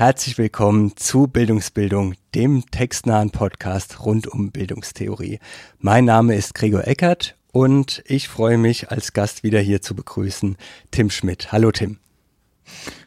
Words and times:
Herzlich 0.00 0.38
willkommen 0.38 0.96
zu 0.96 1.26
Bildungsbildung, 1.26 2.14
dem 2.34 2.64
textnahen 2.70 3.32
Podcast 3.32 4.02
rund 4.02 4.26
um 4.26 4.50
Bildungstheorie. 4.50 5.40
Mein 5.78 6.06
Name 6.06 6.36
ist 6.36 6.54
Gregor 6.54 6.86
Eckert 6.86 7.36
und 7.52 8.02
ich 8.06 8.26
freue 8.26 8.56
mich 8.56 8.90
als 8.90 9.12
Gast 9.12 9.42
wieder 9.42 9.60
hier 9.60 9.82
zu 9.82 9.94
begrüßen 9.94 10.56
Tim 10.90 11.10
Schmidt. 11.10 11.52
Hallo 11.52 11.70
Tim. 11.70 11.98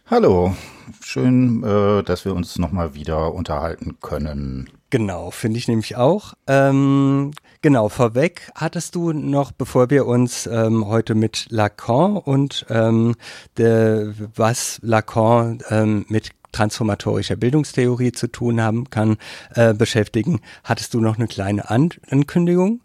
Hallo, 0.06 0.56
schön, 1.02 1.64
äh, 1.64 2.04
dass 2.04 2.25
wir 2.25 2.36
uns 2.36 2.60
nochmal 2.60 2.94
wieder 2.94 3.34
unterhalten 3.34 3.98
können. 4.00 4.70
Genau, 4.91 5.32
finde 5.32 5.57
ich 5.57 5.68
nämlich 5.68 5.96
auch. 5.96 6.36
Ähm, 6.46 7.32
genau, 7.64 7.89
vorweg 7.89 8.52
hattest 8.54 8.94
du 8.94 9.14
noch, 9.14 9.52
bevor 9.52 9.89
wir 9.89 10.05
uns 10.05 10.46
ähm, 10.46 10.86
heute 10.86 11.16
mit 11.16 11.47
Lacan 11.50 12.18
und 12.18 12.68
ähm, 12.69 13.16
de, 13.57 14.14
was 14.36 14.78
Lacan 14.83 15.57
ähm, 15.71 16.05
mit 16.07 16.30
transformatorischer 16.54 17.36
Bildungstheorie 17.36 18.14
zu 18.14 18.28
tun 18.28 18.61
haben 18.61 18.89
kann, 18.89 19.18
äh, 19.56 19.74
beschäftigen, 19.74 20.39
hattest 20.64 20.94
du 20.94 21.02
noch 21.02 21.18
eine 21.18 21.28
kleine 21.28 21.70
An 21.70 21.89
Ankündigung? 22.10 22.80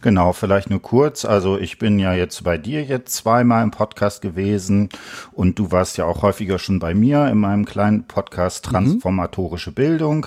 Genau, 0.00 0.32
vielleicht 0.32 0.70
nur 0.70 0.80
kurz. 0.82 1.24
Also 1.24 1.58
ich 1.58 1.78
bin 1.78 1.98
ja 1.98 2.14
jetzt 2.14 2.44
bei 2.44 2.58
dir 2.58 2.82
jetzt 2.82 3.14
zweimal 3.14 3.62
im 3.62 3.70
Podcast 3.70 4.22
gewesen 4.22 4.88
und 5.32 5.58
du 5.58 5.72
warst 5.72 5.96
ja 5.96 6.04
auch 6.04 6.22
häufiger 6.22 6.58
schon 6.58 6.78
bei 6.78 6.94
mir 6.94 7.26
in 7.28 7.38
meinem 7.38 7.64
kleinen 7.64 8.04
Podcast 8.04 8.66
mhm. 8.66 8.70
Transformatorische 8.70 9.70
mhm. 9.70 9.74
Bildung. 9.74 10.26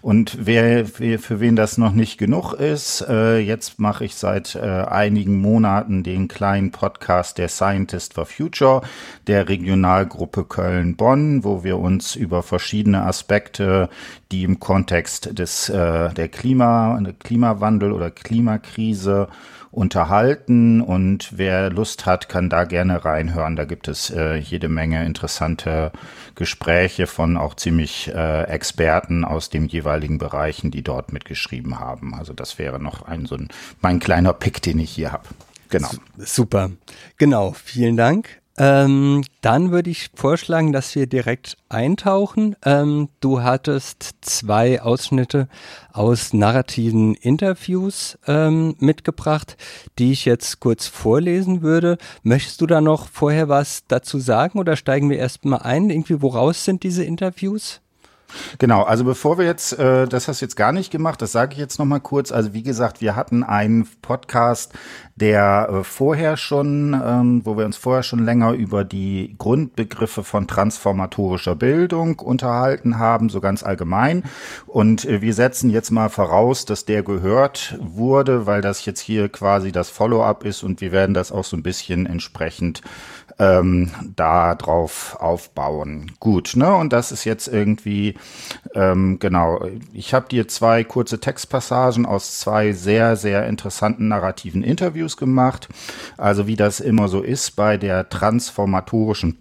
Und 0.00 0.38
wer, 0.40 0.86
für 0.86 1.40
wen 1.40 1.56
das 1.56 1.78
noch 1.78 1.92
nicht 1.92 2.18
genug 2.18 2.54
ist, 2.54 3.04
äh, 3.08 3.38
jetzt 3.38 3.78
mache 3.78 4.04
ich 4.04 4.14
seit 4.14 4.54
äh, 4.54 4.60
einigen 4.60 5.40
Monaten 5.40 6.02
den 6.02 6.28
kleinen 6.28 6.70
Podcast 6.70 7.38
der 7.38 7.48
Scientist 7.48 8.14
for 8.14 8.26
Future 8.26 8.82
der 9.26 9.48
Regionalgruppe 9.48 10.44
Köln-Bonn, 10.44 11.44
wo 11.44 11.64
wir 11.64 11.78
uns 11.78 12.16
über 12.16 12.42
verschiedene 12.42 13.02
Aspekte, 13.02 13.88
die 14.32 14.44
im 14.44 14.60
Kontext 14.60 15.38
des 15.38 15.68
äh, 15.68 16.12
der 16.12 16.28
Klima, 16.28 17.00
Klimawandel 17.18 17.92
oder 17.92 18.10
Klimakrise 18.10 19.28
unterhalten 19.70 20.80
und 20.80 21.36
wer 21.36 21.70
Lust 21.70 22.06
hat, 22.06 22.28
kann 22.28 22.48
da 22.48 22.64
gerne 22.64 23.04
reinhören. 23.04 23.54
Da 23.54 23.64
gibt 23.64 23.86
es 23.88 24.10
äh, 24.10 24.36
jede 24.36 24.68
Menge 24.68 25.04
interessante 25.04 25.92
Gespräche 26.34 27.06
von 27.06 27.36
auch 27.36 27.54
ziemlich 27.54 28.08
äh, 28.08 28.44
Experten 28.44 29.24
aus 29.24 29.50
den 29.50 29.66
jeweiligen 29.66 30.18
Bereichen, 30.18 30.70
die 30.70 30.82
dort 30.82 31.12
mitgeschrieben 31.12 31.78
haben. 31.78 32.14
Also 32.14 32.32
das 32.32 32.58
wäre 32.58 32.80
noch 32.80 33.02
ein 33.02 33.26
so 33.26 33.36
ein 33.36 33.48
mein 33.80 33.98
kleiner 33.98 34.32
Pick, 34.32 34.62
den 34.62 34.78
ich 34.78 34.90
hier 34.90 35.12
habe. 35.12 35.28
Genau. 35.68 35.90
Super. 36.16 36.70
Genau. 37.18 37.52
Vielen 37.52 37.96
Dank. 37.96 38.40
Ähm, 38.58 39.22
dann 39.40 39.70
würde 39.70 39.90
ich 39.90 40.10
vorschlagen, 40.14 40.72
dass 40.72 40.94
wir 40.96 41.06
direkt 41.06 41.56
eintauchen. 41.68 42.56
Ähm, 42.64 43.08
du 43.20 43.42
hattest 43.42 44.16
zwei 44.20 44.82
Ausschnitte 44.82 45.48
aus 45.92 46.32
narrativen 46.32 47.14
Interviews 47.14 48.18
ähm, 48.26 48.74
mitgebracht, 48.80 49.56
die 49.98 50.10
ich 50.10 50.24
jetzt 50.24 50.58
kurz 50.58 50.88
vorlesen 50.88 51.62
würde. 51.62 51.98
Möchtest 52.24 52.60
du 52.60 52.66
da 52.66 52.80
noch 52.80 53.08
vorher 53.08 53.48
was 53.48 53.84
dazu 53.86 54.18
sagen 54.18 54.58
oder 54.58 54.74
steigen 54.74 55.08
wir 55.08 55.18
erstmal 55.18 55.60
ein? 55.60 55.90
Irgendwie, 55.90 56.20
woraus 56.20 56.64
sind 56.64 56.82
diese 56.82 57.04
Interviews? 57.04 57.80
Genau, 58.58 58.82
also 58.82 59.04
bevor 59.04 59.38
wir 59.38 59.46
jetzt, 59.46 59.78
äh, 59.78 60.06
das 60.06 60.28
hast 60.28 60.40
du 60.40 60.44
jetzt 60.44 60.56
gar 60.56 60.72
nicht 60.72 60.90
gemacht, 60.90 61.22
das 61.22 61.32
sage 61.32 61.54
ich 61.54 61.58
jetzt 61.58 61.78
nochmal 61.78 62.00
kurz. 62.00 62.30
Also 62.30 62.52
wie 62.52 62.62
gesagt, 62.62 63.00
wir 63.00 63.16
hatten 63.16 63.42
einen 63.42 63.88
Podcast, 64.02 64.72
der 65.20 65.68
äh, 65.70 65.84
vorher 65.84 66.36
schon, 66.36 66.94
ähm, 66.94 67.42
wo 67.44 67.56
wir 67.56 67.64
uns 67.64 67.76
vorher 67.76 68.02
schon 68.02 68.24
länger 68.24 68.52
über 68.52 68.84
die 68.84 69.34
Grundbegriffe 69.38 70.22
von 70.22 70.46
transformatorischer 70.46 71.56
Bildung 71.56 72.18
unterhalten 72.18 72.98
haben, 72.98 73.28
so 73.28 73.40
ganz 73.40 73.62
allgemein. 73.62 74.22
Und 74.66 75.04
äh, 75.04 75.20
wir 75.20 75.34
setzen 75.34 75.70
jetzt 75.70 75.90
mal 75.90 76.08
voraus, 76.08 76.64
dass 76.64 76.84
der 76.84 77.02
gehört 77.02 77.78
wurde, 77.80 78.46
weil 78.46 78.60
das 78.60 78.84
jetzt 78.84 79.00
hier 79.00 79.28
quasi 79.28 79.72
das 79.72 79.90
Follow-up 79.90 80.44
ist 80.44 80.62
und 80.62 80.80
wir 80.80 80.92
werden 80.92 81.14
das 81.14 81.32
auch 81.32 81.44
so 81.44 81.56
ein 81.56 81.62
bisschen 81.62 82.06
entsprechend 82.06 82.82
ähm, 83.38 83.90
drauf 84.16 85.16
aufbauen. 85.20 86.12
Gut, 86.18 86.54
ne? 86.56 86.74
Und 86.74 86.92
das 86.92 87.12
ist 87.12 87.24
jetzt 87.24 87.46
irgendwie, 87.46 88.14
ähm, 88.74 89.18
genau, 89.20 89.64
ich 89.92 90.12
habe 90.12 90.28
dir 90.28 90.48
zwei 90.48 90.82
kurze 90.84 91.20
Textpassagen 91.20 92.04
aus 92.04 92.40
zwei 92.40 92.72
sehr, 92.72 93.16
sehr 93.16 93.46
interessanten 93.46 94.08
narrativen 94.08 94.62
Interviews 94.62 95.07
gemacht. 95.16 95.68
Also 96.16 96.46
wie 96.46 96.56
das 96.56 96.80
immer 96.80 97.08
so 97.08 97.22
ist 97.22 97.56
bei 97.56 97.76
der 97.76 98.08
transformatorischen 98.08 99.38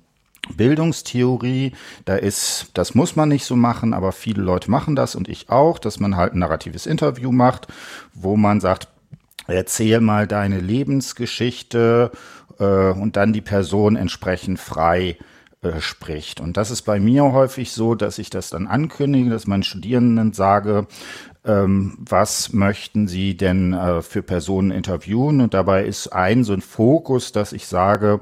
Bildungstheorie, 0.56 1.74
da 2.06 2.16
ist, 2.16 2.68
das 2.74 2.96
muss 2.96 3.16
man 3.16 3.30
nicht 3.30 3.46
so 3.46 3.56
machen, 3.56 3.94
aber 3.94 4.12
viele 4.12 4.42
Leute 4.42 4.72
machen 4.72 4.96
das 4.96 5.16
und 5.16 5.28
ich 5.28 5.50
auch, 5.50 5.80
dass 5.80 6.00
man 6.00 6.16
halt 6.16 6.34
ein 6.34 6.40
narratives 6.40 6.86
Interview 6.86 7.32
macht, 7.32 7.68
wo 8.14 8.38
man 8.38 8.62
sagt, 8.62 8.88
erzähl 9.48 10.00
mal 10.00 10.28
deine 10.28 10.60
Lebensgeschichte 10.60 12.12
äh, 12.60 12.92
und 12.92 13.16
dann 13.16 13.34
die 13.34 13.42
Person 13.42 13.96
entsprechend 13.96 14.60
frei 14.60 15.18
äh, 15.62 15.80
spricht. 15.80 16.40
Und 16.40 16.58
das 16.58 16.72
ist 16.72 16.84
bei 16.84 17.00
mir 17.00 17.24
häufig 17.32 17.72
so, 17.72 17.96
dass 17.96 18.20
ich 18.20 18.30
das 18.30 18.50
dann 18.50 18.68
ankündige, 18.68 19.30
dass 19.30 19.48
meinen 19.48 19.64
Studierenden 19.64 20.34
sage, 20.34 20.88
was 21.48 22.52
möchten 22.52 23.08
sie 23.08 23.38
denn 23.38 23.74
äh, 23.74 24.02
für 24.02 24.22
Personen 24.22 24.72
interviewen? 24.72 25.40
Und 25.40 25.54
dabei 25.54 25.86
ist 25.86 26.10
ein 26.10 26.44
so 26.44 26.54
ein 26.54 26.62
Fokus, 26.62 27.32
dass 27.32 27.54
ich 27.54 27.68
sage, 27.68 28.20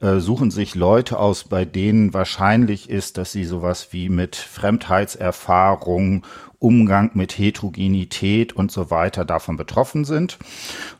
äh, 0.00 0.18
suchen 0.18 0.50
sich 0.50 0.74
Leute 0.74 1.18
aus, 1.18 1.44
bei 1.44 1.64
denen 1.64 2.14
wahrscheinlich 2.14 2.88
ist, 2.88 3.18
dass 3.18 3.32
sie 3.32 3.44
sowas 3.44 3.88
wie 3.92 4.08
mit 4.08 4.36
Fremdheitserfahrung 4.36 6.24
Umgang 6.62 7.10
mit 7.14 7.32
Heterogenität 7.32 8.52
und 8.52 8.70
so 8.70 8.90
weiter 8.90 9.24
davon 9.24 9.56
betroffen 9.56 10.04
sind. 10.04 10.38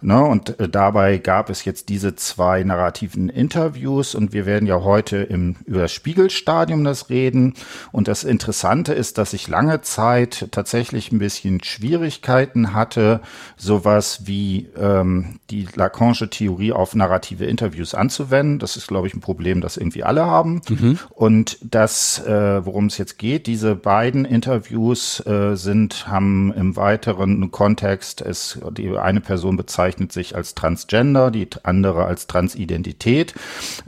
Ne, 0.01 0.21
und 0.21 0.59
äh, 0.59 0.69
dabei 0.69 1.19
gab 1.19 1.51
es 1.51 1.65
jetzt 1.65 1.89
diese 1.89 2.17
zwei 2.17 2.65
narrativen 2.65 3.29
Interviews 3.29 4.15
und 4.15 4.33
wir 4.33 4.45
werden 4.45 4.67
ja 4.67 4.83
heute 4.83 5.19
im, 5.19 5.57
über 5.65 5.83
das 5.83 5.93
Spiegelstadium 5.93 6.83
das 6.83 7.11
reden. 7.11 7.55
Und 7.93 8.09
das 8.09 8.25
Interessante 8.25 8.93
ist, 8.93 9.19
dass 9.19 9.33
ich 9.33 9.47
lange 9.47 9.81
Zeit 9.83 10.49
tatsächlich 10.51 11.13
ein 11.13 11.19
bisschen 11.19 11.63
Schwierigkeiten 11.63 12.75
hatte, 12.75 13.21
sowas 13.57 14.23
wie 14.27 14.69
ähm, 14.77 15.39
die 15.51 15.69
Lacanische 15.75 16.29
Theorie 16.29 16.73
auf 16.73 16.95
narrative 16.95 17.45
Interviews 17.45 17.95
anzuwenden. 17.95 18.59
Das 18.59 18.77
ist, 18.77 18.89
glaube 18.89 19.07
ich, 19.07 19.15
ein 19.15 19.21
Problem, 19.21 19.61
das 19.61 19.77
irgendwie 19.77 20.03
alle 20.03 20.27
haben. 20.27 20.61
Mhm. 20.69 20.99
Und 21.11 21.59
das, 21.63 22.19
äh, 22.27 22.67
worum 22.67 22.87
es 22.87 22.99
jetzt 22.99 23.19
geht, 23.19 23.47
diese 23.47 23.77
beiden 23.77 24.25
Interviews 24.25 25.21
äh, 25.21 25.52
sind, 25.57 26.07
haben 26.09 26.53
im 26.53 26.77
weiteren 26.77 27.51
Kontext 27.51 28.21
es, 28.21 28.59
die 28.73 28.97
eine 28.97 29.21
Person 29.21 29.57
bezeichnet 29.57 30.13
sich 30.13 30.35
als 30.37 30.55
Transgender, 30.55 31.31
die 31.31 31.49
andere 31.63 32.05
als 32.05 32.27
Transidentität. 32.27 33.35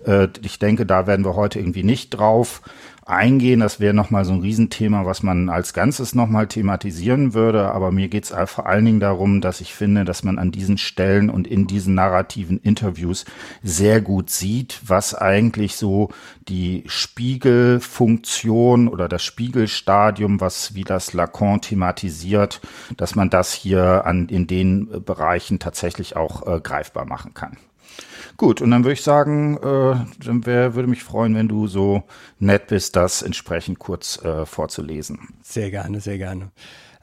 Äh, 0.06 0.28
ich 0.42 0.58
denke, 0.58 0.86
da 0.86 1.06
werden 1.06 1.24
wir 1.24 1.36
heute 1.36 1.58
irgendwie 1.58 1.84
nicht 1.84 2.10
drauf 2.10 2.62
eingehen. 3.06 3.60
Das 3.60 3.80
wäre 3.80 3.94
nochmal 3.94 4.24
so 4.24 4.32
ein 4.32 4.40
Riesenthema, 4.40 5.04
was 5.04 5.22
man 5.22 5.48
als 5.48 5.74
Ganzes 5.74 6.14
nochmal 6.14 6.46
thematisieren 6.46 7.34
würde. 7.34 7.70
Aber 7.70 7.92
mir 7.92 8.08
geht 8.08 8.24
es 8.24 8.34
vor 8.50 8.66
allen 8.66 8.84
Dingen 8.84 9.00
darum, 9.00 9.40
dass 9.40 9.60
ich 9.60 9.74
finde, 9.74 10.04
dass 10.04 10.22
man 10.22 10.38
an 10.38 10.52
diesen 10.52 10.78
Stellen 10.78 11.30
und 11.30 11.46
in 11.46 11.66
diesen 11.66 11.94
narrativen 11.94 12.58
Interviews 12.58 13.24
sehr 13.62 14.00
gut 14.00 14.30
sieht, 14.30 14.80
was 14.86 15.14
eigentlich 15.14 15.76
so 15.76 16.10
die 16.48 16.84
Spiegelfunktion 16.86 18.88
oder 18.88 19.08
das 19.08 19.22
Spiegelstadium, 19.22 20.40
was 20.40 20.74
wie 20.74 20.84
das 20.84 21.12
Lacan 21.12 21.60
thematisiert, 21.60 22.60
dass 22.96 23.14
man 23.14 23.30
das 23.30 23.52
hier 23.52 24.06
an, 24.06 24.28
in 24.28 24.46
den 24.46 25.04
Bereichen 25.04 25.58
tatsächlich 25.58 26.16
auch 26.16 26.46
äh, 26.46 26.60
greifbar 26.60 27.06
machen 27.06 27.34
kann. 27.34 27.56
Gut, 28.36 28.60
und 28.60 28.70
dann 28.70 28.82
würde 28.82 28.94
ich 28.94 29.02
sagen, 29.02 29.56
äh, 29.58 29.96
dann 30.24 30.44
wär, 30.44 30.74
würde 30.74 30.88
mich 30.88 31.04
freuen, 31.04 31.34
wenn 31.36 31.48
du 31.48 31.68
so 31.68 32.02
nett 32.38 32.66
bist, 32.66 32.96
das 32.96 33.22
entsprechend 33.22 33.78
kurz 33.78 34.22
äh, 34.24 34.44
vorzulesen. 34.44 35.28
Sehr 35.42 35.70
gerne, 35.70 36.00
sehr 36.00 36.18
gerne. 36.18 36.50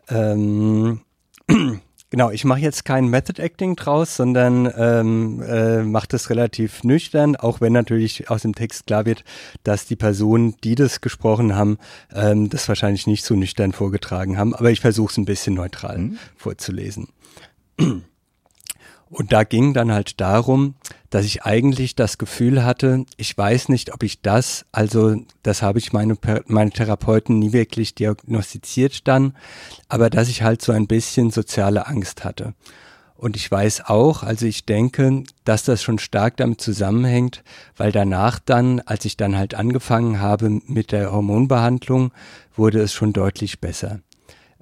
Ähm, 0.10 1.00
genau, 2.10 2.32
ich 2.32 2.44
mache 2.44 2.60
jetzt 2.60 2.84
kein 2.84 3.08
Method 3.08 3.42
Acting 3.42 3.78
draus, 3.78 4.18
sondern 4.18 4.72
ähm, 4.76 5.42
äh, 5.42 5.84
mache 5.84 6.08
das 6.10 6.30
relativ 6.30 6.84
nüchtern, 6.84 7.38
auch 7.38 7.62
wenn 7.62 7.72
natürlich 7.72 8.30
aus 8.30 8.42
dem 8.42 8.54
Text 8.54 8.88
klar 8.88 9.06
wird, 9.06 9.24
dass 9.64 9.86
die 9.86 9.96
Personen, 9.96 10.56
die 10.66 10.76
das 10.76 11.00
gesprochen 11.00 11.56
haben, 11.56 11.78
ähm, 12.14 12.50
das 12.50 12.68
wahrscheinlich 12.68 13.08
nicht 13.08 13.24
so 13.24 13.36
nüchtern 13.36 13.72
vorgetragen 13.72 14.38
haben. 14.38 14.54
Aber 14.54 14.70
ich 14.70 14.82
versuche 14.82 15.12
es 15.12 15.18
ein 15.18 15.26
bisschen 15.26 15.56
neutral 15.56 15.98
mhm. 15.98 16.18
vorzulesen. 16.36 17.08
Und 19.12 19.34
da 19.34 19.44
ging 19.44 19.74
dann 19.74 19.92
halt 19.92 20.22
darum, 20.22 20.76
dass 21.10 21.26
ich 21.26 21.44
eigentlich 21.44 21.96
das 21.96 22.18
Gefühl 22.18 22.64
hatte, 22.64 23.06
ich 23.18 23.38
weiß 23.38 23.68
nicht, 23.68 23.94
ob 23.94 24.04
ich 24.04 24.22
das, 24.22 24.66
also 24.72 25.18
das 25.44 25.62
habe 25.62 25.80
ich 25.80 25.92
meine, 25.92 26.18
meine 26.48 26.72
Therapeuten 26.72 27.38
nie 27.38 27.52
wirklich 27.52 27.94
diagnostiziert 27.94 29.10
dann, 29.10 29.36
aber 29.90 30.10
dass 30.10 30.30
ich 30.30 30.44
halt 30.44 30.62
so 30.62 30.72
ein 30.72 30.88
bisschen 30.88 31.30
soziale 31.30 31.88
Angst 31.88 32.24
hatte. 32.24 32.54
Und 33.18 33.36
ich 33.36 33.52
weiß 33.52 33.86
auch, 33.86 34.24
also 34.24 34.46
ich 34.46 34.66
denke, 34.66 35.26
dass 35.44 35.66
das 35.66 35.84
schon 35.84 36.00
stark 36.00 36.38
damit 36.38 36.62
zusammenhängt, 36.62 37.44
weil 37.76 37.92
danach 37.92 38.40
dann, 38.40 38.80
als 38.80 39.04
ich 39.04 39.18
dann 39.18 39.38
halt 39.38 39.56
angefangen 39.56 40.22
habe 40.22 40.62
mit 40.66 40.94
der 40.94 41.12
Hormonbehandlung, 41.12 42.14
wurde 42.56 42.80
es 42.80 42.94
schon 42.94 43.12
deutlich 43.12 43.60
besser. 43.60 44.00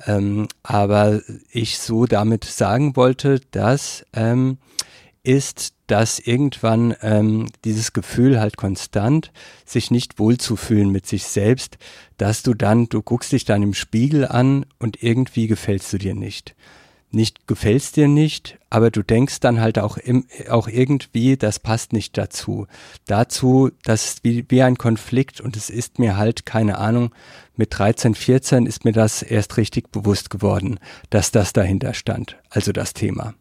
Ähm, 0.05 0.47
aber 0.63 1.21
ich 1.51 1.79
so 1.79 2.05
damit 2.05 2.45
sagen 2.45 2.95
wollte, 2.95 3.41
dass 3.51 4.05
ähm, 4.13 4.57
ist, 5.23 5.73
dass 5.87 6.19
irgendwann 6.19 6.95
ähm, 7.01 7.47
dieses 7.65 7.93
Gefühl 7.93 8.39
halt 8.39 8.57
konstant, 8.57 9.31
sich 9.65 9.91
nicht 9.91 10.19
wohlzufühlen 10.19 10.89
mit 10.89 11.05
sich 11.07 11.23
selbst, 11.25 11.77
dass 12.17 12.43
du 12.43 12.53
dann, 12.53 12.87
du 12.89 13.01
guckst 13.01 13.31
dich 13.31 13.45
dann 13.45 13.63
im 13.63 13.73
Spiegel 13.73 14.27
an 14.27 14.65
und 14.79 15.03
irgendwie 15.03 15.47
gefällst 15.47 15.91
du 15.91 15.97
dir 15.97 16.15
nicht 16.15 16.55
nicht 17.11 17.47
gefällst 17.47 17.95
dir 17.95 18.07
nicht, 18.07 18.59
aber 18.69 18.91
du 18.91 19.01
denkst 19.03 19.39
dann 19.39 19.59
halt 19.59 19.79
auch, 19.79 19.97
im, 19.97 20.25
auch 20.49 20.67
irgendwie, 20.67 21.37
das 21.37 21.59
passt 21.59 21.93
nicht 21.93 22.17
dazu. 22.17 22.67
Dazu, 23.07 23.71
das 23.83 24.05
ist 24.05 24.23
wie, 24.23 24.45
wie 24.49 24.61
ein 24.61 24.77
Konflikt 24.77 25.41
und 25.41 25.57
es 25.57 25.69
ist 25.69 25.99
mir 25.99 26.17
halt, 26.17 26.45
keine 26.45 26.77
Ahnung, 26.77 27.11
mit 27.55 27.77
13, 27.77 28.15
14 28.15 28.65
ist 28.65 28.85
mir 28.85 28.93
das 28.93 29.21
erst 29.23 29.57
richtig 29.57 29.91
bewusst 29.91 30.29
geworden, 30.29 30.79
dass 31.09 31.31
das 31.31 31.51
dahinter 31.53 31.93
stand, 31.93 32.37
also 32.49 32.71
das 32.71 32.93
Thema. 32.93 33.33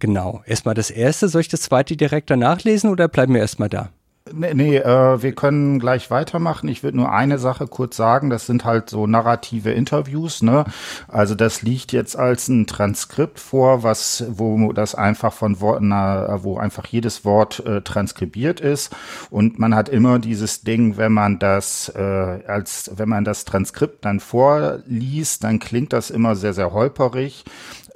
Genau. 0.00 0.42
Erstmal 0.46 0.74
das 0.74 0.90
erste, 0.90 1.28
soll 1.28 1.42
ich 1.42 1.48
das 1.48 1.62
zweite 1.62 1.96
direkt 1.96 2.30
danach 2.30 2.64
lesen 2.64 2.90
oder 2.90 3.06
bleiben 3.06 3.34
wir 3.34 3.40
erstmal 3.40 3.68
da? 3.68 3.90
Nee, 4.32 4.52
nee 4.54 4.76
äh, 4.76 5.22
wir 5.22 5.32
können 5.32 5.78
gleich 5.78 6.10
weitermachen. 6.10 6.68
Ich 6.68 6.82
würde 6.82 6.98
nur 6.98 7.10
eine 7.10 7.38
Sache 7.38 7.66
kurz 7.66 7.96
sagen. 7.96 8.28
Das 8.28 8.46
sind 8.46 8.64
halt 8.64 8.90
so 8.90 9.06
narrative 9.06 9.70
Interviews. 9.72 10.42
Ne? 10.42 10.64
Also 11.08 11.34
das 11.34 11.62
liegt 11.62 11.92
jetzt 11.92 12.16
als 12.16 12.48
ein 12.48 12.66
Transkript 12.66 13.40
vor, 13.40 13.82
was 13.82 14.24
wo 14.28 14.72
das 14.72 14.94
einfach 14.94 15.32
von 15.32 15.60
Worten, 15.60 15.90
wo 15.90 16.58
einfach 16.58 16.86
jedes 16.86 17.24
Wort 17.24 17.64
äh, 17.66 17.80
transkribiert 17.80 18.60
ist. 18.60 18.94
Und 19.30 19.58
man 19.58 19.74
hat 19.74 19.88
immer 19.88 20.18
dieses 20.18 20.62
Ding, 20.62 20.98
wenn 20.98 21.12
man 21.12 21.38
das 21.38 21.88
äh, 21.88 22.00
als 22.46 22.90
wenn 22.94 23.08
man 23.08 23.24
das 23.24 23.46
Transkript 23.46 24.04
dann 24.04 24.20
vorliest, 24.20 25.44
dann 25.44 25.58
klingt 25.58 25.92
das 25.94 26.10
immer 26.10 26.36
sehr 26.36 26.52
sehr 26.52 26.72
holperig. 26.72 27.44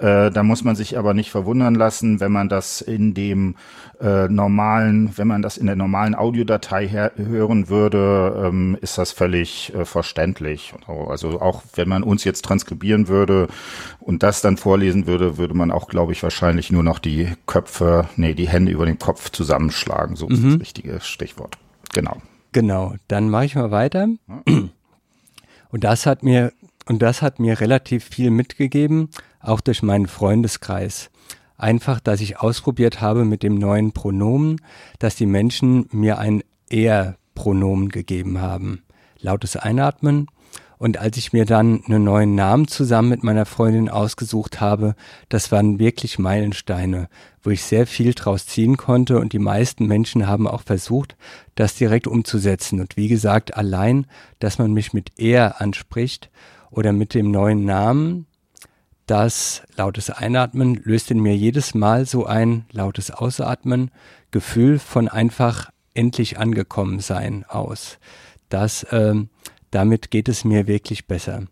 Äh, 0.04 0.30
da 0.30 0.42
muss 0.42 0.64
man 0.64 0.76
sich 0.76 0.98
aber 0.98 1.14
nicht 1.14 1.30
verwundern 1.30 1.74
lassen, 1.74 2.20
wenn 2.20 2.30
man 2.30 2.50
das 2.50 2.82
in 2.82 3.14
dem 3.14 3.56
äh, 4.02 4.28
normalen, 4.28 5.16
wenn 5.16 5.26
man 5.26 5.40
das 5.40 5.56
in 5.56 5.64
der 5.64 5.76
normalen 5.76 6.14
Audiodatei 6.14 7.10
hören 7.16 7.70
würde, 7.70 8.44
ähm, 8.44 8.76
ist 8.82 8.98
das 8.98 9.12
völlig 9.12 9.72
äh, 9.74 9.86
verständlich. 9.86 10.74
Also 10.86 11.40
auch 11.40 11.62
wenn 11.74 11.88
man 11.88 12.02
uns 12.02 12.22
jetzt 12.24 12.44
transkribieren 12.44 13.08
würde 13.08 13.48
und 13.98 14.22
das 14.22 14.42
dann 14.42 14.58
vorlesen 14.58 15.06
würde, 15.06 15.38
würde 15.38 15.54
man 15.54 15.70
auch, 15.70 15.88
glaube 15.88 16.12
ich, 16.12 16.22
wahrscheinlich 16.22 16.70
nur 16.70 16.82
noch 16.82 16.98
die 16.98 17.28
Köpfe, 17.46 18.06
nee, 18.16 18.34
die 18.34 18.48
Hände 18.48 18.72
über 18.72 18.84
den 18.84 18.98
Kopf 18.98 19.30
zusammenschlagen. 19.30 20.16
So 20.16 20.28
mhm. 20.28 20.34
ist 20.34 20.44
das 20.44 20.60
richtige 20.60 21.00
Stichwort. 21.00 21.56
Genau. 21.94 22.18
Genau. 22.52 22.94
Dann 23.08 23.30
mache 23.30 23.46
ich 23.46 23.54
mal 23.54 23.70
weiter. 23.70 24.08
Und 25.70 25.84
das 25.84 26.04
hat 26.04 26.22
mir 26.22 26.52
und 26.86 27.02
das 27.02 27.22
hat 27.22 27.40
mir 27.40 27.60
relativ 27.60 28.04
viel 28.04 28.30
mitgegeben, 28.30 29.08
auch 29.40 29.60
durch 29.60 29.82
meinen 29.82 30.06
Freundeskreis. 30.06 31.10
Einfach, 31.56 32.00
dass 32.00 32.20
ich 32.20 32.38
ausprobiert 32.38 33.00
habe 33.00 33.24
mit 33.24 33.42
dem 33.42 33.54
neuen 33.54 33.92
Pronomen, 33.92 34.60
dass 34.98 35.16
die 35.16 35.26
Menschen 35.26 35.86
mir 35.92 36.18
ein 36.18 36.42
Er-Pronomen 36.68 37.88
gegeben 37.88 38.40
haben. 38.40 38.82
Lautes 39.20 39.56
Einatmen. 39.56 40.26
Und 40.76 40.98
als 40.98 41.16
ich 41.16 41.32
mir 41.32 41.46
dann 41.46 41.82
einen 41.86 42.04
neuen 42.04 42.34
Namen 42.34 42.66
zusammen 42.68 43.08
mit 43.08 43.22
meiner 43.22 43.46
Freundin 43.46 43.88
ausgesucht 43.88 44.60
habe, 44.60 44.96
das 45.28 45.52
waren 45.52 45.78
wirklich 45.78 46.18
Meilensteine, 46.18 47.08
wo 47.42 47.50
ich 47.50 47.62
sehr 47.62 47.86
viel 47.86 48.12
draus 48.12 48.44
ziehen 48.44 48.76
konnte 48.76 49.18
und 49.18 49.32
die 49.32 49.38
meisten 49.38 49.86
Menschen 49.86 50.26
haben 50.26 50.48
auch 50.48 50.62
versucht, 50.62 51.16
das 51.54 51.76
direkt 51.76 52.06
umzusetzen. 52.06 52.80
Und 52.80 52.96
wie 52.96 53.08
gesagt, 53.08 53.56
allein, 53.56 54.06
dass 54.40 54.58
man 54.58 54.72
mich 54.72 54.92
mit 54.92 55.12
er 55.16 55.60
anspricht 55.62 56.28
oder 56.74 56.92
mit 56.92 57.14
dem 57.14 57.30
neuen 57.30 57.64
Namen, 57.64 58.26
das 59.06 59.62
lautes 59.76 60.10
Einatmen 60.10 60.74
löst 60.74 61.10
in 61.10 61.20
mir 61.20 61.36
jedes 61.36 61.74
Mal 61.74 62.06
so 62.06 62.26
ein 62.26 62.64
lautes 62.72 63.10
Ausatmen, 63.10 63.90
Gefühl 64.30 64.78
von 64.78 65.08
einfach 65.08 65.70
endlich 65.92 66.38
angekommen 66.38 67.00
sein 67.00 67.44
aus. 67.46 67.98
Das, 68.48 68.86
ähm, 68.90 69.28
damit 69.70 70.10
geht 70.10 70.28
es 70.28 70.44
mir 70.44 70.66
wirklich 70.66 71.06
besser. 71.06 71.44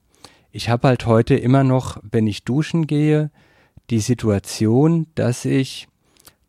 Ich 0.51 0.69
habe 0.69 0.89
halt 0.89 1.07
heute 1.07 1.35
immer 1.35 1.63
noch, 1.63 1.99
wenn 2.03 2.27
ich 2.27 2.45
duschen 2.45 2.87
gehe, 2.87 3.31
die 3.91 4.01
Situation, 4.01 5.07
dass 5.15 5.45
ich 5.45 5.89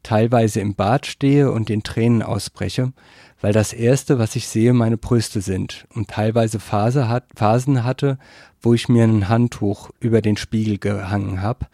teilweise 0.01 0.59
im 0.61 0.75
Bad 0.75 1.05
stehe 1.05 1.51
und 1.51 1.69
in 1.69 1.83
Tränen 1.83 2.21
ausbreche, 2.21 2.91
weil 3.43 3.51
das 3.51 3.73
erste, 3.73 4.19
was 4.19 4.37
ich 4.37 4.47
sehe, 4.47 4.71
meine 4.71 4.95
Brüste 4.95 5.41
sind 5.41 5.85
und 5.93 6.07
teilweise 6.07 6.61
Phase 6.61 7.09
hat, 7.09 7.25
Phasen 7.35 7.83
hatte, 7.83 8.17
wo 8.61 8.73
ich 8.73 8.87
mir 8.87 9.03
ein 9.03 9.27
Handtuch 9.27 9.89
über 9.99 10.21
den 10.21 10.37
Spiegel 10.37 10.77
gehangen 10.77 11.41
habe, 11.41 11.65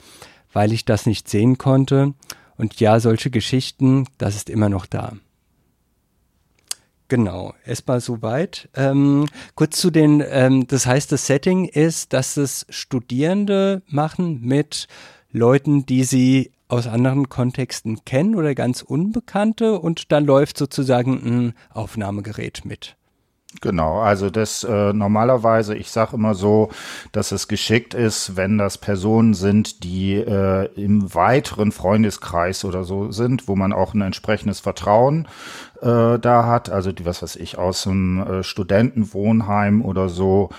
weil 0.51 0.73
ich 0.73 0.83
das 0.83 1.05
nicht 1.05 1.29
sehen 1.29 1.59
konnte. 1.59 2.15
Und 2.57 2.79
ja, 2.79 2.99
solche 2.99 3.29
Geschichten, 3.29 4.07
das 4.17 4.35
ist 4.35 4.49
immer 4.49 4.67
noch 4.67 4.87
da. 4.87 5.13
Genau, 7.07 7.53
erstmal 7.63 8.01
soweit. 8.01 8.67
Ähm, 8.73 9.27
kurz 9.53 9.79
zu 9.79 9.91
den, 9.91 10.23
ähm, 10.27 10.65
das 10.65 10.87
heißt, 10.87 11.11
das 11.11 11.27
Setting 11.27 11.65
ist, 11.65 12.13
dass 12.13 12.35
es 12.35 12.65
Studierende 12.69 13.83
machen 13.85 14.41
mit 14.41 14.87
Leuten, 15.31 15.85
die 15.85 16.03
sie 16.03 16.51
aus 16.69 16.87
anderen 16.87 17.27
Kontexten 17.27 18.05
kennen 18.05 18.35
oder 18.35 18.55
ganz 18.55 18.81
Unbekannte 18.81 19.79
und 19.79 20.11
dann 20.11 20.23
läuft 20.25 20.57
sozusagen 20.57 21.13
ein 21.13 21.53
Aufnahmegerät 21.73 22.63
mit. 22.63 22.95
Genau, 23.61 23.99
also 23.99 24.29
das 24.29 24.63
äh, 24.63 24.93
normalerweise, 24.93 25.75
ich 25.75 25.89
sage 25.89 26.15
immer 26.15 26.35
so, 26.35 26.69
dass 27.11 27.31
es 27.31 27.47
geschickt 27.47 27.95
ist, 27.95 28.37
wenn 28.37 28.59
das 28.59 28.77
Personen 28.77 29.33
sind, 29.33 29.83
die 29.83 30.13
äh, 30.13 30.69
im 30.75 31.15
weiteren 31.15 31.71
Freundeskreis 31.71 32.63
oder 32.63 32.83
so 32.83 33.11
sind, 33.11 33.47
wo 33.47 33.55
man 33.55 33.73
auch 33.73 33.95
ein 33.95 34.01
entsprechendes 34.01 34.59
Vertrauen 34.59 35.27
äh, 35.81 36.19
da 36.19 36.45
hat, 36.45 36.69
also 36.69 36.91
die, 36.91 37.05
was 37.05 37.21
weiß 37.21 37.35
ich, 37.37 37.57
aus 37.57 37.87
einem 37.87 38.19
äh, 38.19 38.43
Studentenwohnheim 38.43 39.83
oder 39.83 40.09
so, 40.09 40.49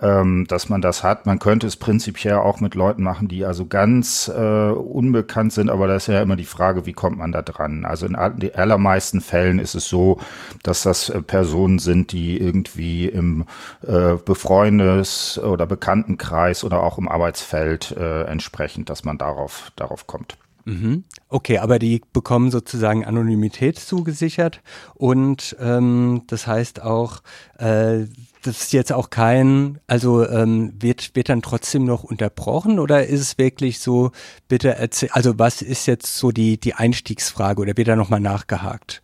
ähm, 0.00 0.46
dass 0.48 0.68
man 0.68 0.80
das 0.80 1.02
hat. 1.02 1.26
Man 1.26 1.38
könnte 1.38 1.66
es 1.66 1.76
prinzipiell 1.76 2.36
auch 2.36 2.60
mit 2.60 2.74
Leuten 2.74 3.02
machen, 3.02 3.28
die 3.28 3.44
also 3.44 3.66
ganz 3.66 4.28
äh, 4.28 4.70
unbekannt 4.70 5.52
sind, 5.52 5.70
aber 5.70 5.86
da 5.86 5.96
ist 5.96 6.08
ja 6.08 6.20
immer 6.20 6.36
die 6.36 6.44
Frage, 6.44 6.86
wie 6.86 6.92
kommt 6.92 7.18
man 7.18 7.32
da 7.32 7.42
dran? 7.42 7.84
Also 7.84 8.06
in 8.06 8.16
allermeisten 8.16 9.20
Fällen 9.20 9.58
ist 9.58 9.74
es 9.74 9.88
so, 9.88 10.18
dass 10.62 10.82
das 10.82 11.08
äh, 11.08 11.22
Personen 11.22 11.78
sind, 11.78 12.12
die 12.12 12.38
irgendwie 12.38 13.06
im 13.06 13.44
äh, 13.86 14.14
Befreundes- 14.14 15.38
oder 15.38 15.66
Bekanntenkreis 15.66 16.64
oder 16.64 16.82
auch 16.82 16.98
im 16.98 17.08
Arbeitsfeld 17.08 17.92
äh, 17.92 18.24
entsprechend, 18.24 18.90
dass 18.90 19.04
man 19.04 19.18
darauf, 19.18 19.72
darauf 19.76 20.06
kommt. 20.06 20.36
Mhm. 20.66 21.04
Okay, 21.28 21.58
aber 21.58 21.78
die 21.78 22.02
bekommen 22.12 22.50
sozusagen 22.50 23.04
Anonymität 23.04 23.78
zugesichert 23.78 24.62
und 24.94 25.56
ähm, 25.60 26.24
das 26.26 26.48
heißt 26.48 26.82
auch, 26.82 27.22
äh, 27.58 28.06
das 28.42 28.62
ist 28.62 28.72
jetzt 28.72 28.92
auch 28.92 29.08
kein, 29.10 29.78
also 29.86 30.28
ähm, 30.28 30.74
wird, 30.80 31.14
wird 31.14 31.28
dann 31.28 31.40
trotzdem 31.40 31.84
noch 31.84 32.02
unterbrochen 32.02 32.80
oder 32.80 33.06
ist 33.06 33.20
es 33.20 33.38
wirklich 33.38 33.78
so, 33.78 34.10
bitte 34.48 34.74
erzähl, 34.74 35.08
also 35.12 35.38
was 35.38 35.62
ist 35.62 35.86
jetzt 35.86 36.16
so 36.16 36.32
die, 36.32 36.58
die 36.58 36.74
Einstiegsfrage 36.74 37.62
oder 37.62 37.76
wird 37.76 37.86
da 37.86 37.94
nochmal 37.94 38.20
nachgehakt? 38.20 39.02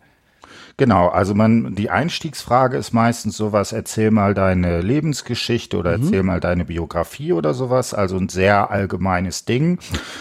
Genau, 0.75 1.07
also 1.09 1.35
man, 1.35 1.75
die 1.75 1.91
Einstiegsfrage 1.91 2.77
ist 2.77 2.93
meistens 2.93 3.37
sowas, 3.37 3.73
erzähl 3.73 4.09
mal 4.09 4.33
deine 4.33 4.81
Lebensgeschichte 4.81 5.77
oder 5.77 5.95
mhm. 5.95 6.03
erzähl 6.03 6.23
mal 6.23 6.39
deine 6.39 6.65
Biografie 6.65 7.31
oder 7.31 7.53
sowas, 7.53 7.93
also 7.93 8.17
ein 8.17 8.27
sehr 8.27 8.71
allgemeines 8.71 9.45
Ding. 9.45 9.77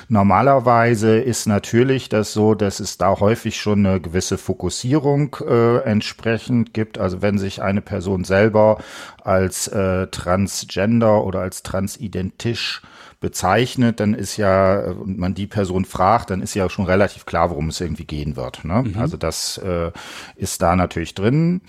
Normalerweise 0.09 1.19
ist 1.19 1.47
natürlich 1.47 2.11
das 2.11 2.35
so, 2.35 2.55
dass 2.55 2.81
es 2.81 2.99
da 2.99 3.19
häufig 3.19 3.57
schon 3.57 3.87
eine 3.87 3.99
gewisse 3.99 4.37
Fokussierung 4.37 5.37
äh, 5.41 5.79
entsprechend 5.85 6.75
gibt. 6.75 6.99
Also 6.99 7.23
wenn 7.23 7.39
sich 7.39 7.63
eine 7.63 7.81
Person 7.81 8.25
selber 8.25 8.79
als 9.25 9.69
äh, 9.69 10.09
transgender 10.09 11.25
oder 11.25 11.41
als 11.41 11.63
transidentisch 11.63 12.83
bezeichnet, 13.23 14.01
dann 14.01 14.13
ist 14.13 14.37
ja, 14.37 14.91
und 14.91 15.19
man 15.19 15.33
die 15.33 15.47
Person 15.47 15.87
fragt, 15.87 16.29
dann 16.29 16.43
ist 16.43 16.53
ja 16.55 16.69
schon 16.69 16.85
relativ 16.85 17.25
klar, 17.25 17.49
worum 17.49 17.71
es 17.71 17.81
irgendwie 17.81 18.05
gehen 18.05 18.37
wird. 18.37 18.67
Ne? 18.67 18.83
Mhm. 18.83 18.99
Also 18.99 19.17
das 19.17 19.57
äh, 19.59 19.91
ist 20.37 20.61
da 20.61 20.77
natürlich 20.77 21.15
drin. 21.15 21.63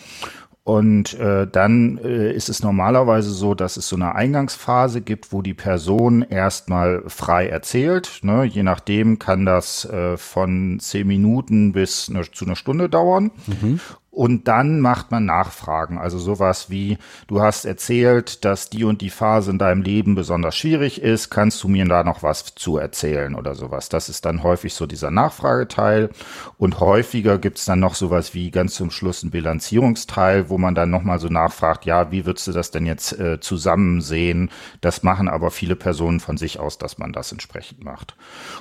Und 0.65 1.13
äh, 1.19 1.45
dann 1.45 1.98
äh, 1.98 2.31
ist 2.31 2.48
es 2.48 2.63
normalerweise 2.63 3.31
so, 3.31 3.53
dass 3.53 3.75
es 3.75 3.89
so 3.89 3.98
eine 3.98 4.15
Eingangsphase 4.15 5.01
gibt, 5.01 5.33
wo 5.33 5.41
die 5.41 5.53
Person 5.53 6.22
erstmal 6.22 7.03
frei 7.07 7.48
erzählt. 7.48 8.19
Ne? 8.24 8.45
Je 8.45 8.63
nachdem 8.63 9.19
kann 9.19 9.45
das 9.45 9.83
äh, 9.86 10.15
von 10.15 10.79
zehn 10.79 11.05
Minuten 11.05 11.74
bis 11.74 12.10
eine, 12.10 12.29
zu 12.31 12.45
einer 12.45 12.55
Stunde 12.55 12.89
dauern. 12.89 13.31
Mhm. 13.48 13.81
Und 14.13 14.48
dann 14.48 14.79
macht 14.79 15.10
man 15.10 15.25
Nachfragen. 15.25 15.98
Also 15.98 16.20
sowas 16.20 16.70
wie, 16.70 17.00
du 17.25 17.41
hast 17.41 17.65
erzählt, 17.65 18.46
dass 18.46 18.70
die 18.70 18.84
und 18.84 19.01
die 19.01 19.10
Phase 19.10 19.50
in 19.50 19.58
deinem 19.58 19.82
Leben 19.82 20.13
besonders 20.13 20.55
schwierig 20.55 21.01
ist. 21.01 21.32
Kannst 21.32 21.63
du 21.63 21.67
mir 21.67 21.84
da 21.86 22.03
noch 22.03 22.22
was 22.22 22.53
zu 22.53 22.77
erzählen 22.77 23.34
oder 23.34 23.55
sowas? 23.55 23.89
Das 23.89 24.10
ist 24.10 24.25
dann 24.25 24.43
häufig 24.43 24.75
so 24.75 24.86
dieser 24.86 25.10
Nachfrageteil. 25.10 26.12
Und 26.60 26.79
häufiger 26.79 27.39
gibt's 27.39 27.65
dann 27.65 27.79
noch 27.79 27.96
sowas 27.96 28.36
wie 28.36 28.51
ganz 28.51 28.75
zum 28.75 28.91
Schluss 28.91 29.24
ein 29.24 29.32
Bilanzierungsteil, 29.32 30.48
wo 30.48 30.60
man 30.60 30.75
dann 30.75 30.91
nochmal 30.91 31.17
so 31.17 31.27
nachfragt, 31.27 31.86
ja, 31.86 32.12
wie 32.12 32.27
würdest 32.27 32.46
du 32.46 32.51
das 32.51 32.70
denn 32.70 32.86
jetzt 32.86 33.20
äh, 33.20 33.39
zusammen 33.39 34.00
sehen? 34.00 34.51
Das 34.82 35.01
machen 35.01 35.27
aber 35.27 35.50
viele 35.50 35.75
Personen 35.75 36.20
von 36.20 36.38
sich 36.38 36.60
aus, 36.60 36.77
dass 36.77 37.00
man 37.00 37.13
das 37.13 37.32
entsprechend 37.32 37.84
macht. 37.84 38.15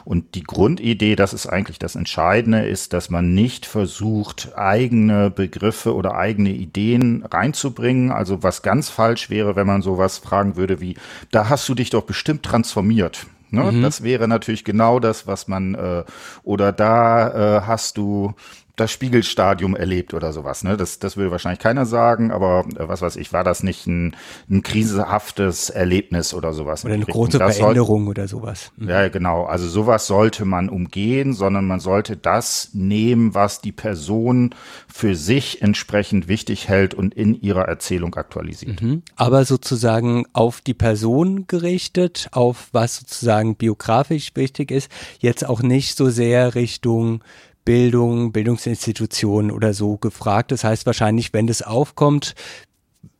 Und 0.07 0.35
die 0.35 0.45
Grundidee, 0.45 1.15
das 1.15 1.35
ist 1.35 1.47
eigentlich 1.47 1.79
das 1.79 1.95
Entscheidende, 1.95 2.67
ist, 2.67 2.95
dass 2.95 3.11
man 3.11 3.35
nicht 3.35 3.67
versucht, 3.67 4.57
eigene 4.57 5.31
Begriffe 5.43 5.93
oder 5.93 6.15
eigene 6.15 6.51
Ideen 6.51 7.25
reinzubringen. 7.29 8.13
Also 8.13 8.45
was 8.45 8.63
ganz 8.63 8.89
falsch 8.89 9.29
wäre, 9.29 9.57
wenn 9.57 9.67
man 9.67 9.83
sowas 9.83 10.19
fragen 10.19 10.55
würde 10.55 10.81
wie, 10.81 10.95
da 11.33 11.49
hast 11.49 11.69
du 11.69 11.75
dich 11.75 11.91
doch 11.91 12.05
bestimmt 12.05 12.45
transformiert. 12.45 13.27
Ne? 13.51 13.65
Mhm. 13.65 13.83
Das 13.83 14.05
wäre 14.05 14.29
natürlich 14.29 14.63
genau 14.63 15.01
das, 15.01 15.27
was 15.27 15.49
man, 15.49 15.75
äh, 15.75 16.05
oder 16.45 16.71
da 16.71 17.59
äh, 17.59 17.61
hast 17.63 17.97
du 17.97 18.35
das 18.77 18.91
Spiegelstadium 18.91 19.77
erlebt 19.77 20.15
oder 20.15 20.33
sowas. 20.33 20.65
Ne? 20.65 20.79
Das, 20.79 20.99
das 20.99 21.17
würde 21.17 21.31
wahrscheinlich 21.31 21.61
keiner 21.61 21.85
sagen, 21.85 22.31
aber 22.31 22.65
äh, 22.77 22.89
was 22.89 23.03
weiß 23.03 23.17
ich, 23.17 23.33
war 23.33 23.45
das 23.45 23.63
nicht 23.63 23.87
ein, 23.87 24.17
ein 24.51 24.63
krisenhaftes 24.63 25.69
Erlebnis 25.69 26.33
oder 26.33 26.55
sowas? 26.55 26.85
Oder 26.85 26.95
eine 26.95 27.05
große 27.05 27.37
Veränderung 27.37 28.05
soll, 28.05 28.11
oder 28.11 28.29
sowas. 28.29 28.73
Mhm. 28.77 28.89
Ja, 28.89 29.09
genau. 29.09 29.45
Also 29.45 29.69
sowas 29.69 30.07
sollte 30.07 30.47
man 30.47 30.71
umgehen, 30.71 31.35
sondern 31.35 31.67
man 31.67 31.81
sollte 31.81 32.17
das 32.17 32.71
nehmen, 32.73 33.35
was 33.35 33.61
die 33.61 33.73
Person 33.73 34.55
für 34.89 35.15
sich 35.15 35.61
entsprechend 35.61 36.29
wichtig 36.29 36.69
hält 36.69 36.95
und 36.95 37.13
in 37.15 37.41
ihrer 37.41 37.69
Erzählung 37.69 38.15
aktualisiert. 38.15 38.81
Mhm. 38.81 39.03
Aber 39.17 39.45
sozusagen 39.45 40.25
auf 40.33 40.63
die 40.63 40.75
Person 40.75 41.47
gerichtet, 41.47 42.29
auf 42.33 42.69
was 42.73 42.97
sozusagen 42.97 43.57
biografisch 43.57 44.33
wichtig 44.35 44.71
ist, 44.71 44.91
jetzt 45.19 45.47
auch 45.47 45.63
nicht 45.63 45.97
so 45.97 46.09
sehr 46.09 46.55
Richtung 46.55 47.23
Bildung, 47.65 48.33
Bildungsinstitutionen 48.33 49.51
oder 49.51 49.75
so 49.75 49.97
gefragt. 49.97 50.53
Das 50.53 50.65
heißt 50.65 50.87
wahrscheinlich, 50.87 51.33
wenn 51.33 51.47
das 51.47 51.63
aufkommt, 51.63 52.35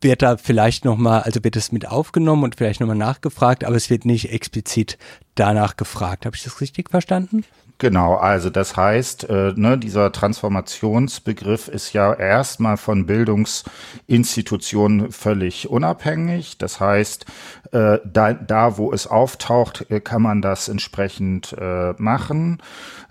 wird 0.01 0.21
da 0.21 0.37
vielleicht 0.37 0.85
nochmal, 0.85 1.21
also 1.21 1.43
wird 1.43 1.55
es 1.55 1.71
mit 1.71 1.87
aufgenommen 1.87 2.43
und 2.43 2.55
vielleicht 2.55 2.79
nochmal 2.79 2.95
nachgefragt, 2.95 3.63
aber 3.63 3.75
es 3.75 3.89
wird 3.89 4.05
nicht 4.05 4.31
explizit 4.31 4.97
danach 5.35 5.77
gefragt. 5.77 6.25
Habe 6.25 6.35
ich 6.35 6.43
das 6.43 6.61
richtig 6.61 6.89
verstanden? 6.89 7.45
Genau, 7.79 8.15
also 8.15 8.49
das 8.49 8.77
heißt, 8.77 9.29
äh, 9.29 9.53
ne, 9.55 9.77
dieser 9.77 10.11
Transformationsbegriff 10.11 11.67
ist 11.67 11.93
ja 11.93 12.13
erstmal 12.13 12.77
von 12.77 13.07
Bildungsinstitutionen 13.07 15.11
völlig 15.11 15.69
unabhängig. 15.69 16.57
Das 16.59 16.79
heißt, 16.79 17.25
äh, 17.73 17.99
da, 18.05 18.33
da 18.33 18.77
wo 18.77 18.91
es 18.93 19.07
auftaucht, 19.07 19.89
äh, 19.89 19.99
kann 19.99 20.21
man 20.21 20.41
das 20.41 20.69
entsprechend 20.69 21.55
äh, 21.59 21.93
machen. 21.97 22.61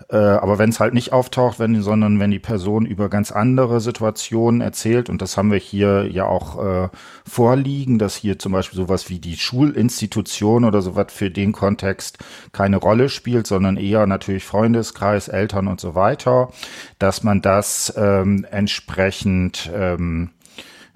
Äh, 0.09 0.15
aber 0.15 0.57
wenn 0.57 0.69
es 0.69 0.79
halt 0.79 0.93
nicht 0.93 1.11
auftaucht, 1.11 1.59
wenn, 1.59 1.81
sondern 1.81 2.19
wenn 2.19 2.31
die 2.31 2.39
Person 2.39 2.85
über 2.85 3.09
ganz 3.09 3.31
andere 3.31 3.81
Situationen 3.81 4.61
erzählt, 4.61 5.09
und 5.09 5.21
das 5.21 5.37
haben 5.37 5.51
wir 5.51 5.59
hier 5.59 6.07
ja 6.09 6.25
auch 6.25 6.63
äh, 6.63 6.89
vorliegen, 7.25 7.99
dass 7.99 8.15
hier 8.15 8.39
zum 8.39 8.53
Beispiel 8.53 8.77
sowas 8.77 9.09
wie 9.09 9.19
die 9.19 9.37
Schulinstitution 9.37 10.63
oder 10.63 10.81
sowas 10.81 11.07
für 11.09 11.29
den 11.29 11.51
Kontext 11.51 12.19
keine 12.53 12.77
Rolle 12.77 13.09
spielt, 13.09 13.47
sondern 13.47 13.75
eher 13.75 14.07
natürlich 14.07 14.45
Freundeskreis, 14.45 15.27
Eltern 15.27 15.67
und 15.67 15.81
so 15.81 15.93
weiter, 15.95 16.51
dass 16.99 17.23
man 17.23 17.41
das 17.41 17.93
ähm, 17.97 18.45
entsprechend 18.49 19.69
ähm, 19.75 20.29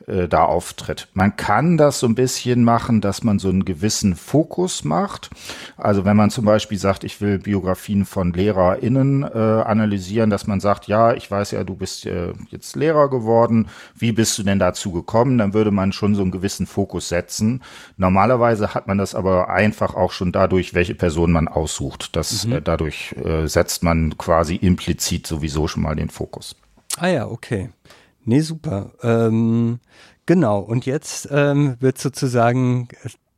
äh, 0.08 0.28
da 0.28 0.46
auftritt. 0.46 1.10
Man 1.14 1.36
kann 1.36 1.78
das 1.78 2.00
so 2.00 2.08
ein 2.08 2.16
bisschen 2.16 2.64
machen, 2.64 3.02
dass 3.02 3.24
man 3.24 3.40
so 3.40 3.50
einen 3.50 3.66
gewissen 3.66 4.16
Fokus 4.16 4.84
macht. 4.84 5.30
Also 5.76 6.06
wenn 6.06 6.16
man 6.16 6.30
zum 6.30 6.46
Beispiel 6.46 6.78
sagt, 6.78 7.04
ich 7.04 7.20
will 7.20 7.40
Biografien 7.40 8.06
von 8.06 8.32
LehrerInnen 8.34 9.24
äh, 9.24 9.28
analysieren, 9.28 10.30
dass 10.30 10.48
man 10.48 10.60
sagt, 10.60 10.88
ja, 10.88 11.14
ich 11.14 11.30
weiß 11.30 11.52
ja, 11.52 11.64
du 11.64 11.76
bist 11.76 12.06
äh, 12.06 12.34
jetzt 12.50 12.76
Lehrer 12.76 13.10
geworden, 13.10 13.68
wie 13.96 14.14
bist 14.14 14.38
du 14.38 14.44
denn 14.44 14.60
dazu 14.60 14.92
gekommen? 14.92 15.38
Dann 15.38 15.54
würde 15.54 15.72
man 15.72 15.92
schon 15.92 16.16
so 16.16 16.22
einen 16.22 16.32
gewissen 16.32 16.68
Fokus 16.68 17.10
setzen. 17.10 17.62
Normalerweise 17.98 18.74
hat 18.74 18.88
man 18.88 18.98
das 18.98 19.14
aber 19.14 19.50
einfach 19.50 19.94
auch 19.94 20.12
schon 20.12 20.32
dadurch, 20.32 20.74
welche 20.74 20.96
Person 20.96 21.32
man 21.32 21.48
aussucht. 21.48 22.16
Das, 22.16 22.46
mhm. 22.46 22.54
äh, 22.54 22.62
dadurch 22.62 23.14
äh, 23.24 23.48
setzt 23.48 23.84
man 23.84 24.18
quasi 24.18 24.56
implizit 24.56 25.28
sowieso 25.28 25.68
schon 25.68 25.84
mal 25.84 25.96
den 25.96 26.10
Fokus. 26.10 26.56
Ah 27.00 27.08
ja, 27.08 27.28
okay. 27.28 27.70
Nee, 28.28 28.42
super. 28.42 28.92
Ähm, 29.04 29.80
genau, 30.26 30.60
und 30.60 30.86
jetzt 30.86 31.30
ähm, 31.32 31.78
wird 31.80 31.98
sozusagen 31.98 32.90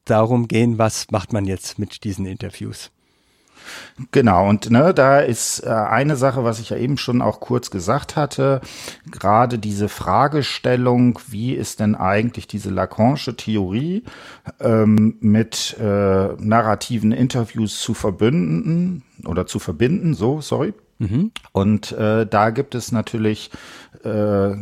darum 0.03 0.47
gehen, 0.47 0.79
was 0.79 1.11
macht 1.11 1.31
man 1.31 1.45
jetzt 1.45 1.77
mit 1.77 2.03
diesen 2.03 2.25
Interviews? 2.25 2.89
Genau, 4.11 4.49
und 4.49 4.71
ne, 4.71 4.95
da 4.95 5.19
ist 5.19 5.63
äh, 5.63 5.69
eine 5.69 6.15
Sache, 6.15 6.43
was 6.43 6.59
ich 6.59 6.71
ja 6.71 6.77
eben 6.77 6.97
schon 6.97 7.21
auch 7.21 7.39
kurz 7.39 7.69
gesagt 7.69 8.15
hatte, 8.15 8.61
gerade 9.11 9.59
diese 9.59 9.89
Fragestellung, 9.89 11.19
wie 11.27 11.53
ist 11.53 11.79
denn 11.79 11.93
eigentlich 11.93 12.47
diese 12.47 12.71
Lacanische 12.71 13.35
Theorie 13.35 14.05
ähm, 14.59 15.17
mit 15.19 15.77
äh, 15.79 16.29
narrativen 16.39 17.11
Interviews 17.11 17.79
zu 17.79 17.93
verbinden 17.93 19.03
oder 19.23 19.45
zu 19.45 19.59
verbinden, 19.59 20.15
so, 20.15 20.41
sorry. 20.41 20.73
Mhm. 20.99 21.31
Und 21.51 21.91
äh, 21.93 22.27
da 22.27 22.49
gibt 22.51 22.75
es 22.75 22.91
natürlich 22.91 23.51
äh, 24.03 24.55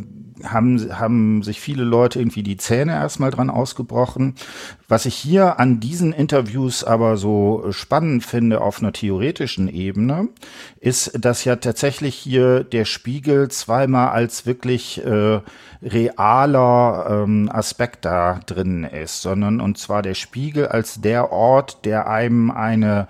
haben, 0.44 0.98
haben 0.98 1.42
sich 1.42 1.60
viele 1.60 1.84
Leute 1.84 2.18
irgendwie 2.18 2.42
die 2.42 2.56
Zähne 2.56 2.92
erstmal 2.92 3.30
dran 3.30 3.50
ausgebrochen. 3.50 4.34
Was 4.86 5.06
ich 5.06 5.14
hier 5.14 5.58
an 5.58 5.80
diesen 5.80 6.12
Interviews 6.12 6.84
aber 6.84 7.16
so 7.16 7.66
spannend 7.70 8.24
finde 8.24 8.60
auf 8.60 8.80
einer 8.80 8.92
theoretischen 8.92 9.68
Ebene, 9.68 10.28
ist, 10.80 11.24
dass 11.24 11.44
ja 11.44 11.56
tatsächlich 11.56 12.14
hier 12.14 12.64
der 12.64 12.84
Spiegel 12.84 13.48
zweimal 13.50 14.10
als 14.10 14.46
wirklich 14.46 15.04
äh, 15.04 15.40
realer 15.82 17.24
ähm, 17.24 17.50
Aspekt 17.52 18.04
da 18.04 18.40
drin 18.46 18.84
ist, 18.84 19.22
sondern 19.22 19.60
und 19.60 19.78
zwar 19.78 20.02
der 20.02 20.14
Spiegel 20.14 20.68
als 20.68 21.00
der 21.00 21.32
Ort, 21.32 21.84
der 21.84 22.08
einem 22.08 22.50
eine 22.50 23.08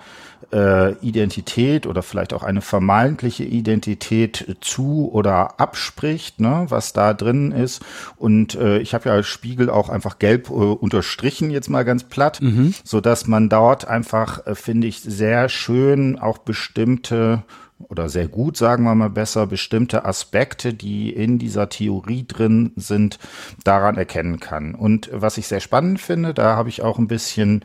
äh, 0.53 0.93
Identität 1.05 1.87
oder 1.87 2.03
vielleicht 2.03 2.33
auch 2.33 2.43
eine 2.43 2.61
vermeintliche 2.61 3.45
Identität 3.45 4.57
zu 4.61 5.11
oder 5.13 5.61
abspricht, 5.61 6.41
ne, 6.41 6.67
was 6.69 6.93
da 6.93 7.15
drin 7.15 7.53
ist. 7.53 7.83
Und 8.17 8.55
äh, 8.55 8.79
ich 8.79 8.95
habe 8.95 9.09
ja 9.09 9.15
als 9.15 9.27
Spiegel 9.27 9.71
auch 9.71 9.89
einfach 9.89 10.19
gelb 10.19 10.49
äh, 10.49 10.53
unterstrichen, 10.53 11.51
jetzt 11.51 11.69
mal 11.69 11.85
ganz 11.85 12.05
platt, 12.05 12.41
mhm. 12.41 12.75
so 12.85 13.01
dass 13.01 13.27
man 13.27 13.49
dort 13.49 13.87
einfach, 13.87 14.47
äh, 14.47 14.55
finde 14.55 14.87
ich, 14.87 15.01
sehr 15.01 15.49
schön 15.49 16.19
auch 16.19 16.39
bestimmte 16.39 17.43
oder 17.79 18.09
sehr 18.09 18.27
gut, 18.27 18.57
sagen 18.57 18.85
wir 18.85 18.95
mal 18.95 19.11
besser, 19.11 19.47
bestimmte 19.47 20.05
Aspekte, 20.05 20.75
die 20.75 21.11
in 21.13 21.39
dieser 21.39 21.69
Theorie 21.69 22.27
drin 22.27 22.73
sind, 22.77 23.19
daran 23.63 23.97
erkennen 23.97 24.41
kann. 24.41 24.75
Und 24.75 25.09
was 25.13 25.39
ich 25.39 25.47
sehr 25.47 25.61
spannend 25.61 26.01
finde, 26.01 26.35
da 26.35 26.57
habe 26.57 26.69
ich 26.69 26.83
auch 26.83 26.99
ein 26.99 27.07
bisschen 27.07 27.65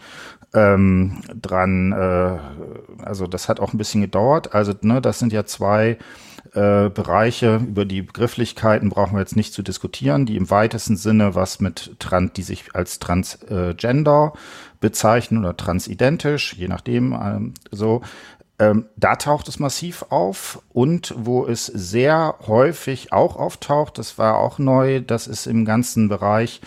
ähm, 0.54 1.22
dran, 1.42 1.92
äh, 1.92 3.04
also 3.04 3.28
das 3.28 3.50
hat 3.50 3.60
auch 3.60 3.74
ein 3.74 3.78
bisschen 3.78 4.02
gedauert. 4.02 4.54
Also, 4.54 4.74
ne, 4.82 5.02
das 5.02 5.20
sind 5.20 5.34
ja 5.34 5.46
zwei 5.46 5.98
äh, 6.54 6.90
Bereiche, 6.90 7.56
über 7.56 7.86
die 7.86 8.02
Begrifflichkeiten 8.04 8.90
brauchen 8.90 9.14
wir 9.14 9.22
jetzt 9.22 9.36
nicht 9.36 9.54
zu 9.54 9.64
diskutieren, 9.64 10.26
die 10.26 10.38
im 10.38 10.50
weitesten 10.50 10.98
Sinne 10.98 11.36
was 11.36 11.60
mit 11.60 11.96
Trans, 12.00 12.34
die 12.34 12.44
sich 12.44 12.76
als 12.76 13.00
Transgender 13.00 14.34
bezeichnen 14.80 15.40
oder 15.40 15.58
transidentisch, 15.58 16.54
je 16.54 16.68
nachdem, 16.68 17.14
ähm, 17.14 17.54
so. 17.72 18.02
Ähm, 18.60 18.86
da 18.96 19.16
taucht 19.16 19.48
es 19.48 19.58
massiv 19.58 20.06
auf 20.10 20.62
und 20.72 21.16
wo 21.18 21.48
es 21.48 21.66
sehr 21.66 22.36
häufig 22.46 23.12
auch 23.12 23.36
auftaucht, 23.36 23.98
das 23.98 24.20
war 24.20 24.38
auch 24.38 24.60
neu, 24.60 25.02
das 25.02 25.26
ist 25.26 25.48
im 25.48 25.66
ganzen 25.66 26.08
Bereich 26.08 26.62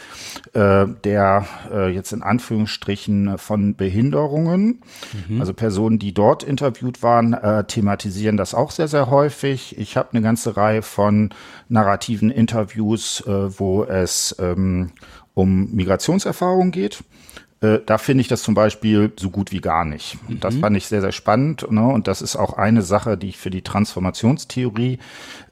äh, 0.53 0.87
der 1.05 1.47
äh, 1.73 1.89
jetzt 1.89 2.13
in 2.13 2.23
Anführungsstrichen 2.23 3.39
von 3.39 3.77
Behinderungen. 3.77 4.81
Mhm. 5.29 5.39
Also 5.39 5.55
Personen, 5.55 6.01
die 6.01 6.13
dort 6.13 6.43
interviewt 6.43 7.05
waren, 7.05 7.35
äh, 7.35 7.63
thematisieren 7.65 8.37
das 8.37 8.53
auch 8.53 8.73
sehr, 8.73 8.89
sehr 8.89 9.09
häufig. 9.09 9.79
Ich 9.79 9.97
habe 9.97 10.09
eine 10.11 10.23
ganze 10.23 10.57
Reihe 10.57 10.83
von 10.83 11.31
narrativen 11.69 12.31
Interviews, 12.31 13.21
äh, 13.29 13.59
wo 13.61 13.85
es 13.85 14.35
ähm, 14.41 14.91
um 15.35 15.73
Migrationserfahrung 15.73 16.73
geht. 16.73 17.05
Äh, 17.61 17.79
da 17.85 17.99
finde 17.99 18.21
ich 18.21 18.29
das 18.29 18.43
zum 18.43 18.55
Beispiel 18.55 19.13
so 19.19 19.31
gut 19.31 19.53
wie 19.53 19.61
gar 19.61 19.85
nicht. 19.85 20.19
Mhm. 20.29 20.41
Das 20.41 20.57
fand 20.57 20.77
ich 20.77 20.87
sehr, 20.87 21.01
sehr 21.01 21.13
spannend. 21.13 21.71
Ne? 21.71 21.87
Und 21.87 22.09
das 22.09 22.23
ist 22.23 22.37
auch 22.37 22.55
eine 22.55 22.83
Sache, 22.83 23.17
die 23.17 23.29
ich 23.29 23.39
für 23.39 23.51
die 23.51 23.63
Transformationstheorie 23.63 24.99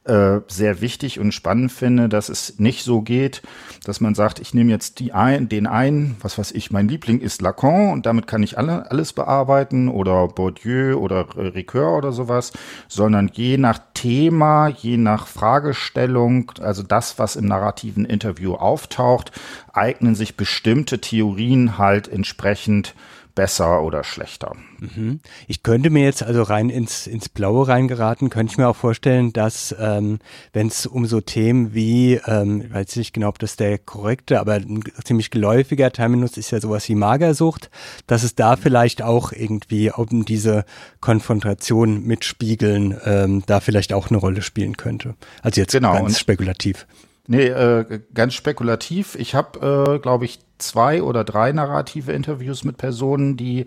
äh, 0.05 0.41
sehr 0.49 0.81
wichtig 0.81 1.19
und 1.19 1.33
spannend 1.33 1.73
finde, 1.73 2.09
dass 2.09 2.29
es 2.29 2.59
nicht 2.59 2.85
so 2.85 3.01
geht, 3.01 3.41
dass 3.85 4.01
man 4.01 4.15
sagt, 4.15 4.39
ich 4.39 4.53
nehme 4.53 4.71
jetzt 4.71 4.99
die 5.01 5.13
ein, 5.13 5.49
den 5.49 5.67
einen, 5.67 6.17
was 6.21 6.37
weiß 6.37 6.53
ich, 6.53 6.71
mein 6.71 6.89
Liebling 6.89 7.21
ist 7.21 7.41
Lacan 7.41 7.91
und 7.91 8.05
damit 8.05 8.27
kann 8.27 8.43
ich 8.43 8.59
alle, 8.59 8.91
alles 8.91 9.15
bearbeiten 9.15 9.89
oder 9.89 10.29
Bourdieu 10.29 10.97
oder 10.97 11.27
Ricoeur 11.37 11.97
oder 11.97 12.13
sowas, 12.13 12.53
sondern 12.87 13.31
je 13.33 13.57
nach 13.57 13.79
Thema, 13.95 14.69
je 14.69 14.99
nach 14.99 15.27
Fragestellung, 15.27 16.53
also 16.61 16.83
das, 16.83 17.19
was 17.19 17.37
im 17.37 17.47
narrativen 17.47 18.05
Interview 18.05 18.55
auftaucht, 18.55 19.33
eignen 19.73 20.15
sich 20.15 20.37
bestimmte 20.37 21.01
Theorien 21.01 21.79
halt 21.79 22.09
entsprechend 22.09 22.95
besser 23.35 23.83
oder 23.83 24.05
schlechter. 24.05 24.53
Mhm. 24.79 25.21
Ich 25.49 25.63
könnte 25.63 25.91
mir 25.91 26.05
jetzt 26.05 26.23
also 26.23 26.43
rein 26.43 26.71
ins, 26.71 27.07
ins 27.07 27.29
Blaue 27.29 27.67
reingeraten, 27.67 28.31
könnte 28.31 28.53
ich 28.53 28.59
mir 28.59 28.69
auch 28.69 28.77
vorstellen, 28.77 29.33
dass 29.33 29.75
ähm, 29.79 30.21
wenn 30.53 30.69
es 30.69 30.87
um 30.87 31.07
so 31.07 31.21
Themen 31.21 31.75
wie, 31.75 32.21
ähm, 32.27 32.63
ich 32.63 32.73
weiß 32.73 32.97
nicht 32.97 33.13
genau, 33.13 33.29
ob 33.29 33.39
das 33.39 33.57
der 33.57 33.79
korrekte, 33.79 34.41
aber 34.41 34.55
ein 34.55 34.83
ziemlich 35.05 35.31
geläufiger 35.31 35.91
Terminus 35.91 36.37
ist 36.37 36.51
ja 36.51 36.61
sowas 36.61 36.89
wie 36.89 36.95
Magersucht, 36.95 37.71
dass 38.07 38.23
es 38.23 38.35
da 38.35 38.57
vielleicht 38.57 39.03
auch 39.03 39.33
irgendwie 39.33 39.91
um 39.91 40.25
diese 40.25 40.65
Konfrontation 41.01 42.05
mit 42.05 42.25
Spiegeln 42.25 42.97
ähm, 43.05 43.43
da 43.47 43.61
vielleicht 43.61 43.93
auch 43.93 44.11
eine 44.11 44.19
Rolle 44.19 44.43
spielen 44.43 44.77
könnte. 44.77 45.15
Also 45.43 45.61
jetzt 45.61 45.73
genau, 45.73 45.95
ganz 45.95 46.19
spekulativ. 46.19 46.87
Nee, 47.27 47.47
äh, 47.47 48.01
ganz 48.13 48.35
spekulativ. 48.35 49.15
Ich 49.15 49.35
habe, 49.35 49.95
äh, 49.95 49.99
glaube 49.99 50.27
ich, 50.27 50.41
zwei 50.59 51.03
oder 51.03 51.25
drei 51.25 51.53
narrative 51.53 52.13
Interviews 52.13 52.65
mit 52.65 52.77
Personen, 52.77 53.37
die 53.37 53.65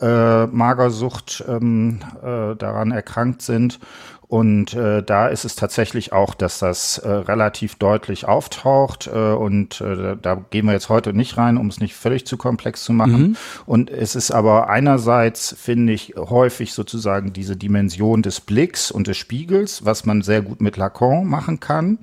äh, 0.00 0.46
Magersucht 0.46 1.44
ähm, 1.46 2.00
äh, 2.22 2.56
daran 2.56 2.92
erkrankt 2.92 3.42
sind 3.42 3.78
und 4.26 4.72
äh, 4.74 5.02
da 5.02 5.28
ist 5.28 5.44
es 5.44 5.54
tatsächlich 5.54 6.12
auch, 6.12 6.34
dass 6.34 6.58
das 6.58 6.98
äh, 6.98 7.08
relativ 7.08 7.76
deutlich 7.76 8.26
auftaucht. 8.26 9.06
Äh, 9.06 9.32
und 9.32 9.80
äh, 9.80 10.16
da 10.20 10.36
gehen 10.50 10.66
wir 10.66 10.72
jetzt 10.72 10.88
heute 10.88 11.12
nicht 11.12 11.36
rein, 11.36 11.58
um 11.58 11.68
es 11.68 11.78
nicht 11.78 11.94
völlig 11.94 12.26
zu 12.26 12.36
komplex 12.36 12.84
zu 12.84 12.92
machen. 12.92 13.20
Mhm. 13.20 13.36
Und 13.66 13.90
es 13.90 14.16
ist 14.16 14.30
aber 14.30 14.68
einerseits, 14.70 15.54
finde 15.58 15.92
ich, 15.92 16.14
häufig 16.16 16.72
sozusagen 16.72 17.32
diese 17.32 17.56
Dimension 17.56 18.22
des 18.22 18.40
Blicks 18.40 18.90
und 18.90 19.06
des 19.06 19.18
Spiegels, 19.18 19.84
was 19.84 20.06
man 20.06 20.22
sehr 20.22 20.40
gut 20.40 20.60
mit 20.60 20.76
Lacan 20.76 21.26
machen 21.26 21.60
kann. 21.60 21.98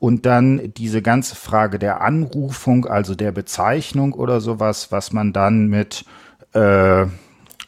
Und 0.00 0.26
dann 0.26 0.72
diese 0.76 1.02
ganze 1.02 1.36
Frage 1.36 1.78
der 1.78 2.00
Anrufung, 2.00 2.86
also 2.86 3.14
der 3.14 3.32
Bezeichnung 3.32 4.12
oder 4.14 4.40
sowas, 4.40 4.90
was 4.90 5.12
man 5.12 5.32
dann 5.32 5.68
mit 5.68 6.04
äh, 6.52 7.06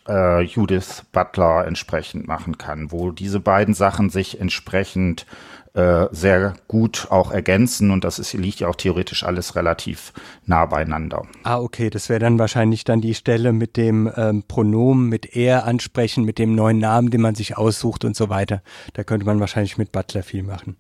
äh, 0.09 0.43
Judith 0.43 1.05
Butler 1.13 1.67
entsprechend 1.67 2.27
machen 2.27 2.59
kann, 2.59 2.93
wo 2.93 3.11
diese 3.11 3.41
beiden 3.41 3.75
Sachen 3.75 4.11
sich 4.11 4.41
entsprechend 4.41 5.27
äh, 5.75 6.09
sehr 6.11 6.55
gut 6.69 7.07
auch 7.11 7.31
ergänzen 7.31 7.91
und 7.91 8.05
das 8.05 8.19
ist, 8.19 8.35
liegt 8.35 8.61
ja 8.61 8.69
auch 8.69 8.77
theoretisch 8.77 9.25
alles 9.25 9.57
relativ 9.57 10.13
nah 10.45 10.67
beieinander. 10.67 11.23
Ah, 11.45 11.61
okay, 11.61 11.89
das 11.89 12.11
wäre 12.11 12.21
dann 12.21 12.39
wahrscheinlich 12.39 12.85
dann 12.85 13.01
die 13.01 13.15
Stelle 13.15 13.53
mit 13.53 13.79
dem 13.79 14.11
ähm, 14.17 14.43
Pronomen, 14.47 15.09
mit 15.09 15.35
er 15.35 15.65
ansprechen, 15.65 16.25
mit 16.25 16.39
dem 16.39 16.55
neuen 16.55 16.79
Namen, 16.79 17.11
den 17.11 17.23
man 17.23 17.35
sich 17.35 17.57
aussucht 17.57 18.05
und 18.05 18.17
so 18.17 18.29
weiter. 18.29 18.63
Da 18.93 19.03
könnte 19.03 19.25
man 19.25 19.41
wahrscheinlich 19.41 19.79
mit 19.79 19.93
Butler 19.93 20.23
viel 20.23 20.43
machen. 20.43 20.77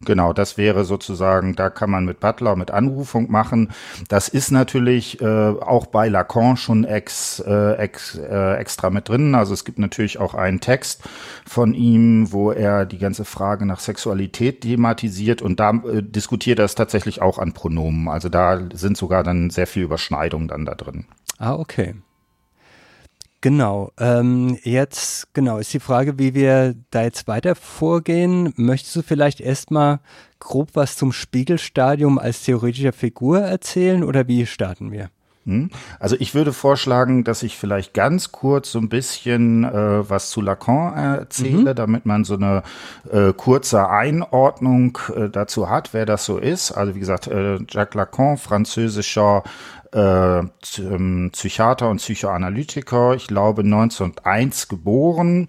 Genau, 0.00 0.32
das 0.32 0.58
wäre 0.58 0.84
sozusagen, 0.84 1.54
da 1.54 1.70
kann 1.70 1.90
man 1.90 2.04
mit 2.04 2.20
Butler, 2.20 2.56
mit 2.56 2.70
Anrufung 2.70 3.30
machen. 3.30 3.72
Das 4.08 4.28
ist 4.28 4.50
natürlich 4.50 5.20
äh, 5.20 5.24
auch 5.24 5.86
bei 5.86 6.08
Lacan 6.08 6.56
schon 6.56 6.84
ex, 6.84 7.40
äh, 7.40 7.76
ex, 7.76 8.16
äh, 8.16 8.54
extra 8.56 8.90
mit 8.90 9.08
drin. 9.08 9.34
Also 9.34 9.54
es 9.54 9.64
gibt 9.64 9.78
natürlich 9.78 10.18
auch 10.18 10.34
einen 10.34 10.60
Text 10.60 11.02
von 11.46 11.74
ihm, 11.74 12.32
wo 12.32 12.50
er 12.50 12.86
die 12.86 12.98
ganze 12.98 13.24
Frage 13.24 13.66
nach 13.66 13.80
Sexualität 13.80 14.60
thematisiert 14.62 15.42
und 15.42 15.58
da 15.60 15.70
äh, 15.70 16.02
diskutiert 16.02 16.58
er 16.58 16.66
es 16.66 16.74
tatsächlich 16.74 17.22
auch 17.22 17.38
an 17.38 17.52
Pronomen. 17.52 18.08
Also 18.08 18.28
da 18.28 18.60
sind 18.72 18.96
sogar 18.96 19.22
dann 19.22 19.50
sehr 19.50 19.66
viel 19.66 19.84
Überschneidungen 19.84 20.48
dann 20.48 20.66
da 20.66 20.74
drin. 20.74 21.06
Ah, 21.38 21.54
okay. 21.54 21.94
Genau. 23.44 23.92
Ähm, 24.00 24.56
jetzt, 24.62 25.34
genau, 25.34 25.58
ist 25.58 25.74
die 25.74 25.78
Frage, 25.78 26.18
wie 26.18 26.32
wir 26.32 26.74
da 26.90 27.02
jetzt 27.02 27.28
weiter 27.28 27.54
vorgehen. 27.54 28.54
Möchtest 28.56 28.96
du 28.96 29.02
vielleicht 29.02 29.38
erstmal 29.42 30.00
grob 30.38 30.70
was 30.72 30.96
zum 30.96 31.12
Spiegelstadium 31.12 32.18
als 32.18 32.42
theoretischer 32.42 32.94
Figur 32.94 33.40
erzählen 33.40 34.02
oder 34.02 34.28
wie 34.28 34.46
starten 34.46 34.92
wir? 34.92 35.10
Hm? 35.44 35.68
Also 36.00 36.16
ich 36.18 36.34
würde 36.34 36.54
vorschlagen, 36.54 37.22
dass 37.22 37.42
ich 37.42 37.58
vielleicht 37.58 37.92
ganz 37.92 38.32
kurz 38.32 38.72
so 38.72 38.78
ein 38.78 38.88
bisschen 38.88 39.64
äh, 39.64 40.08
was 40.08 40.30
zu 40.30 40.40
Lacan 40.40 40.94
erzähle, 40.94 41.72
mhm. 41.72 41.74
damit 41.74 42.06
man 42.06 42.24
so 42.24 42.36
eine 42.36 42.62
äh, 43.12 43.34
kurze 43.34 43.90
Einordnung 43.90 44.96
äh, 45.14 45.28
dazu 45.28 45.68
hat, 45.68 45.92
wer 45.92 46.06
das 46.06 46.24
so 46.24 46.38
ist. 46.38 46.72
Also 46.72 46.94
wie 46.94 47.00
gesagt, 47.00 47.26
äh, 47.26 47.58
Jacques 47.68 47.94
Lacan, 47.94 48.38
französischer 48.38 49.42
äh, 49.94 50.38
ähm, 50.78 51.30
Psychiater 51.32 51.88
und 51.88 51.98
Psychoanalytiker, 51.98 53.14
ich 53.14 53.28
glaube 53.28 53.62
1901 53.62 54.68
geboren, 54.68 55.48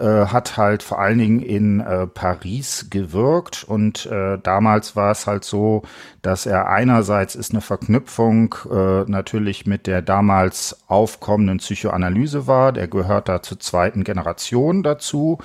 äh, 0.00 0.04
hat 0.04 0.56
halt 0.56 0.82
vor 0.82 0.98
allen 0.98 1.18
Dingen 1.18 1.40
in 1.40 1.80
äh, 1.80 2.06
Paris 2.06 2.88
gewirkt 2.90 3.64
und 3.64 4.06
äh, 4.06 4.38
damals 4.42 4.96
war 4.96 5.12
es 5.12 5.26
halt 5.26 5.44
so, 5.44 5.82
dass 6.22 6.46
er 6.46 6.68
einerseits 6.68 7.36
ist 7.36 7.52
eine 7.52 7.60
Verknüpfung 7.60 8.56
äh, 8.70 9.04
natürlich 9.08 9.66
mit 9.66 9.86
der 9.86 10.02
damals 10.02 10.84
aufkommenden 10.88 11.58
Psychoanalyse 11.58 12.48
war, 12.48 12.72
der 12.72 12.88
gehört 12.88 13.28
da 13.28 13.40
zur 13.42 13.60
zweiten 13.60 14.02
Generation 14.02 14.82
dazu 14.82 15.38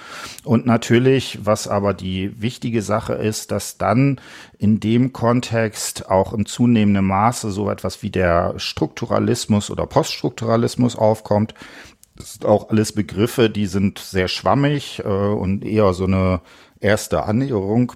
und 0.43 0.65
natürlich, 0.65 1.39
was 1.43 1.67
aber 1.67 1.93
die 1.93 2.41
wichtige 2.41 2.82
Sache 2.82 3.13
ist, 3.13 3.51
dass 3.51 3.77
dann 3.77 4.19
in 4.62 4.80
dem 4.80 5.12
Kontext 5.12 6.12
auch 6.12 6.34
im 6.34 6.45
zunehmenden 6.45 7.04
Maße 7.04 7.50
so 7.50 7.67
etwas 7.71 8.04
wie 8.04 8.12
der 8.12 8.54
Strukturalismus 8.58 9.71
oder 9.71 9.88
Poststrukturalismus 9.88 10.95
aufkommt. 10.95 11.56
Das 12.15 12.34
sind 12.34 12.45
auch 12.45 12.69
alles 12.69 12.91
Begriffe, 12.91 13.50
die 13.50 13.65
sind 13.65 13.97
sehr 13.97 14.28
schwammig 14.28 15.02
äh, 15.04 15.08
und 15.08 15.65
eher 15.65 15.93
so 15.93 16.04
eine 16.04 16.41
erste 16.80 17.24
Annäherung. 17.24 17.93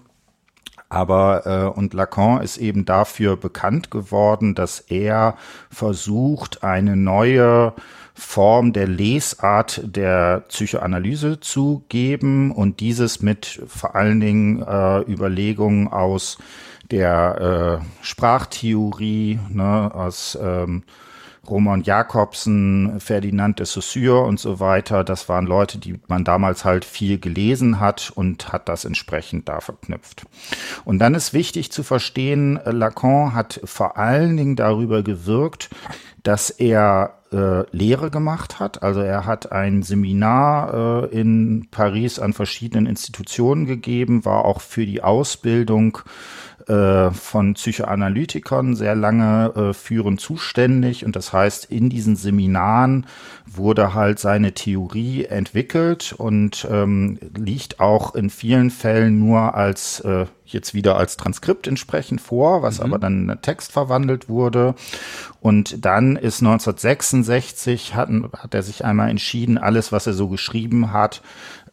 Aber 0.90 1.46
äh, 1.46 1.78
und 1.78 1.94
Lacan 1.94 2.42
ist 2.42 2.58
eben 2.58 2.84
dafür 2.84 3.38
bekannt 3.38 3.92
geworden, 3.92 4.56
dass 4.56 4.80
er 4.80 5.38
versucht, 5.70 6.64
eine 6.64 6.96
neue 6.96 7.74
Form 8.16 8.72
der 8.72 8.88
Lesart 8.88 9.82
der 9.84 10.46
Psychoanalyse 10.48 11.42
zu 11.42 11.84
geben 11.90 12.52
und 12.52 12.80
dieses 12.80 13.22
mit 13.22 13.62
vor 13.68 13.96
allen 13.96 14.22
Dingen 14.22 14.62
äh, 14.62 15.02
Überlegungen 15.02 15.90
aus 15.90 16.38
der 16.92 17.82
äh, 17.82 18.06
Sprachtheorie 18.06 19.40
ne, 19.50 19.94
aus 19.94 20.38
ähm, 20.42 20.84
Roman 21.48 21.84
Jakobsen, 21.84 23.00
Ferdinand 23.00 23.60
de 23.60 23.66
Saussure 23.66 24.22
und 24.22 24.40
so 24.40 24.60
weiter. 24.60 25.04
Das 25.04 25.30
waren 25.30 25.46
Leute, 25.46 25.78
die 25.78 26.00
man 26.08 26.24
damals 26.24 26.66
halt 26.66 26.86
viel 26.86 27.20
gelesen 27.20 27.80
hat 27.80 28.12
und 28.16 28.52
hat 28.52 28.70
das 28.70 28.86
entsprechend 28.86 29.48
da 29.48 29.60
verknüpft. 29.60 30.26
Und 30.86 31.00
dann 31.00 31.14
ist 31.14 31.34
wichtig 31.34 31.72
zu 31.72 31.84
verstehen, 31.84 32.60
Lacan 32.66 33.34
hat 33.34 33.60
vor 33.64 33.98
allen 33.98 34.38
Dingen 34.38 34.56
darüber 34.56 35.04
gewirkt, 35.04 35.70
dass 36.24 36.50
er 36.50 37.20
äh, 37.36 37.66
Lehre 37.72 38.10
gemacht 38.10 38.60
hat. 38.60 38.82
Also 38.82 39.02
er 39.02 39.26
hat 39.26 39.52
ein 39.52 39.84
Seminar 39.84 41.04
äh, 41.12 41.20
in 41.20 41.68
Paris 41.70 42.18
an 42.18 42.34
verschiedenen 42.34 42.86
Institutionen 42.86 43.66
gegeben, 43.66 44.26
war 44.26 44.46
auch 44.46 44.62
für 44.62 44.86
die 44.86 45.04
Ausbildung 45.04 46.00
äh, 46.68 47.12
von 47.12 47.54
Psychoanalytikern 47.54 48.76
sehr 48.76 48.96
lange 48.96 49.54
äh, 49.56 49.74
führend 49.74 50.20
zuständig. 50.20 51.06
Und 51.06 51.16
das 51.16 51.32
heißt, 51.32 51.66
in 51.66 51.90
diesen 51.90 52.16
Seminaren 52.16 53.06
wurde 53.46 53.94
halt 53.94 54.20
seine 54.20 54.54
Theorie 54.54 55.26
entwickelt 55.26 56.14
und 56.18 56.68
ähm, 56.70 57.20
liegt 57.38 57.80
auch 57.80 58.16
in 58.16 58.30
vielen 58.30 58.72
Fällen 58.72 59.20
nur 59.20 59.54
als 59.54 60.00
äh, 60.02 60.26
jetzt 60.46 60.74
wieder 60.74 60.98
als 60.98 61.18
Transkript 61.18 61.68
entsprechend 61.68 62.22
vor, 62.22 62.62
was 62.62 62.80
mhm. 62.80 62.86
aber 62.86 63.00
dann 63.00 63.30
in 63.30 63.42
Text 63.42 63.72
verwandelt 63.72 64.30
wurde. 64.30 64.76
Und 65.42 65.86
dann 65.86 66.16
ist 66.16 66.42
1966 66.42 67.96
hatten, 67.96 68.30
hat 68.38 68.54
er 68.54 68.64
sich 68.64 68.84
einmal 68.86 69.10
entschieden, 69.10 69.58
alles, 69.58 69.92
was 69.92 70.08
er 70.08 70.14
so 70.14 70.30
geschrieben 70.30 70.92
hat, 70.92 71.22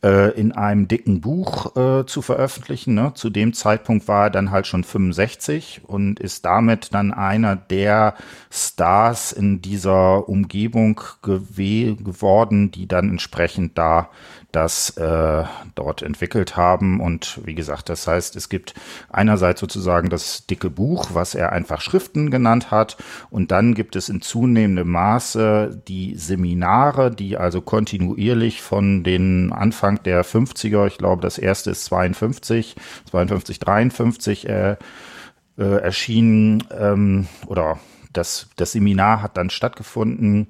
äh, 0.02 0.30
in 0.38 0.52
einem 0.52 0.88
dicken 0.88 1.20
Buch 1.20 1.76
äh, 1.76 2.06
zu 2.06 2.22
veröffentlichen. 2.22 2.94
Ne? 2.94 3.12
Zu 3.14 3.30
dem 3.30 3.52
Zeitpunkt 3.52 4.08
war 4.08 4.24
er 4.24 4.30
dann 4.30 4.50
halt 4.50 4.66
schon 4.66 4.84
65 4.84 5.82
und 5.86 6.18
ist 6.18 6.44
damit 6.44 6.92
dann 6.92 7.12
einer 7.12 7.56
der 7.56 8.14
Stars 8.50 9.32
in 9.32 9.62
dieser 9.62 10.28
Umgebung 10.28 11.00
geworden, 11.22 12.70
die 12.70 12.86
dann 12.88 13.10
entsprechend 13.10 13.78
da 13.78 14.10
das 14.52 14.90
äh, 14.98 15.44
dort 15.74 16.02
entwickelt 16.02 16.56
haben. 16.56 17.00
Und 17.00 17.40
wie 17.44 17.54
gesagt, 17.54 17.88
das 17.88 18.06
heißt, 18.06 18.36
es 18.36 18.48
gibt 18.48 18.74
einerseits 19.10 19.60
sozusagen 19.60 20.10
das 20.10 20.46
dicke 20.46 20.70
Buch, 20.70 21.10
was 21.14 21.34
er 21.34 21.52
einfach 21.52 21.80
Schriften 21.80 22.30
genannt 22.30 22.70
hat. 22.70 22.98
Und 23.30 23.50
dann 23.50 23.74
gibt 23.74 23.96
es 23.96 24.08
in 24.08 24.20
zunehmendem 24.20 24.90
Maße 24.90 25.82
die 25.88 26.14
Seminare, 26.16 27.10
die 27.10 27.36
also 27.36 27.62
kontinuierlich 27.62 28.62
von 28.62 29.02
den 29.02 29.52
Anfang 29.52 30.02
der 30.02 30.24
50er, 30.24 30.86
ich 30.86 30.98
glaube, 30.98 31.22
das 31.22 31.38
erste 31.38 31.70
ist 31.70 31.86
52, 31.86 32.76
52, 33.10 33.58
53 33.58 34.48
äh, 34.48 34.76
äh, 35.58 35.62
erschienen 35.62 36.64
ähm, 36.78 37.26
oder 37.46 37.78
das, 38.12 38.48
das 38.56 38.72
Seminar 38.72 39.22
hat 39.22 39.36
dann 39.36 39.50
stattgefunden 39.50 40.48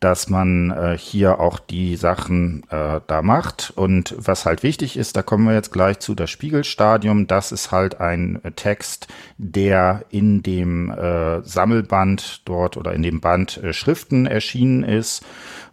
dass 0.00 0.28
man 0.28 0.70
äh, 0.70 0.98
hier 0.98 1.40
auch 1.40 1.58
die 1.58 1.96
Sachen 1.96 2.62
äh, 2.70 3.00
da 3.06 3.22
macht. 3.22 3.72
Und 3.74 4.14
was 4.18 4.44
halt 4.44 4.62
wichtig 4.62 4.96
ist, 4.96 5.16
da 5.16 5.22
kommen 5.22 5.46
wir 5.46 5.54
jetzt 5.54 5.72
gleich 5.72 5.98
zu, 6.00 6.14
das 6.14 6.30
Spiegelstadium, 6.30 7.26
das 7.26 7.52
ist 7.52 7.70
halt 7.70 8.00
ein 8.00 8.42
äh, 8.44 8.52
Text, 8.52 9.08
der 9.38 10.04
in 10.10 10.42
dem 10.42 10.90
äh, 10.90 11.42
Sammelband 11.42 12.42
dort 12.46 12.76
oder 12.76 12.92
in 12.92 13.02
dem 13.02 13.20
Band 13.20 13.56
äh, 13.58 13.72
Schriften 13.72 14.26
erschienen 14.26 14.82
ist. 14.82 15.24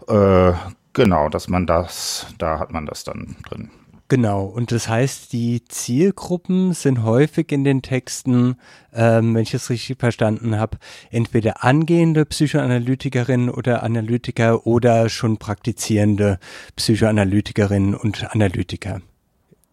Äh, 0.07 0.53
genau, 0.93 1.29
dass 1.29 1.47
man 1.47 1.67
das, 1.67 2.27
da 2.37 2.59
hat 2.59 2.71
man 2.71 2.85
das 2.85 3.03
dann 3.03 3.35
drin. 3.47 3.69
Genau, 4.09 4.43
und 4.43 4.71
das 4.71 4.89
heißt, 4.89 5.31
die 5.33 5.63
Zielgruppen 5.65 6.73
sind 6.73 7.03
häufig 7.03 7.51
in 7.51 7.63
den 7.63 7.81
Texten, 7.81 8.57
ähm, 8.93 9.33
wenn 9.33 9.43
ich 9.43 9.53
es 9.53 9.69
richtig 9.69 9.97
verstanden 9.97 10.59
habe, 10.59 10.77
entweder 11.09 11.63
angehende 11.63 12.25
Psychoanalytikerinnen 12.25 13.49
oder 13.49 13.81
Analytiker 13.81 14.67
oder 14.67 15.09
schon 15.09 15.37
praktizierende 15.37 16.37
Psychoanalytikerinnen 16.75 17.95
und 17.95 18.31
Analytiker. 18.33 19.01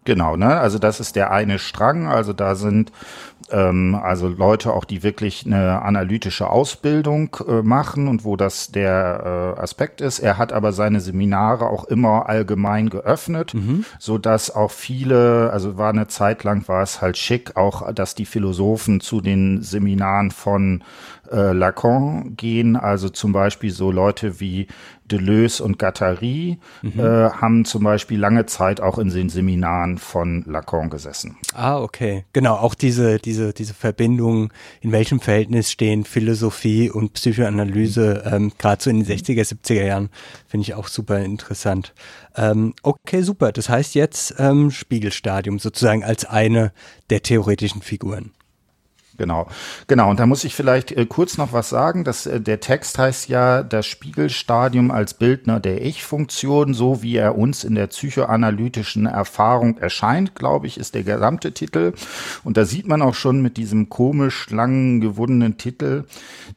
Genau, 0.05 0.35
ne? 0.35 0.59
Also 0.59 0.79
das 0.79 0.99
ist 0.99 1.15
der 1.15 1.31
eine 1.31 1.59
Strang. 1.59 2.07
Also 2.07 2.33
da 2.33 2.55
sind 2.55 2.91
ähm, 3.51 3.95
also 3.95 4.27
Leute 4.27 4.73
auch, 4.73 4.85
die 4.85 5.03
wirklich 5.03 5.45
eine 5.45 5.81
analytische 5.81 6.49
Ausbildung 6.49 7.37
äh, 7.47 7.61
machen 7.61 8.07
und 8.07 8.23
wo 8.23 8.35
das 8.35 8.71
der 8.71 9.55
äh, 9.57 9.61
Aspekt 9.61 10.01
ist. 10.01 10.19
Er 10.19 10.37
hat 10.37 10.53
aber 10.53 10.73
seine 10.73 11.01
Seminare 11.01 11.67
auch 11.67 11.85
immer 11.85 12.29
allgemein 12.29 12.89
geöffnet, 12.89 13.53
mhm. 13.53 13.85
so 13.99 14.17
dass 14.17 14.53
auch 14.53 14.71
viele, 14.71 15.51
also 15.51 15.77
war 15.77 15.89
eine 15.89 16.07
Zeit 16.07 16.43
lang 16.43 16.67
war 16.67 16.83
es 16.83 17.01
halt 17.01 17.17
schick, 17.17 17.55
auch 17.55 17.91
dass 17.93 18.15
die 18.15 18.25
Philosophen 18.25 19.01
zu 19.01 19.21
den 19.21 19.61
Seminaren 19.61 20.31
von 20.31 20.83
äh, 21.31 21.53
Lacan 21.53 22.35
gehen. 22.35 22.75
Also 22.75 23.09
zum 23.09 23.31
Beispiel 23.31 23.71
so 23.71 23.91
Leute 23.91 24.39
wie 24.39 24.67
Deleuze 25.11 25.63
und 25.63 25.77
Gattari 25.77 26.57
mhm. 26.81 26.99
äh, 26.99 27.29
haben 27.29 27.65
zum 27.65 27.83
Beispiel 27.83 28.19
lange 28.19 28.45
Zeit 28.45 28.79
auch 28.81 28.97
in 28.97 29.09
den 29.09 29.29
Seminaren 29.29 29.97
von 29.97 30.43
Lacan 30.47 30.89
gesessen. 30.89 31.37
Ah, 31.53 31.79
okay. 31.79 32.25
Genau, 32.33 32.55
auch 32.55 32.75
diese, 32.75 33.17
diese, 33.17 33.53
diese 33.53 33.73
Verbindung, 33.73 34.51
in 34.79 34.91
welchem 34.91 35.19
Verhältnis 35.19 35.71
stehen 35.71 36.05
Philosophie 36.05 36.89
und 36.89 37.13
Psychoanalyse, 37.13 38.23
ähm, 38.25 38.51
gerade 38.57 38.81
so 38.81 38.89
in 38.89 39.03
den 39.03 39.17
60er, 39.17 39.43
70er 39.43 39.83
Jahren, 39.83 40.09
finde 40.47 40.63
ich 40.63 40.73
auch 40.75 40.87
super 40.87 41.19
interessant. 41.19 41.93
Ähm, 42.35 42.73
okay, 42.83 43.21
super. 43.21 43.51
Das 43.51 43.69
heißt 43.69 43.95
jetzt 43.95 44.35
ähm, 44.37 44.71
Spiegelstadium 44.71 45.59
sozusagen 45.59 46.03
als 46.03 46.25
eine 46.25 46.71
der 47.09 47.21
theoretischen 47.21 47.81
Figuren. 47.81 48.31
Genau, 49.21 49.45
genau. 49.85 50.09
Und 50.09 50.19
da 50.19 50.25
muss 50.25 50.43
ich 50.43 50.55
vielleicht 50.55 50.93
äh, 50.93 51.05
kurz 51.05 51.37
noch 51.37 51.53
was 51.53 51.69
sagen. 51.69 52.03
dass 52.03 52.25
äh, 52.25 52.41
der 52.41 52.59
Text 52.59 52.97
heißt 52.97 53.29
ja 53.29 53.61
das 53.61 53.85
Spiegelstadium 53.85 54.89
als 54.89 55.13
Bildner 55.13 55.59
der 55.59 55.85
Ich-Funktion, 55.85 56.73
so 56.73 57.03
wie 57.03 57.17
er 57.17 57.37
uns 57.37 57.63
in 57.63 57.75
der 57.75 57.85
psychoanalytischen 57.85 59.05
Erfahrung 59.05 59.77
erscheint, 59.77 60.33
glaube 60.33 60.65
ich, 60.65 60.79
ist 60.79 60.95
der 60.95 61.03
gesamte 61.03 61.51
Titel. 61.51 61.93
Und 62.43 62.57
da 62.57 62.65
sieht 62.65 62.87
man 62.87 63.03
auch 63.03 63.13
schon 63.13 63.43
mit 63.43 63.57
diesem 63.57 63.89
komisch 63.89 64.49
langen 64.49 65.01
gewundenen 65.01 65.57
Titel, 65.57 66.05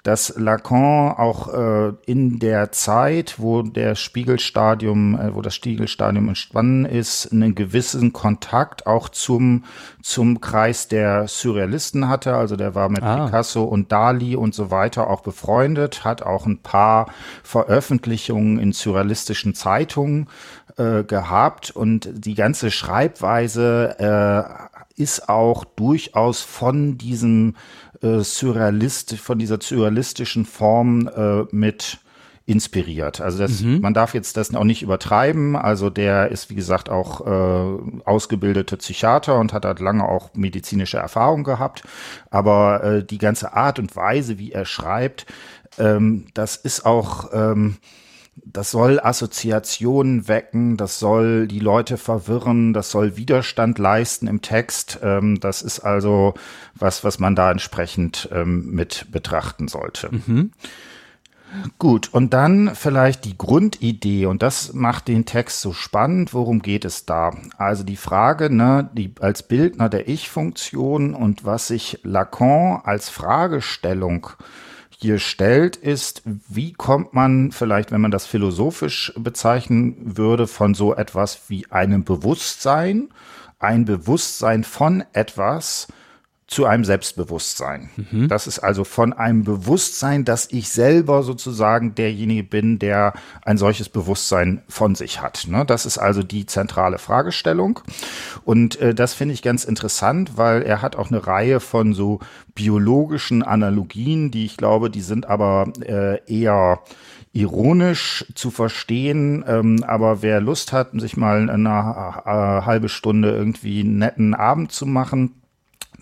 dass 0.03 0.33
Lacan 0.39 1.13
auch 1.19 1.53
äh, 1.53 1.93
in 2.07 2.39
der 2.39 2.73
Zeit, 2.73 3.35
wo 3.37 3.61
der 3.61 3.95
Spiegelstadium, 3.95 5.21
äh, 5.21 5.35
wo 5.35 5.43
das 5.43 5.55
Spiegelstadium 5.55 6.29
entstanden 6.29 6.87
ist, 6.87 7.31
einen 7.31 7.55
gewissen 7.55 8.15
Kontakt 8.15 8.87
auch 8.87 9.11
zum 9.11 9.65
zum 10.01 10.41
Kreis 10.41 10.87
der 10.87 11.27
Surrealisten 11.27 12.09
hatte. 12.09 12.37
Also 12.37 12.54
der 12.57 12.75
war 12.75 12.89
mit 12.89 13.03
ah. 13.03 13.27
Picasso 13.27 13.65
und 13.65 13.93
Dali 13.93 14.37
und 14.37 14.55
so 14.55 14.71
weiter 14.71 15.09
auch 15.09 15.21
befreundet, 15.21 16.05
hat 16.05 16.23
auch 16.23 16.47
ein 16.47 16.59
paar 16.59 17.07
Veröffentlichungen 17.43 18.59
in 18.59 18.73
surrealistischen 18.73 19.55
Zeitungen 19.55 20.29
äh, 20.77 21.05
gehabt 21.05 21.71
und 21.71 22.09
die 22.13 22.35
ganze 22.35 22.71
Schreibweise 22.71 23.97
äh, 23.99 25.01
ist 25.01 25.29
auch 25.29 25.65
durchaus 25.65 26.43
von 26.43 26.99
diesem 26.99 27.57
äh, 28.03 28.21
Surrealist, 28.21 29.17
von 29.17 29.39
dieser 29.39 29.59
surrealistischen 29.61 30.45
Form 30.45 31.09
äh, 31.09 31.45
mit 31.51 31.99
inspiriert. 32.47 33.21
Also 33.23 33.39
das, 33.39 33.63
mhm. 33.63 33.81
man 33.81 33.95
darf 33.95 34.13
jetzt 34.13 34.37
das 34.37 34.55
auch 34.55 34.65
nicht 34.65 34.83
übertreiben. 34.83 35.57
Also 35.57 35.89
der 35.89 36.31
ist, 36.31 36.51
wie 36.51 36.55
gesagt, 36.55 36.91
auch 36.91 37.27
äh, 37.27 38.01
ausgebildeter 38.05 38.77
Psychiater 38.77 39.39
und 39.39 39.53
hat 39.53 39.65
halt 39.65 39.81
lange 39.81 40.07
auch 40.07 40.35
medizinische 40.35 40.99
Erfahrung 40.99 41.45
gehabt. 41.45 41.85
Aber 42.31 42.85
äh, 42.85 43.05
die 43.05 43.19
ganze 43.19 43.55
Art 43.55 43.79
und 43.79 43.97
Weise, 43.97 44.39
wie 44.39 44.53
er 44.53 44.67
schreibt, 44.67 45.25
ähm, 45.79 46.27
das 46.35 46.57
ist 46.57 46.85
auch, 46.85 47.31
ähm, 47.33 47.79
das 48.45 48.71
soll 48.71 49.01
Assoziationen 49.01 50.29
wecken, 50.29 50.77
das 50.77 50.99
soll 50.99 51.47
die 51.47 51.61
Leute 51.61 51.97
verwirren, 51.97 52.75
das 52.75 52.91
soll 52.91 53.17
Widerstand 53.17 53.79
leisten 53.79 54.27
im 54.27 54.43
Text. 54.43 54.99
Ähm, 55.03 55.41
das 55.41 55.63
ist 55.63 55.81
also 55.81 56.35
was, 56.75 57.05
was 57.05 57.19
man 57.19 57.37
da 57.37 57.51
entsprechend 57.51 58.29
ähm, 58.33 58.71
mit 58.71 59.07
betrachten 59.11 59.67
sollte. 59.67 60.11
Mhm. 60.13 60.51
Gut, 61.79 62.13
und 62.13 62.35
dann 62.35 62.75
vielleicht 62.75 63.25
die 63.25 63.39
Grundidee, 63.39 64.27
und 64.27 64.43
das 64.43 64.73
macht 64.73 65.09
den 65.09 65.25
Text 65.25 65.61
so 65.61 65.73
spannend. 65.73 66.35
Worum 66.35 66.63
geht 66.63 66.85
es 66.85 67.07
da? 67.07 67.33
Also 67.57 67.85
die 67.85 67.97
Frage, 67.97 68.55
ne, 68.55 68.91
die 68.93 69.13
als 69.21 69.43
Bildner 69.43 69.89
der 69.89 70.09
Ich-Funktion 70.09 71.15
und 71.15 71.45
was 71.45 71.69
sich 71.69 72.01
Lacan 72.03 72.81
als 72.85 73.09
Fragestellung 73.09 74.29
hier 74.91 75.19
stellt, 75.19 75.77
ist, 75.77 76.23
wie 76.25 76.73
kommt 76.73 77.15
man 77.15 77.53
vielleicht, 77.53 77.93
wenn 77.93 78.01
man 78.01 78.11
das 78.11 78.27
philosophisch 78.27 79.13
bezeichnen 79.17 80.17
würde, 80.17 80.47
von 80.47 80.75
so 80.75 80.95
etwas 80.95 81.43
wie 81.49 81.71
einem 81.71 82.05
Bewusstsein, 82.05 83.09
ein 83.59 83.85
Bewusstsein 83.85 84.65
von 84.65 85.05
etwas, 85.13 85.89
zu 86.55 86.67
einem 86.67 86.85
Selbstbewusstsein. 86.85 87.91
Mhm. 87.97 88.29
Das 88.29 88.47
ist 88.47 88.61
also 88.61 88.85
von 88.85 89.13
einem 89.13 89.43
Bewusstsein, 89.43 90.25
dass 90.25 90.49
ich 90.53 90.69
selber 90.69 91.25
sozusagen 91.25 91.97
derjenige 91.97 92.45
bin, 92.45 92.79
der 92.79 93.13
ein 93.43 93.59
solches 93.59 93.89
Bewusstsein 93.89 94.63
von 94.69 94.95
sich 94.95 95.21
hat. 95.21 95.49
Ne? 95.49 95.65
Das 95.67 95.85
ist 95.85 95.99
also 95.99 96.23
die 96.23 96.47
zentrale 96.47 96.99
Fragestellung. 96.99 97.81
Und 98.45 98.77
äh, 98.81 98.95
das 98.95 99.15
finde 99.15 99.35
ich 99.35 99.43
ganz 99.43 99.65
interessant, 99.65 100.37
weil 100.37 100.63
er 100.63 100.81
hat 100.81 100.95
auch 100.95 101.11
eine 101.11 101.27
Reihe 101.27 101.59
von 101.59 101.93
so 101.93 102.21
biologischen 102.55 103.43
Analogien, 103.43 104.31
die 104.31 104.45
ich 104.45 104.57
glaube, 104.57 104.91
die 104.91 105.01
sind 105.01 105.27
aber 105.27 105.73
äh, 105.81 106.21
eher 106.33 106.79
ironisch 107.33 108.27
zu 108.37 108.53
verstehen, 108.53 109.45
ähm, 109.49 109.83
aber 109.85 110.23
wer 110.23 110.41
Lust 110.41 110.73
hat, 110.73 110.91
sich 110.93 111.17
mal 111.17 111.51
eine 111.51 111.69
äh, 112.25 112.65
halbe 112.65 112.89
Stunde 112.89 113.33
irgendwie 113.33 113.81
einen 113.81 113.99
netten 113.99 114.35
Abend 114.35 114.71
zu 114.71 114.87
machen, 114.87 115.33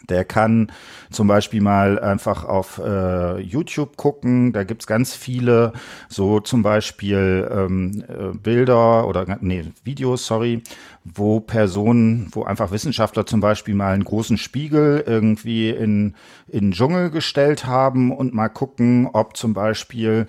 der 0.09 0.25
kann 0.25 0.73
zum 1.11 1.29
Beispiel 1.29 1.61
mal 1.61 1.99
einfach 1.99 2.45
auf 2.45 2.79
äh, 2.79 3.41
YouTube 3.41 3.97
gucken. 3.97 4.53
Da 4.53 4.65
gibt's 4.65 4.87
ganz 4.87 5.15
viele, 5.15 5.73
so 6.09 6.41
zum 6.41 6.63
Beispiel 6.63 7.49
ähm, 7.51 8.05
äh, 8.09 8.37
Bilder 8.37 9.07
oder 9.07 9.39
nee, 9.41 9.65
Videos, 9.85 10.27
sorry, 10.27 10.63
wo 11.05 11.41
Personen, 11.41 12.29
wo 12.33 12.45
einfach 12.45 12.71
Wissenschaftler 12.71 13.27
zum 13.27 13.41
Beispiel 13.41 13.75
mal 13.75 13.93
einen 13.93 14.05
großen 14.05 14.39
Spiegel 14.39 15.05
irgendwie 15.07 15.71
in, 15.71 16.15
in 16.49 16.71
den 16.71 16.73
Dschungel 16.73 17.11
gestellt 17.11 17.67
haben 17.67 18.13
und 18.13 18.35
mal 18.35 18.49
gucken, 18.49 19.09
ob 19.13 19.37
zum 19.37 19.55
Beispiel 19.55 20.29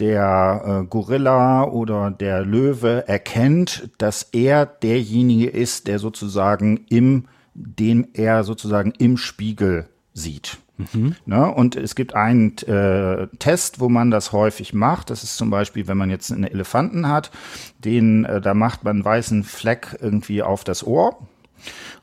der 0.00 0.82
äh, 0.82 0.86
Gorilla 0.86 1.64
oder 1.64 2.10
der 2.10 2.42
Löwe 2.42 3.06
erkennt, 3.06 3.90
dass 3.98 4.22
er 4.32 4.66
derjenige 4.66 5.48
ist, 5.48 5.86
der 5.86 5.98
sozusagen 5.98 6.86
im 6.88 7.26
den 7.54 8.08
er 8.14 8.44
sozusagen 8.44 8.92
im 8.98 9.16
Spiegel 9.16 9.88
sieht. 10.14 10.58
Mhm. 10.92 11.16
Ne? 11.26 11.52
Und 11.52 11.76
es 11.76 11.94
gibt 11.94 12.14
einen 12.14 12.56
äh, 12.58 13.28
Test, 13.38 13.80
wo 13.80 13.88
man 13.88 14.10
das 14.10 14.32
häufig 14.32 14.72
macht. 14.72 15.10
Das 15.10 15.22
ist 15.22 15.36
zum 15.36 15.50
Beispiel, 15.50 15.88
wenn 15.88 15.98
man 15.98 16.10
jetzt 16.10 16.32
einen 16.32 16.44
Elefanten 16.44 17.08
hat, 17.08 17.30
den, 17.78 18.24
äh, 18.24 18.40
da 18.40 18.54
macht 18.54 18.84
man 18.84 18.96
einen 18.96 19.04
weißen 19.04 19.44
Fleck 19.44 19.96
irgendwie 20.00 20.42
auf 20.42 20.64
das 20.64 20.86
Ohr 20.86 21.18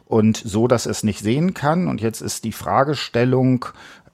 und 0.06 0.38
so, 0.38 0.68
dass 0.68 0.86
es 0.86 1.04
nicht 1.04 1.20
sehen 1.20 1.54
kann. 1.54 1.88
Und 1.88 2.02
jetzt 2.02 2.22
ist 2.22 2.44
die 2.44 2.52
Fragestellung, 2.52 3.66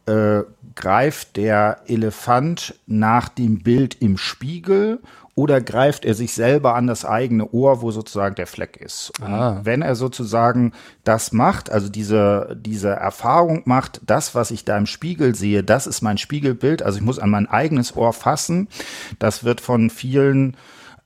äh, 0.05 0.41
greift 0.75 1.37
der 1.37 1.81
Elefant 1.87 2.75
nach 2.87 3.29
dem 3.29 3.59
Bild 3.59 4.01
im 4.01 4.17
Spiegel 4.17 4.99
oder 5.35 5.61
greift 5.61 6.05
er 6.05 6.13
sich 6.13 6.33
selber 6.33 6.75
an 6.75 6.87
das 6.87 7.05
eigene 7.05 7.49
Ohr, 7.51 7.81
wo 7.81 7.91
sozusagen 7.91 8.35
der 8.35 8.47
Fleck 8.47 8.77
ist. 8.77 9.11
Ah. 9.21 9.61
wenn 9.63 9.81
er 9.81 9.95
sozusagen 9.95 10.73
das 11.03 11.31
macht, 11.31 11.71
also 11.71 11.89
diese, 11.89 12.55
diese 12.59 12.89
Erfahrung 12.89 13.63
macht, 13.65 14.01
das, 14.05 14.35
was 14.35 14.51
ich 14.51 14.65
da 14.65 14.77
im 14.77 14.85
Spiegel 14.85 15.35
sehe, 15.35 15.63
das 15.63 15.87
ist 15.87 16.01
mein 16.01 16.17
Spiegelbild, 16.17 16.83
also 16.83 16.97
ich 16.97 17.03
muss 17.03 17.19
an 17.19 17.29
mein 17.29 17.47
eigenes 17.47 17.95
Ohr 17.95 18.13
fassen, 18.13 18.67
das 19.19 19.43
wird 19.43 19.61
von 19.61 19.89
vielen 19.89 20.55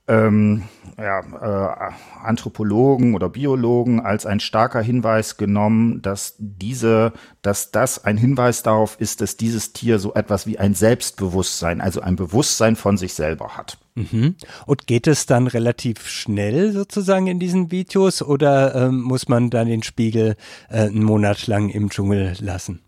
ähm, 0.08 0.64
ja, 0.98 1.20
äh, 1.20 1.92
Anthropologen 2.24 3.14
oder 3.14 3.28
Biologen 3.28 4.00
als 4.00 4.26
ein 4.26 4.40
starker 4.40 4.80
Hinweis 4.80 5.36
genommen, 5.36 6.02
dass 6.02 6.34
diese, 6.38 7.12
dass 7.42 7.70
das 7.70 8.04
ein 8.04 8.16
Hinweis 8.16 8.62
darauf 8.62 9.00
ist, 9.00 9.20
dass 9.20 9.36
dieses 9.36 9.72
Tier 9.72 9.98
so 9.98 10.14
etwas 10.14 10.46
wie 10.46 10.58
ein 10.58 10.74
Selbstbewusstsein, 10.74 11.80
also 11.80 12.00
ein 12.00 12.16
Bewusstsein 12.16 12.74
von 12.74 12.96
sich 12.96 13.14
selber 13.14 13.56
hat. 13.56 13.78
Mhm. 13.98 14.36
Und 14.66 14.86
geht 14.86 15.06
es 15.06 15.26
dann 15.26 15.46
relativ 15.46 16.06
schnell 16.06 16.72
sozusagen 16.72 17.26
in 17.26 17.38
diesen 17.38 17.70
Videos 17.70 18.22
oder 18.22 18.74
ähm, 18.74 19.00
muss 19.02 19.28
man 19.28 19.50
dann 19.50 19.66
den 19.66 19.82
Spiegel 19.82 20.36
äh, 20.70 20.82
einen 20.82 21.02
Monat 21.02 21.46
lang 21.46 21.68
im 21.68 21.90
Dschungel 21.90 22.36
lassen? 22.40 22.80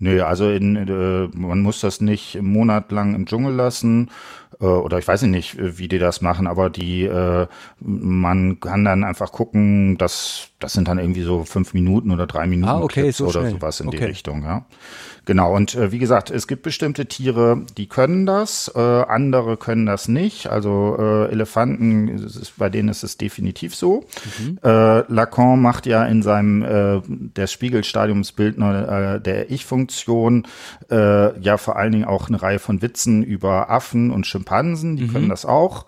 Nö, 0.00 0.22
also 0.22 0.50
in, 0.50 0.76
äh, 0.76 1.28
man 1.36 1.60
muss 1.60 1.80
das 1.80 2.00
nicht 2.00 2.36
einen 2.36 2.52
Monat 2.52 2.92
lang 2.92 3.14
im 3.14 3.26
Dschungel 3.26 3.52
lassen 3.52 4.10
äh, 4.60 4.64
oder 4.64 4.98
ich 4.98 5.08
weiß 5.08 5.22
nicht, 5.22 5.56
wie 5.58 5.88
die 5.88 5.98
das 5.98 6.20
machen, 6.20 6.46
aber 6.46 6.70
die 6.70 7.04
äh, 7.04 7.46
man 7.80 8.60
kann 8.60 8.84
dann 8.84 9.02
einfach 9.02 9.32
gucken, 9.32 9.98
dass 9.98 10.50
das 10.60 10.72
sind 10.72 10.86
dann 10.86 10.98
irgendwie 10.98 11.22
so 11.22 11.44
fünf 11.44 11.74
Minuten 11.74 12.12
oder 12.12 12.28
drei 12.28 12.46
Minuten 12.46 12.70
ah, 12.70 12.80
okay, 12.80 13.10
so 13.10 13.26
oder 13.26 13.40
schnell. 13.40 13.50
sowas 13.52 13.80
in 13.80 13.88
okay. 13.88 13.98
die 13.98 14.04
Richtung, 14.04 14.44
ja. 14.44 14.66
Genau, 15.28 15.54
und 15.54 15.74
äh, 15.74 15.92
wie 15.92 15.98
gesagt, 15.98 16.30
es 16.30 16.46
gibt 16.46 16.62
bestimmte 16.62 17.04
Tiere, 17.04 17.60
die 17.76 17.86
können 17.86 18.24
das, 18.24 18.72
äh, 18.74 18.80
andere 18.80 19.58
können 19.58 19.84
das 19.84 20.08
nicht. 20.08 20.46
Also 20.46 20.96
äh, 20.98 21.30
Elefanten, 21.30 22.08
ist, 22.08 22.56
bei 22.56 22.70
denen 22.70 22.88
ist 22.88 23.02
es 23.02 23.18
definitiv 23.18 23.74
so. 23.74 24.06
Mhm. 24.38 24.58
Äh, 24.64 25.00
Lacan 25.12 25.60
macht 25.60 25.84
ja 25.84 26.06
in 26.06 26.22
seinem 26.22 26.62
äh, 26.62 27.02
der 27.06 27.46
Spiegelstadiumsbildner 27.46 29.16
äh, 29.16 29.20
der 29.20 29.50
Ich-Funktion 29.50 30.46
äh, 30.90 31.38
ja 31.38 31.58
vor 31.58 31.76
allen 31.76 31.92
Dingen 31.92 32.06
auch 32.06 32.28
eine 32.28 32.40
Reihe 32.40 32.58
von 32.58 32.80
Witzen 32.80 33.22
über 33.22 33.68
Affen 33.68 34.10
und 34.10 34.26
Schimpansen, 34.26 34.96
die 34.96 35.04
mhm. 35.04 35.12
können 35.12 35.28
das 35.28 35.44
auch. 35.44 35.84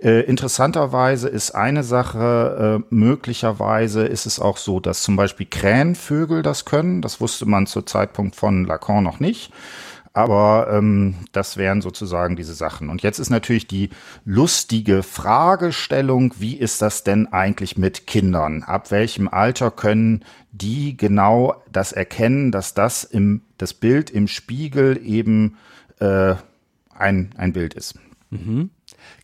Äh, 0.00 0.20
interessanterweise 0.20 1.28
ist 1.28 1.50
eine 1.50 1.82
Sache, 1.82 2.84
äh, 2.90 2.94
möglicherweise 2.94 4.04
ist 4.04 4.26
es 4.26 4.38
auch 4.38 4.56
so, 4.56 4.78
dass 4.78 5.02
zum 5.02 5.16
Beispiel 5.16 5.46
Krähenvögel 5.50 6.42
das 6.42 6.64
können. 6.64 7.02
Das 7.02 7.20
wusste 7.20 7.44
man 7.46 7.66
zu 7.66 7.82
Zeitpunkt 7.82 8.36
von 8.36 8.64
Lacan 8.64 8.83
Lacan 8.84 9.02
noch 9.02 9.20
nicht. 9.20 9.52
Aber 10.16 10.68
ähm, 10.70 11.16
das 11.32 11.56
wären 11.56 11.80
sozusagen 11.80 12.36
diese 12.36 12.54
Sachen. 12.54 12.88
Und 12.88 13.02
jetzt 13.02 13.18
ist 13.18 13.30
natürlich 13.30 13.66
die 13.66 13.90
lustige 14.24 15.02
Fragestellung, 15.02 16.32
wie 16.38 16.54
ist 16.54 16.80
das 16.82 17.02
denn 17.02 17.32
eigentlich 17.32 17.76
mit 17.76 18.06
Kindern? 18.06 18.62
Ab 18.62 18.92
welchem 18.92 19.26
Alter 19.26 19.72
können 19.72 20.24
die 20.52 20.96
genau 20.96 21.60
das 21.72 21.90
erkennen, 21.90 22.52
dass 22.52 22.74
das 22.74 23.02
im 23.02 23.42
das 23.58 23.74
Bild 23.74 24.08
im 24.10 24.28
Spiegel 24.28 25.00
eben 25.04 25.56
äh, 25.98 26.36
ein, 26.96 27.34
ein 27.36 27.52
Bild 27.52 27.74
ist? 27.74 27.98
Mhm. 28.30 28.70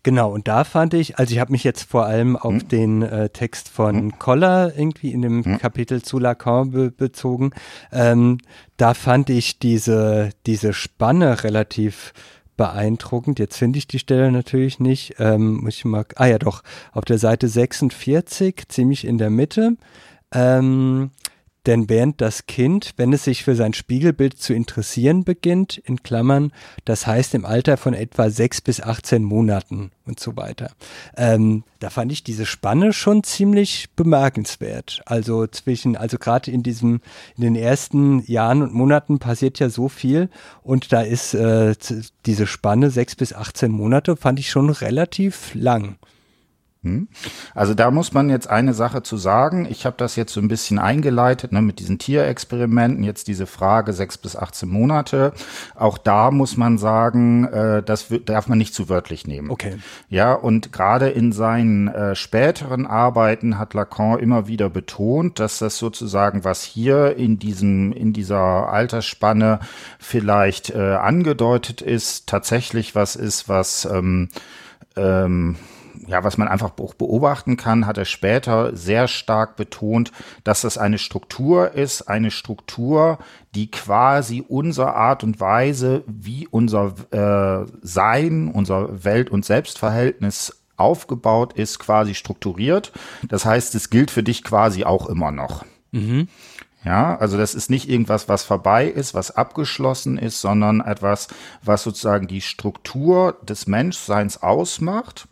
Genau, 0.03 0.33
und 0.33 0.49
da 0.49 0.65
fand 0.65 0.95
ich, 0.95 1.19
also 1.19 1.33
ich 1.33 1.41
habe 1.41 1.53
mich 1.53 1.65
jetzt 1.65 1.83
vor 1.83 2.07
allem 2.07 2.37
auf 2.37 2.53
hm. 2.53 2.69
den 2.69 3.03
äh, 3.03 3.29
Text 3.31 3.69
von 3.69 3.97
hm. 3.97 4.19
Koller 4.19 4.73
irgendwie 4.77 5.13
in 5.13 5.23
dem 5.23 5.45
hm. 5.45 5.59
Kapitel 5.59 6.03
zu 6.03 6.19
Lacan 6.19 6.71
be 6.71 6.91
bezogen. 6.91 7.51
Ähm, 7.93 8.39
da 8.77 8.95
fand 8.95 9.31
ich 9.31 9.59
diese, 9.59 10.31
diese 10.47 10.73
Spanne 10.73 11.45
relativ 11.45 12.13
beeindruckend. 12.57 13.39
Jetzt 13.39 13.57
finde 13.57 13.79
ich 13.79 13.89
die 13.89 13.99
Stelle 13.99 14.31
natürlich 14.31 14.81
nicht. 14.81 15.15
Ähm, 15.19 15.63
muss 15.63 15.77
ich 15.77 15.85
mal, 15.85 16.05
ah 16.17 16.27
ja 16.27 16.39
doch, 16.39 16.63
auf 16.93 17.05
der 17.05 17.19
Seite 17.19 17.49
46, 17.49 18.69
ziemlich 18.69 19.07
in 19.07 19.17
der 19.17 19.31
Mitte. 19.31 19.77
Ähm, 20.33 21.11
denn 21.67 21.89
während 21.89 22.21
das 22.21 22.47
Kind, 22.47 22.93
wenn 22.97 23.13
es 23.13 23.25
sich 23.25 23.45
für 23.45 23.55
sein 23.55 23.75
Spiegelbild 23.75 24.39
zu 24.39 24.55
interessieren 24.55 25.25
beginnt, 25.25 25.79
in 25.79 26.03
Klammern, 26.03 26.53
das 26.85 27.07
heißt 27.07 27.35
im 27.35 27.45
Alter 27.45 27.77
von 27.77 27.95
etwa 27.95 28.31
sechs 28.31 28.61
bis 28.61 28.81
18 28.81 29.23
Monaten 29.23 29.91
und 30.07 30.21
so 30.21 30.37
weiter, 30.37 30.73
ähm, 31.17 31.65
da 31.79 31.91
fand 31.91 32.13
ich 32.13 32.25
diese 32.25 32.47
Spanne 32.47 32.93
schon 32.93 33.23
ziemlich 33.23 33.91
bemerkenswert. 33.95 35.03
Also 35.05 35.47
zwischen, 35.47 35.97
also 35.97 36.19
gerade 36.19 36.51
in 36.51 36.63
diesem, 36.63 37.01
in 37.37 37.43
den 37.43 37.57
ersten 37.57 38.25
Jahren 38.25 38.63
und 38.63 38.73
Monaten 38.73 39.19
passiert 39.19 39.59
ja 39.59 39.69
so 39.69 39.89
viel 39.89 40.31
und 40.63 40.93
da 40.93 41.03
ist 41.03 41.35
äh, 41.35 41.75
diese 42.27 42.47
Spanne 42.47 42.91
sechs 42.91 43.17
bis 43.17 43.33
18 43.33 43.71
Monate, 43.71 44.17
fand 44.17 44.39
ich 44.39 44.51
schon 44.51 44.71
relativ 44.71 45.55
lang. 45.55 45.97
Hm? 46.83 47.09
Also 47.55 47.75
da 47.75 47.91
muss 47.91 48.15
man 48.15 48.31
jetzt 48.31 48.49
eine 48.49 48.73
Sache 48.73 49.03
zu 49.03 49.19
sagen. 49.19 49.67
Ich 49.69 49.85
habe 49.85 49.97
das 49.99 50.17
jetzt 50.17 50.33
so 50.33 50.41
ein 50.41 50.49
bisschen 50.49 50.79
eingeleitet 50.79 51.53
ne, 51.53 51.61
mit 51.61 51.79
diesen 51.79 51.99
Tierexperimenten, 51.99 53.05
jetzt 53.05 53.29
diese 53.29 53.47
Frage 53.47 53.93
sechs 53.93 54.17
bis 54.17 54.35
18 54.35 54.67
Monate. 54.67 55.35
Auch 55.75 55.99
da 55.99 56.31
muss 56.31 56.57
man 56.57 56.79
sagen, 56.79 57.45
äh, 57.45 57.83
das 57.83 58.07
darf 58.25 58.49
man 58.49 58.57
nicht 58.57 58.73
zu 58.73 58.89
wörtlich 58.89 59.27
nehmen. 59.27 59.51
Okay. 59.51 59.77
Ja, 60.09 60.33
und 60.33 60.73
gerade 60.73 61.11
in 61.11 61.33
seinen 61.33 61.89
äh, 61.89 62.15
späteren 62.15 62.87
Arbeiten 62.87 63.59
hat 63.59 63.75
Lacan 63.75 64.19
immer 64.19 64.47
wieder 64.47 64.71
betont, 64.71 65.39
dass 65.39 65.59
das 65.59 65.77
sozusagen, 65.77 66.45
was 66.45 66.63
hier 66.63 67.15
in 67.15 67.39
diesem, 67.39 67.93
in 67.93 68.15
dieser 68.15 68.71
Altersspanne 68.71 69.61
vielleicht 69.99 70.71
äh, 70.71 70.95
angedeutet 70.95 71.83
ist, 71.83 72.27
tatsächlich 72.27 72.95
was 72.95 73.17
ist, 73.17 73.51
was 73.51 73.85
ähm, 73.85 74.31
ähm, 74.97 75.57
ja, 76.11 76.25
was 76.25 76.37
man 76.37 76.49
einfach 76.49 76.71
beobachten 76.71 77.57
kann, 77.57 77.87
hat 77.87 77.97
er 77.97 78.05
später 78.05 78.77
sehr 78.77 79.07
stark 79.07 79.55
betont, 79.55 80.11
dass 80.43 80.63
das 80.63 80.77
eine 80.77 80.99
Struktur 80.99 81.73
ist, 81.73 82.03
eine 82.03 82.33
Struktur, 82.33 83.19
die 83.55 83.71
quasi 83.71 84.45
unsere 84.47 84.95
Art 84.95 85.23
und 85.23 85.39
Weise, 85.39 86.03
wie 86.09 86.49
unser 86.49 86.95
äh, 87.13 87.65
Sein, 87.83 88.49
unser 88.49 89.05
Welt- 89.05 89.31
und 89.31 89.45
Selbstverhältnis 89.45 90.61
aufgebaut 90.77 91.53
ist, 91.53 91.79
quasi 91.79 92.15
strukturiert. 92.15 92.91
Das 93.29 93.45
heißt, 93.45 93.77
es 93.77 93.89
gilt 93.89 94.11
für 94.11 94.25
dich 94.25 94.43
quasi 94.43 94.85
auch 94.85 95.09
immer 95.09 95.31
noch. 95.31 95.65
Mhm. 95.93 96.27
Ja, 96.83 97.19
also 97.19 97.37
das 97.37 97.55
ist 97.55 97.69
nicht 97.69 97.91
irgendwas, 97.91 98.29
was 98.29 98.43
vorbei 98.43 98.87
ist, 98.87 99.13
was 99.13 99.37
abgeschlossen 99.37 100.17
ist, 100.17 100.41
sondern 100.41 100.81
etwas, 100.81 101.29
was 101.63 101.83
sozusagen 101.83 102.27
die 102.27 102.41
Struktur 102.41 103.37
des 103.43 103.67
Menschseins 103.67 104.43
ausmacht. 104.43 105.29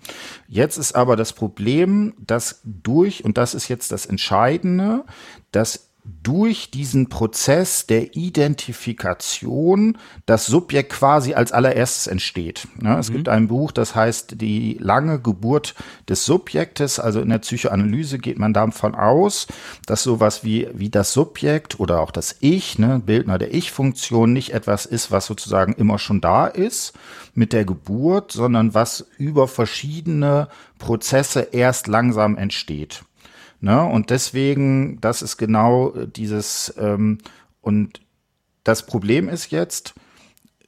Jetzt 0.46 0.76
ist 0.76 0.94
aber 0.94 1.16
das 1.16 1.32
Problem, 1.32 2.12
dass 2.18 2.60
durch, 2.64 3.24
und 3.24 3.38
das 3.38 3.54
ist 3.54 3.68
jetzt 3.68 3.92
das 3.92 4.04
Entscheidende, 4.04 5.04
dass 5.50 5.87
durch 6.22 6.70
diesen 6.70 7.08
Prozess 7.08 7.86
der 7.86 8.16
Identifikation 8.16 9.98
das 10.26 10.46
Subjekt 10.46 10.92
quasi 10.92 11.34
als 11.34 11.52
allererstes 11.52 12.06
entsteht. 12.06 12.66
Ja, 12.82 12.98
es 12.98 13.10
mhm. 13.10 13.14
gibt 13.14 13.28
ein 13.28 13.48
Buch, 13.48 13.72
das 13.72 13.94
heißt 13.94 14.40
Die 14.40 14.78
lange 14.80 15.20
Geburt 15.20 15.74
des 16.08 16.24
Subjektes. 16.24 16.98
Also 16.98 17.20
in 17.20 17.28
der 17.28 17.38
Psychoanalyse 17.38 18.18
geht 18.18 18.38
man 18.38 18.52
davon 18.52 18.94
aus, 18.94 19.46
dass 19.86 20.02
sowas 20.02 20.44
wie, 20.44 20.68
wie 20.72 20.90
das 20.90 21.12
Subjekt 21.12 21.78
oder 21.78 22.00
auch 22.00 22.10
das 22.10 22.36
Ich, 22.40 22.78
ne, 22.78 23.02
Bildner 23.04 23.38
der 23.38 23.52
Ich-Funktion, 23.52 24.32
nicht 24.32 24.54
etwas 24.54 24.86
ist, 24.86 25.10
was 25.10 25.26
sozusagen 25.26 25.72
immer 25.74 25.98
schon 25.98 26.20
da 26.20 26.46
ist 26.46 26.94
mit 27.34 27.52
der 27.52 27.64
Geburt, 27.64 28.32
sondern 28.32 28.74
was 28.74 29.06
über 29.18 29.46
verschiedene 29.46 30.48
Prozesse 30.78 31.48
erst 31.52 31.86
langsam 31.86 32.36
entsteht. 32.36 33.02
Ne? 33.60 33.82
Und 33.84 34.10
deswegen, 34.10 35.00
das 35.00 35.22
ist 35.22 35.36
genau 35.36 35.90
dieses, 35.90 36.72
ähm, 36.78 37.18
und 37.60 38.00
das 38.64 38.86
Problem 38.86 39.28
ist 39.28 39.50
jetzt, 39.50 39.94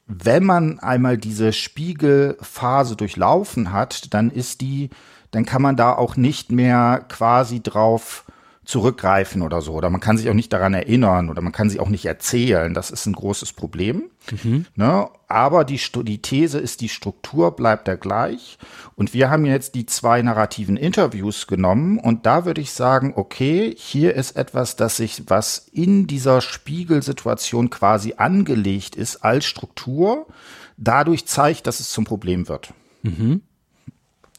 wenn 0.07 0.45
man 0.45 0.81
einmal 0.81 1.19
diese 1.19 1.53
Spiegelphase 1.53 2.97
durchlaufen 2.97 3.73
hat, 3.73 4.13
dann 4.13 4.31
ist 4.31 4.61
die, 4.61 4.91
dann 5.31 5.45
kann 5.45 5.63
man 5.63 5.77
da 5.77 5.93
auch 5.95 6.17
nicht 6.17 6.51
mehr 6.51 7.05
quasi 7.09 7.63
drauf 7.63 8.25
zurückgreifen 8.71 9.43
oder 9.43 9.61
so. 9.61 9.73
Oder 9.75 9.91
man 9.91 10.01
kann 10.01 10.17
sich 10.17 10.31
auch 10.31 10.35
nicht 10.35 10.53
daran 10.53 10.75
erinnern 10.75 11.29
oder 11.29 11.43
man 11.43 11.53
kann 11.53 11.69
sich 11.69 11.81
auch 11.81 11.89
nicht 11.89 12.07
erzählen. 12.07 12.73
Das 12.73 12.91
ist 12.91 13.07
ein 13.07 13.13
großes 13.13 13.53
Problem. 13.53 14.05
Mhm. 14.43 14.67
Ne? 14.77 15.09
Aber 15.27 15.65
die, 15.65 15.81
die 16.05 16.23
These 16.23 16.59
ist, 16.59 16.81
die 16.81 16.89
Struktur 16.89 17.57
bleibt 17.57 17.89
da 17.89 17.97
gleich. 17.97 18.59
Und 18.95 19.13
wir 19.13 19.29
haben 19.29 19.45
jetzt 19.45 19.75
die 19.75 19.87
zwei 19.87 20.23
narrativen 20.23 20.77
Interviews 20.77 21.47
genommen 21.49 21.99
und 21.99 22.27
da 22.27 22.45
würde 22.45 22.61
ich 22.61 22.73
sagen, 22.73 23.13
okay, 23.17 23.75
hier 23.77 24.15
ist 24.15 24.37
etwas, 24.37 24.77
das 24.77 24.97
sich, 24.97 25.25
was 25.27 25.69
in 25.73 26.07
dieser 26.07 26.41
Spiegelsituation 26.41 27.71
quasi 27.71 28.15
angelegt 28.17 28.95
ist 28.95 29.25
als 29.25 29.47
Struktur, 29.47 30.27
dadurch 30.77 31.27
zeigt, 31.27 31.67
dass 31.67 31.81
es 31.81 31.91
zum 31.91 32.05
Problem 32.05 32.49
wird. 32.49 32.73
Mhm. 33.03 33.43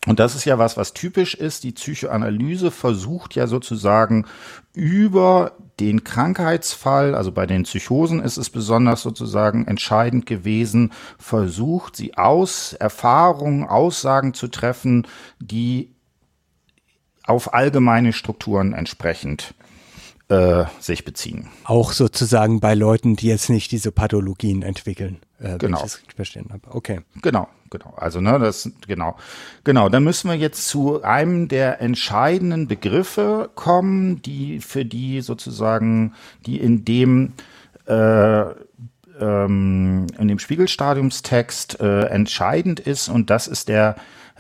Und 0.07 0.19
das 0.19 0.33
ist 0.33 0.45
ja 0.45 0.57
was, 0.57 0.77
was 0.77 0.93
typisch 0.93 1.35
ist. 1.35 1.63
Die 1.63 1.73
Psychoanalyse 1.73 2.71
versucht 2.71 3.35
ja 3.35 3.45
sozusagen 3.45 4.25
über 4.73 5.53
den 5.79 6.03
Krankheitsfall, 6.03 7.13
also 7.13 7.31
bei 7.31 7.45
den 7.45 7.63
Psychosen 7.63 8.19
ist 8.19 8.37
es 8.37 8.49
besonders 8.49 9.03
sozusagen 9.03 9.67
entscheidend 9.67 10.25
gewesen, 10.25 10.91
versucht 11.19 11.95
sie 11.95 12.17
aus 12.17 12.73
Erfahrungen, 12.73 13.67
Aussagen 13.67 14.33
zu 14.33 14.47
treffen, 14.47 15.07
die 15.39 15.93
auf 17.23 17.53
allgemeine 17.53 18.13
Strukturen 18.13 18.73
entsprechend 18.73 19.53
äh, 20.29 20.65
sich 20.79 21.05
beziehen. 21.05 21.49
Auch 21.63 21.91
sozusagen 21.91 22.59
bei 22.59 22.73
Leuten, 22.73 23.15
die 23.15 23.27
jetzt 23.27 23.49
nicht 23.49 23.71
diese 23.71 23.91
Pathologien 23.91 24.63
entwickeln. 24.63 25.19
Äh, 25.41 25.57
genau. 25.57 25.61
Wenn 25.61 25.73
ich 25.73 25.81
das 25.81 26.01
verstanden 26.15 26.53
habe. 26.53 26.75
Okay. 26.75 27.01
Genau, 27.21 27.47
genau. 27.69 27.93
Also, 27.97 28.21
ne, 28.21 28.37
das, 28.37 28.69
genau. 28.87 29.17
Genau. 29.63 29.89
Dann 29.89 30.03
müssen 30.03 30.29
wir 30.29 30.37
jetzt 30.37 30.67
zu 30.67 31.01
einem 31.01 31.47
der 31.47 31.81
entscheidenden 31.81 32.67
Begriffe 32.67 33.49
kommen, 33.55 34.21
die 34.21 34.59
für 34.59 34.85
die 34.85 35.21
sozusagen, 35.21 36.13
die 36.45 36.59
in 36.59 36.85
dem, 36.85 37.33
äh, 37.85 38.43
ähm, 39.21 40.07
in 40.17 40.27
dem 40.27 40.39
Spiegelstadiumstext 40.39 41.79
äh, 41.79 42.05
entscheidend 42.05 42.79
ist 42.79 43.07
und 43.09 43.29
das 43.29 43.47
ist 43.47 43.69
der 43.69 43.95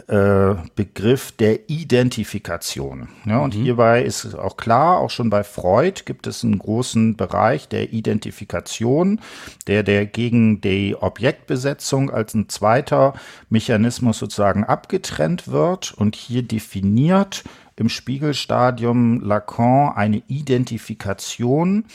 äh, 0.07 0.55
Begriff 0.75 1.31
der 1.33 1.69
Identifikation. 1.69 3.09
Ja, 3.25 3.39
und 3.39 3.55
mhm. 3.55 3.63
hierbei 3.63 4.03
ist 4.03 4.35
auch 4.35 4.57
klar, 4.57 4.99
auch 4.99 5.09
schon 5.09 5.29
bei 5.29 5.43
Freud 5.43 6.03
gibt 6.05 6.27
es 6.27 6.43
einen 6.43 6.59
großen 6.59 7.15
Bereich 7.17 7.67
der 7.67 7.93
Identifikation, 7.93 9.19
der, 9.67 9.83
der 9.83 10.05
gegen 10.05 10.61
die 10.61 10.95
Objektbesetzung 10.95 12.09
als 12.09 12.33
ein 12.33 12.49
zweiter 12.49 13.13
Mechanismus 13.49 14.17
sozusagen 14.17 14.63
abgetrennt 14.63 15.49
wird 15.49 15.93
und 15.93 16.15
hier 16.15 16.43
definiert 16.43 17.43
im 17.75 17.89
Spiegelstadium 17.89 19.21
Lacan 19.21 19.93
eine 19.95 20.21
Identifikation 20.27 21.85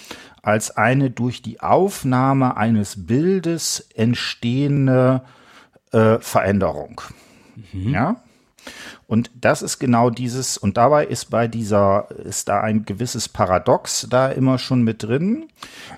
als 0.47 0.77
eine 0.77 1.11
durch 1.11 1.43
die 1.43 1.59
Aufnahme 1.61 2.57
eines 2.57 3.07
Bildes 3.07 3.89
entstehende 3.97 5.23
äh, 5.91 6.21
Veränderung. 6.21 7.01
Mhm. 7.73 7.89
Ja. 7.89 8.17
Und 9.09 9.33
das 9.35 9.63
ist 9.63 9.81
genau 9.81 10.09
dieses, 10.09 10.57
und 10.57 10.77
dabei 10.77 11.05
ist 11.05 11.31
bei 11.31 11.49
dieser, 11.49 12.09
ist 12.25 12.49
da 12.49 12.61
ein 12.61 12.85
gewisses 12.85 13.29
Paradox 13.29 14.07
da 14.09 14.29
immer 14.29 14.59
schon 14.59 14.83
mit 14.83 15.03
drin, 15.03 15.49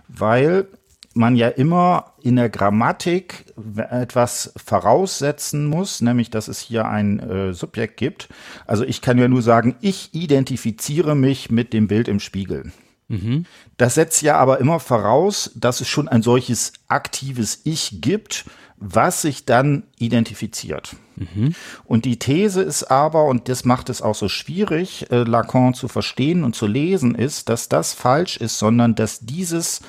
weil 0.09 0.67
man 1.13 1.37
ja 1.37 1.49
immer 1.49 2.15
in 2.23 2.37
der 2.37 2.49
Grammatik 2.49 3.53
etwas 3.91 4.55
voraussetzen 4.57 5.67
muss, 5.67 6.01
nämlich 6.01 6.31
dass 6.31 6.49
es 6.49 6.59
hier 6.59 6.87
ein 6.87 7.21
äh, 7.21 7.53
Subjekt 7.53 7.99
gibt. 7.99 8.31
Also 8.67 8.85
ich 8.85 9.03
kann 9.03 9.19
ja 9.19 9.29
nur 9.29 9.43
sagen, 9.43 9.77
ich 9.83 10.15
identifiziere 10.15 11.15
mich 11.15 11.51
mit 11.51 11.75
dem 11.75 11.87
Bild 11.87 12.09
im 12.09 12.19
Spiegel. 12.19 12.73
Mhm. 13.09 13.47
Das 13.77 13.95
setzt 13.95 14.23
ja 14.23 14.37
aber 14.37 14.61
immer 14.61 14.81
voraus, 14.81 15.51
dass 15.55 15.81
es 15.81 15.89
schon 15.89 16.09
ein 16.09 16.23
solches 16.23 16.73
aktives 16.89 17.61
Ich 17.65 18.01
gibt, 18.01 18.45
was 18.77 19.23
sich 19.23 19.45
dann 19.45 19.85
identifiziert. 19.99 20.95
Mhm. 21.17 21.55
Und 21.85 22.05
die 22.05 22.19
These 22.19 22.63
ist 22.63 22.85
aber, 22.85 23.25
und 23.25 23.49
das 23.49 23.65
macht 23.65 23.89
es 23.89 24.03
auch 24.03 24.15
so 24.15 24.29
schwierig, 24.29 25.11
äh, 25.11 25.25
Lacan 25.25 25.75
zu 25.75 25.89
verstehen 25.89 26.45
und 26.45 26.55
zu 26.55 26.67
lesen, 26.67 27.15
ist, 27.15 27.49
dass 27.49 27.69
das 27.69 27.93
falsch 27.93 28.37
ist, 28.37 28.59
sondern 28.59 28.95
dass 28.95 29.21
dieses, 29.21 29.81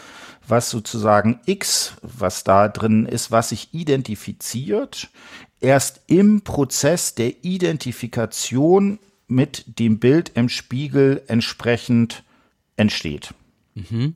was 0.47 0.69
sozusagen 0.69 1.39
X, 1.45 1.93
was 2.01 2.43
da 2.43 2.67
drin 2.67 3.05
ist, 3.05 3.31
was 3.31 3.49
sich 3.49 3.73
identifiziert, 3.73 5.09
erst 5.59 6.01
im 6.07 6.41
Prozess 6.41 7.13
der 7.13 7.43
Identifikation 7.43 8.97
mit 9.27 9.79
dem 9.79 9.99
Bild 9.99 10.31
im 10.33 10.49
Spiegel 10.49 11.21
entsprechend 11.27 12.23
entsteht. 12.79 13.33
Mhm. 13.75 14.15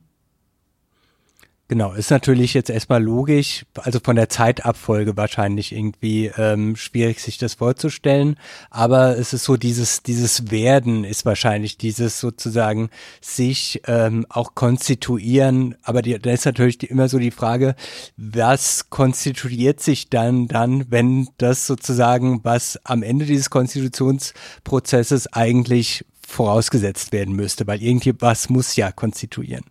Genau, 1.66 1.94
ist 1.94 2.10
natürlich 2.10 2.52
jetzt 2.52 2.68
erstmal 2.68 3.02
logisch, 3.02 3.64
also 3.74 3.98
von 3.98 4.16
der 4.16 4.28
Zeitabfolge 4.28 5.16
wahrscheinlich 5.16 5.72
irgendwie 5.72 6.30
ähm, 6.36 6.76
schwierig 6.76 7.20
sich 7.20 7.38
das 7.38 7.54
vorzustellen, 7.54 8.38
aber 8.68 9.16
es 9.16 9.32
ist 9.32 9.44
so 9.44 9.56
dieses 9.56 10.02
dieses 10.02 10.50
Werden 10.50 11.04
ist 11.04 11.24
wahrscheinlich 11.24 11.78
dieses 11.78 12.20
sozusagen 12.20 12.90
sich 13.22 13.80
ähm, 13.86 14.26
auch 14.28 14.54
konstituieren, 14.54 15.74
aber 15.82 16.02
die, 16.02 16.18
da 16.18 16.32
ist 16.32 16.44
natürlich 16.44 16.76
die, 16.76 16.86
immer 16.86 17.08
so 17.08 17.18
die 17.18 17.30
Frage, 17.30 17.76
was 18.18 18.90
konstituiert 18.90 19.80
sich 19.80 20.10
dann 20.10 20.48
dann, 20.48 20.90
wenn 20.90 21.30
das 21.38 21.66
sozusagen 21.66 22.44
was 22.44 22.78
am 22.84 23.02
Ende 23.02 23.24
dieses 23.24 23.48
Konstitutionsprozesses 23.48 25.32
eigentlich 25.32 26.04
vorausgesetzt 26.26 27.12
werden 27.12 27.34
müsste, 27.34 27.66
weil 27.66 27.82
irgendwas 27.82 28.48
muss 28.48 28.76
ja 28.76 28.92
konstituieren. 28.92 29.64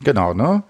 Genau, 0.00 0.32
ne? 0.32 0.62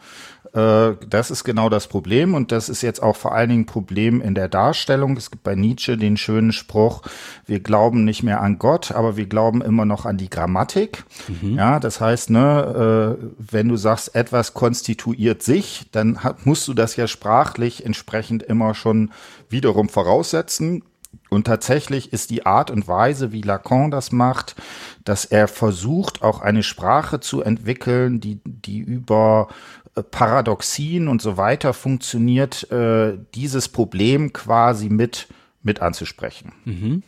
Äh, 0.55 0.97
das 1.09 1.31
ist 1.31 1.45
genau 1.45 1.69
das 1.69 1.87
Problem 1.87 2.35
und 2.35 2.53
das 2.53 2.69
ist 2.69 2.83
jetzt 2.83 3.03
auch 3.03 3.17
vor 3.17 3.35
allen 3.35 3.51
Dingen 3.51 3.63
ein 3.63 3.67
Problem 3.67 4.21
in 4.21 4.35
der 4.35 4.49
Darstellung. 4.49 5.17
Es 5.17 5.31
gibt 5.31 5.43
bei 5.43 5.55
Nietzsche 5.55 5.97
den 5.97 6.17
schönen 6.17 6.53
Spruch, 6.53 7.03
wir 7.47 7.61
glauben 7.61 8.05
nicht 8.05 8.23
mehr 8.23 8.41
an 8.41 8.59
Gott, 8.59 8.93
aber 8.93 9.17
wir 9.17 9.27
glauben 9.27 9.61
immer 9.61 9.85
noch 9.85 10.07
an 10.07 10.17
die 10.17 10.31
Grammatik. 10.31 11.05
Mhm. 11.29 11.57
Ja, 11.57 11.81
das 11.81 12.01
heißt, 12.01 12.31
ne, 12.31 13.19
äh, 13.21 13.25
wenn 13.39 13.69
du 13.69 13.77
sagst, 13.77 14.15
etwas 14.15 14.55
konstituiert 14.55 15.43
sich, 15.43 15.87
dann 15.93 16.19
musst 16.45 16.67
du 16.69 16.75
das 16.75 16.97
ja 16.97 17.07
sprachlich 17.07 17.85
entsprechend 17.85 18.43
immer 18.43 18.75
schon 18.75 19.11
wiederum 19.51 19.89
voraussetzen. 19.89 20.83
Und 21.31 21.47
tatsächlich 21.47 22.13
ist 22.13 22.31
die 22.31 22.47
Art 22.47 22.71
und 22.71 22.89
Weise, 22.89 23.33
wie 23.33 23.43
Lacan 23.43 23.91
das 23.91 24.13
macht, 24.13 24.57
dass 25.05 25.25
er 25.25 25.47
versucht, 25.47 26.23
auch 26.23 26.41
eine 26.41 26.63
Sprache 26.63 27.21
zu 27.21 27.43
entwickeln, 27.43 28.21
die, 28.21 28.41
die 28.45 28.79
über 28.79 29.49
äh, 29.95 30.03
Paradoxien 30.03 31.09
und 31.09 31.21
so 31.21 31.37
weiter 31.37 31.75
funktioniert, 31.75 32.71
äh, 32.71 33.19
dieses 33.35 33.69
Problem 33.69 34.33
quasi 34.33 34.89
mit, 34.89 35.29
mit 35.63 35.83
anzusprechen. 35.83 36.53
Mhm. 36.65 37.03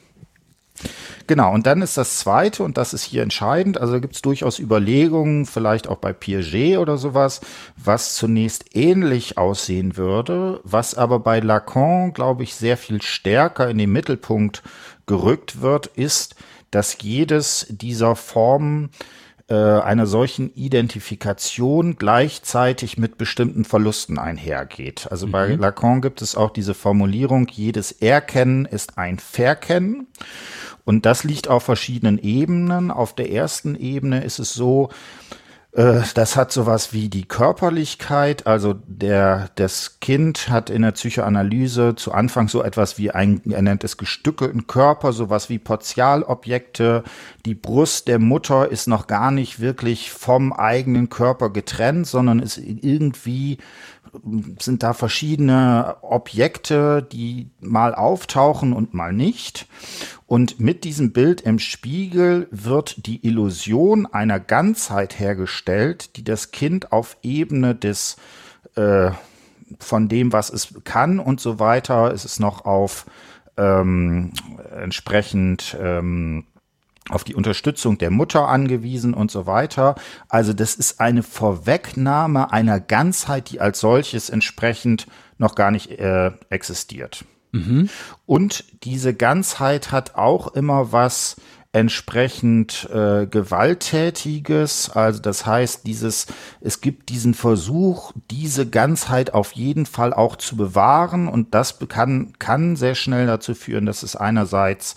Genau, 1.26 1.52
und 1.54 1.66
dann 1.66 1.82
ist 1.82 1.96
das 1.96 2.18
Zweite, 2.18 2.64
und 2.64 2.76
das 2.76 2.92
ist 2.92 3.04
hier 3.04 3.22
entscheidend, 3.22 3.80
also 3.80 4.00
gibt 4.00 4.16
es 4.16 4.22
durchaus 4.22 4.58
Überlegungen, 4.58 5.46
vielleicht 5.46 5.88
auch 5.88 5.98
bei 5.98 6.12
Piaget 6.12 6.78
oder 6.78 6.96
sowas, 6.96 7.40
was 7.76 8.14
zunächst 8.16 8.74
ähnlich 8.74 9.38
aussehen 9.38 9.96
würde, 9.96 10.60
was 10.64 10.94
aber 10.94 11.20
bei 11.20 11.40
Lacan, 11.40 12.12
glaube 12.12 12.42
ich, 12.42 12.54
sehr 12.54 12.76
viel 12.76 13.00
stärker 13.00 13.70
in 13.70 13.78
den 13.78 13.92
Mittelpunkt 13.92 14.62
gerückt 15.06 15.60
wird, 15.60 15.86
ist, 15.86 16.34
dass 16.70 16.96
jedes 17.00 17.66
dieser 17.68 18.16
Formen 18.16 18.90
äh, 19.48 19.54
einer 19.54 20.06
solchen 20.06 20.54
Identifikation 20.54 21.96
gleichzeitig 21.96 22.98
mit 22.98 23.18
bestimmten 23.18 23.64
Verlusten 23.64 24.18
einhergeht. 24.18 25.08
Also 25.10 25.26
mhm. 25.26 25.32
bei 25.32 25.54
Lacan 25.54 26.00
gibt 26.00 26.22
es 26.22 26.36
auch 26.36 26.50
diese 26.50 26.74
Formulierung, 26.74 27.48
jedes 27.48 27.90
Erkennen 27.92 28.64
ist 28.64 28.96
ein 28.96 29.18
Verkennen. 29.18 30.06
Und 30.84 31.06
das 31.06 31.24
liegt 31.24 31.48
auf 31.48 31.62
verschiedenen 31.62 32.18
Ebenen. 32.18 32.90
Auf 32.90 33.14
der 33.14 33.30
ersten 33.30 33.74
Ebene 33.74 34.24
ist 34.24 34.38
es 34.38 34.54
so, 34.54 34.90
äh, 35.72 36.00
das 36.14 36.36
hat 36.36 36.50
sowas 36.50 36.92
wie 36.92 37.08
die 37.08 37.26
Körperlichkeit, 37.26 38.46
also 38.46 38.74
der, 38.86 39.50
das 39.54 40.00
Kind 40.00 40.48
hat 40.48 40.68
in 40.68 40.82
der 40.82 40.92
Psychoanalyse 40.92 41.94
zu 41.94 42.12
Anfang 42.12 42.48
so 42.48 42.62
etwas 42.62 42.98
wie 42.98 43.12
ein, 43.12 43.40
er 43.48 43.62
nennt 43.62 43.84
es 43.84 43.96
gestückelten 43.96 44.66
Körper, 44.66 45.12
sowas 45.12 45.48
wie 45.48 45.58
Portialobjekte. 45.58 47.04
Die 47.46 47.54
Brust 47.54 48.08
der 48.08 48.18
Mutter 48.18 48.68
ist 48.70 48.88
noch 48.88 49.06
gar 49.06 49.30
nicht 49.30 49.60
wirklich 49.60 50.10
vom 50.10 50.52
eigenen 50.52 51.08
Körper 51.08 51.50
getrennt, 51.50 52.06
sondern 52.06 52.40
ist 52.40 52.58
irgendwie 52.58 53.58
sind 54.58 54.82
da 54.82 54.92
verschiedene 54.92 55.96
Objekte, 56.02 57.02
die 57.02 57.50
mal 57.60 57.94
auftauchen 57.94 58.72
und 58.72 58.94
mal 58.94 59.12
nicht. 59.12 59.66
Und 60.26 60.60
mit 60.60 60.84
diesem 60.84 61.12
Bild 61.12 61.40
im 61.40 61.58
Spiegel 61.58 62.48
wird 62.50 63.06
die 63.06 63.24
Illusion 63.26 64.06
einer 64.06 64.40
Ganzheit 64.40 65.18
hergestellt, 65.18 66.16
die 66.16 66.24
das 66.24 66.50
Kind 66.50 66.92
auf 66.92 67.16
Ebene 67.22 67.74
des 67.74 68.16
äh, 68.76 69.10
von 69.78 70.08
dem, 70.08 70.32
was 70.32 70.50
es 70.50 70.74
kann 70.84 71.18
und 71.20 71.40
so 71.40 71.58
weiter, 71.58 72.12
ist 72.12 72.24
es 72.24 72.40
noch 72.40 72.64
auf 72.64 73.06
ähm, 73.56 74.32
entsprechend 74.76 75.76
ähm, 75.80 76.46
auf 77.10 77.24
die 77.24 77.34
Unterstützung 77.34 77.98
der 77.98 78.10
Mutter 78.10 78.48
angewiesen 78.48 79.14
und 79.14 79.30
so 79.30 79.46
weiter. 79.46 79.94
Also 80.28 80.52
das 80.52 80.74
ist 80.74 81.00
eine 81.00 81.22
Vorwegnahme 81.22 82.52
einer 82.52 82.80
Ganzheit, 82.80 83.50
die 83.50 83.60
als 83.60 83.80
solches 83.80 84.30
entsprechend 84.30 85.06
noch 85.38 85.54
gar 85.54 85.70
nicht 85.70 85.90
äh, 85.90 86.32
existiert. 86.50 87.24
Mhm. 87.52 87.88
Und 88.26 88.64
diese 88.84 89.14
Ganzheit 89.14 89.90
hat 89.92 90.14
auch 90.14 90.54
immer 90.54 90.92
was 90.92 91.36
entsprechend 91.72 92.88
äh, 92.92 93.26
gewalttätiges. 93.26 94.90
Also 94.90 95.20
das 95.20 95.46
heißt, 95.46 95.86
dieses 95.86 96.26
es 96.60 96.80
gibt 96.80 97.10
diesen 97.10 97.32
Versuch, 97.32 98.12
diese 98.30 98.68
Ganzheit 98.68 99.34
auf 99.34 99.52
jeden 99.52 99.86
Fall 99.86 100.12
auch 100.12 100.34
zu 100.34 100.56
bewahren 100.56 101.28
und 101.28 101.54
das 101.54 101.78
kann 101.88 102.32
kann 102.40 102.74
sehr 102.74 102.96
schnell 102.96 103.26
dazu 103.26 103.54
führen, 103.54 103.86
dass 103.86 104.02
es 104.02 104.16
einerseits 104.16 104.96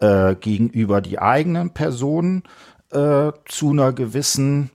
äh, 0.00 0.34
gegenüber 0.34 1.00
die 1.00 1.18
eigenen 1.18 1.70
Personen 1.70 2.42
äh, 2.90 3.32
zu 3.44 3.70
einer 3.70 3.92
gewissen 3.92 4.70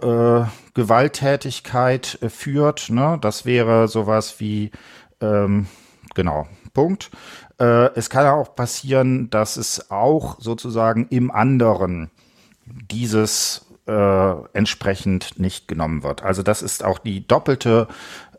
äh, 0.00 0.44
Gewalttätigkeit 0.74 2.18
äh, 2.22 2.28
führt. 2.28 2.90
Ne? 2.90 3.18
Das 3.20 3.44
wäre 3.44 3.88
sowas 3.88 4.40
wie 4.40 4.70
ähm, 5.20 5.66
genau, 6.14 6.46
Punkt. 6.74 7.10
Äh, 7.58 7.90
es 7.94 8.10
kann 8.10 8.26
auch 8.26 8.54
passieren, 8.54 9.30
dass 9.30 9.56
es 9.56 9.90
auch 9.90 10.40
sozusagen 10.40 11.06
im 11.10 11.30
anderen 11.30 12.10
dieses 12.64 13.66
äh, 13.86 14.32
entsprechend 14.52 15.38
nicht 15.38 15.68
genommen 15.68 16.02
wird. 16.02 16.22
Also 16.22 16.42
das 16.42 16.62
ist 16.62 16.84
auch 16.84 16.98
die 16.98 17.26
doppelte 17.26 17.88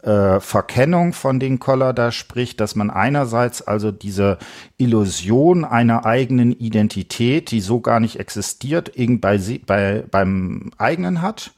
äh, 0.04 0.39
Verkennung, 0.39 1.14
von 1.14 1.39
den 1.39 1.60
Koller 1.60 1.93
da 1.93 2.12
spricht, 2.12 2.60
dass 2.60 2.76
man 2.76 2.89
einerseits 2.89 3.62
also 3.62 3.91
diese 3.91 4.38
Illusion 4.78 5.66
einer 5.66 6.06
eigenen 6.06 6.51
Identität, 6.51 7.51
die 7.51 7.62
so 7.62 7.80
gar 7.80 7.99
nicht 7.99 8.20
existiert, 8.20 8.91
bei, 8.95 9.39
bei, 9.66 10.04
beim 10.10 10.72
eigenen 10.78 11.22
hat 11.22 11.51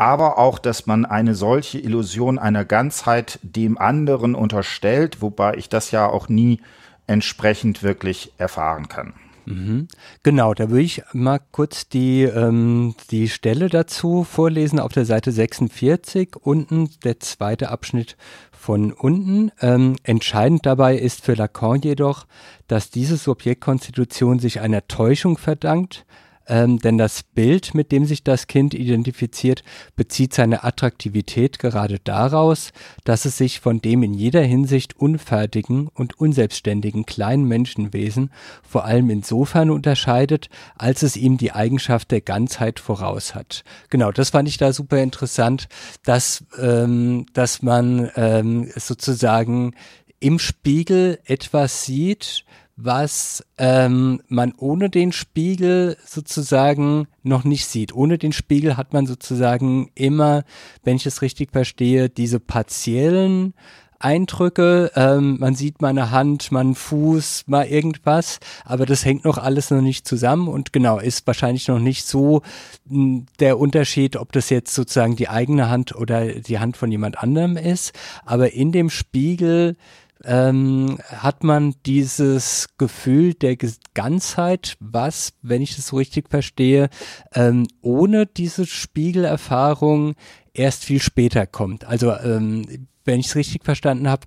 aber 0.00 0.38
auch, 0.38 0.58
dass 0.58 0.86
man 0.86 1.04
eine 1.04 1.34
solche 1.34 1.78
Illusion 1.78 2.38
einer 2.38 2.64
Ganzheit 2.64 3.38
dem 3.42 3.76
anderen 3.76 4.34
unterstellt, 4.34 5.20
wobei 5.20 5.56
ich 5.56 5.68
das 5.68 5.90
ja 5.90 6.08
auch 6.08 6.30
nie 6.30 6.62
entsprechend 7.06 7.82
wirklich 7.82 8.32
erfahren 8.38 8.88
kann. 8.88 9.12
Mhm. 9.50 9.88
Genau, 10.22 10.54
da 10.54 10.70
würde 10.70 10.82
ich 10.82 11.02
mal 11.12 11.40
kurz 11.50 11.88
die, 11.88 12.22
ähm, 12.22 12.94
die 13.10 13.28
Stelle 13.28 13.68
dazu 13.68 14.24
vorlesen 14.24 14.78
auf 14.78 14.92
der 14.92 15.04
Seite 15.04 15.32
46, 15.32 16.36
unten 16.40 16.90
der 17.04 17.20
zweite 17.20 17.70
Abschnitt 17.70 18.16
von 18.52 18.92
unten. 18.92 19.50
Ähm, 19.60 19.96
entscheidend 20.02 20.66
dabei 20.66 20.96
ist 20.96 21.24
für 21.24 21.34
Lacan 21.34 21.80
jedoch, 21.82 22.26
dass 22.68 22.90
diese 22.90 23.16
Subjektkonstitution 23.16 24.38
sich 24.38 24.60
einer 24.60 24.86
Täuschung 24.86 25.38
verdankt, 25.38 26.04
ähm, 26.50 26.80
denn 26.80 26.98
das 26.98 27.22
Bild, 27.22 27.74
mit 27.74 27.92
dem 27.92 28.04
sich 28.04 28.24
das 28.24 28.48
Kind 28.48 28.74
identifiziert, 28.74 29.62
bezieht 29.94 30.34
seine 30.34 30.64
Attraktivität 30.64 31.60
gerade 31.60 32.00
daraus, 32.02 32.72
dass 33.04 33.24
es 33.24 33.38
sich 33.38 33.60
von 33.60 33.80
dem 33.80 34.02
in 34.02 34.12
jeder 34.12 34.42
Hinsicht 34.42 34.96
unfertigen 34.96 35.86
und 35.86 36.18
unselbstständigen 36.18 37.06
kleinen 37.06 37.44
Menschenwesen 37.44 38.32
vor 38.68 38.84
allem 38.84 39.10
insofern 39.10 39.70
unterscheidet, 39.70 40.48
als 40.76 41.04
es 41.04 41.16
ihm 41.16 41.38
die 41.38 41.52
Eigenschaft 41.52 42.10
der 42.10 42.20
Ganzheit 42.20 42.80
voraus 42.80 43.36
hat. 43.36 43.62
Genau, 43.88 44.10
das 44.10 44.30
fand 44.30 44.48
ich 44.48 44.56
da 44.56 44.72
super 44.72 44.98
interessant, 44.98 45.68
dass, 46.04 46.44
ähm, 46.60 47.26
dass 47.32 47.62
man 47.62 48.10
ähm, 48.16 48.68
sozusagen 48.74 49.74
im 50.18 50.38
Spiegel 50.38 51.20
etwas 51.24 51.84
sieht, 51.84 52.44
was 52.84 53.44
ähm, 53.58 54.22
man 54.28 54.52
ohne 54.56 54.90
den 54.90 55.12
Spiegel 55.12 55.96
sozusagen 56.04 57.08
noch 57.22 57.44
nicht 57.44 57.66
sieht. 57.66 57.94
Ohne 57.94 58.18
den 58.18 58.32
Spiegel 58.32 58.76
hat 58.76 58.92
man 58.92 59.06
sozusagen 59.06 59.90
immer, 59.94 60.44
wenn 60.82 60.96
ich 60.96 61.06
es 61.06 61.22
richtig 61.22 61.52
verstehe, 61.52 62.08
diese 62.08 62.40
partiellen 62.40 63.54
Eindrücke. 64.00 64.90
Ähm, 64.96 65.36
man 65.38 65.54
sieht 65.54 65.82
mal 65.82 65.88
eine 65.88 66.10
Hand, 66.10 66.50
mal 66.50 66.60
einen 66.60 66.74
Fuß, 66.74 67.44
mal 67.46 67.66
irgendwas, 67.66 68.40
aber 68.64 68.86
das 68.86 69.04
hängt 69.04 69.24
noch 69.24 69.38
alles 69.38 69.70
noch 69.70 69.82
nicht 69.82 70.08
zusammen 70.08 70.48
und 70.48 70.72
genau 70.72 70.98
ist 70.98 71.26
wahrscheinlich 71.26 71.68
noch 71.68 71.78
nicht 71.78 72.06
so 72.06 72.42
hm, 72.88 73.26
der 73.38 73.58
Unterschied, 73.58 74.16
ob 74.16 74.32
das 74.32 74.48
jetzt 74.48 74.74
sozusagen 74.74 75.16
die 75.16 75.28
eigene 75.28 75.68
Hand 75.68 75.94
oder 75.94 76.26
die 76.32 76.58
Hand 76.58 76.76
von 76.76 76.90
jemand 76.90 77.18
anderem 77.22 77.56
ist. 77.56 77.92
Aber 78.24 78.52
in 78.52 78.72
dem 78.72 78.88
Spiegel 78.88 79.76
ähm, 80.24 80.98
hat 81.08 81.44
man 81.44 81.74
dieses 81.86 82.68
Gefühl 82.78 83.34
der 83.34 83.56
Ganzheit, 83.94 84.76
was, 84.80 85.32
wenn 85.42 85.62
ich 85.62 85.76
das 85.76 85.88
so 85.88 85.96
richtig 85.96 86.28
verstehe, 86.28 86.90
ähm, 87.34 87.66
ohne 87.82 88.26
diese 88.26 88.66
Spiegelerfahrung 88.66 90.14
erst 90.52 90.84
viel 90.84 91.00
später 91.00 91.46
kommt. 91.46 91.84
Also 91.84 92.12
ähm, 92.12 92.88
wenn 93.04 93.20
ich 93.20 93.26
es 93.26 93.36
richtig 93.36 93.64
verstanden 93.64 94.08
habe, 94.08 94.26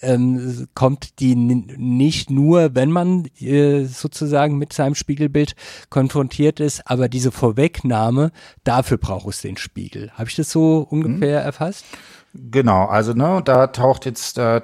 ähm, 0.00 0.68
kommt 0.74 1.20
die 1.20 1.34
nicht 1.34 2.30
nur, 2.30 2.74
wenn 2.74 2.90
man 2.90 3.26
äh, 3.38 3.84
sozusagen 3.84 4.58
mit 4.58 4.72
seinem 4.72 4.94
Spiegelbild 4.94 5.54
konfrontiert 5.90 6.60
ist, 6.60 6.82
aber 6.86 7.08
diese 7.08 7.30
Vorwegnahme, 7.30 8.32
dafür 8.64 8.98
braucht 8.98 9.28
es 9.28 9.42
den 9.42 9.56
Spiegel. 9.56 10.10
Habe 10.12 10.28
ich 10.28 10.36
das 10.36 10.50
so 10.50 10.86
ungefähr 10.88 11.40
mhm. 11.40 11.46
erfasst? 11.46 11.84
Genau, 12.34 12.86
also 12.86 13.12
ne, 13.12 13.42
da 13.44 13.66
taucht 13.66 14.06
jetzt 14.06 14.38
da 14.38 14.62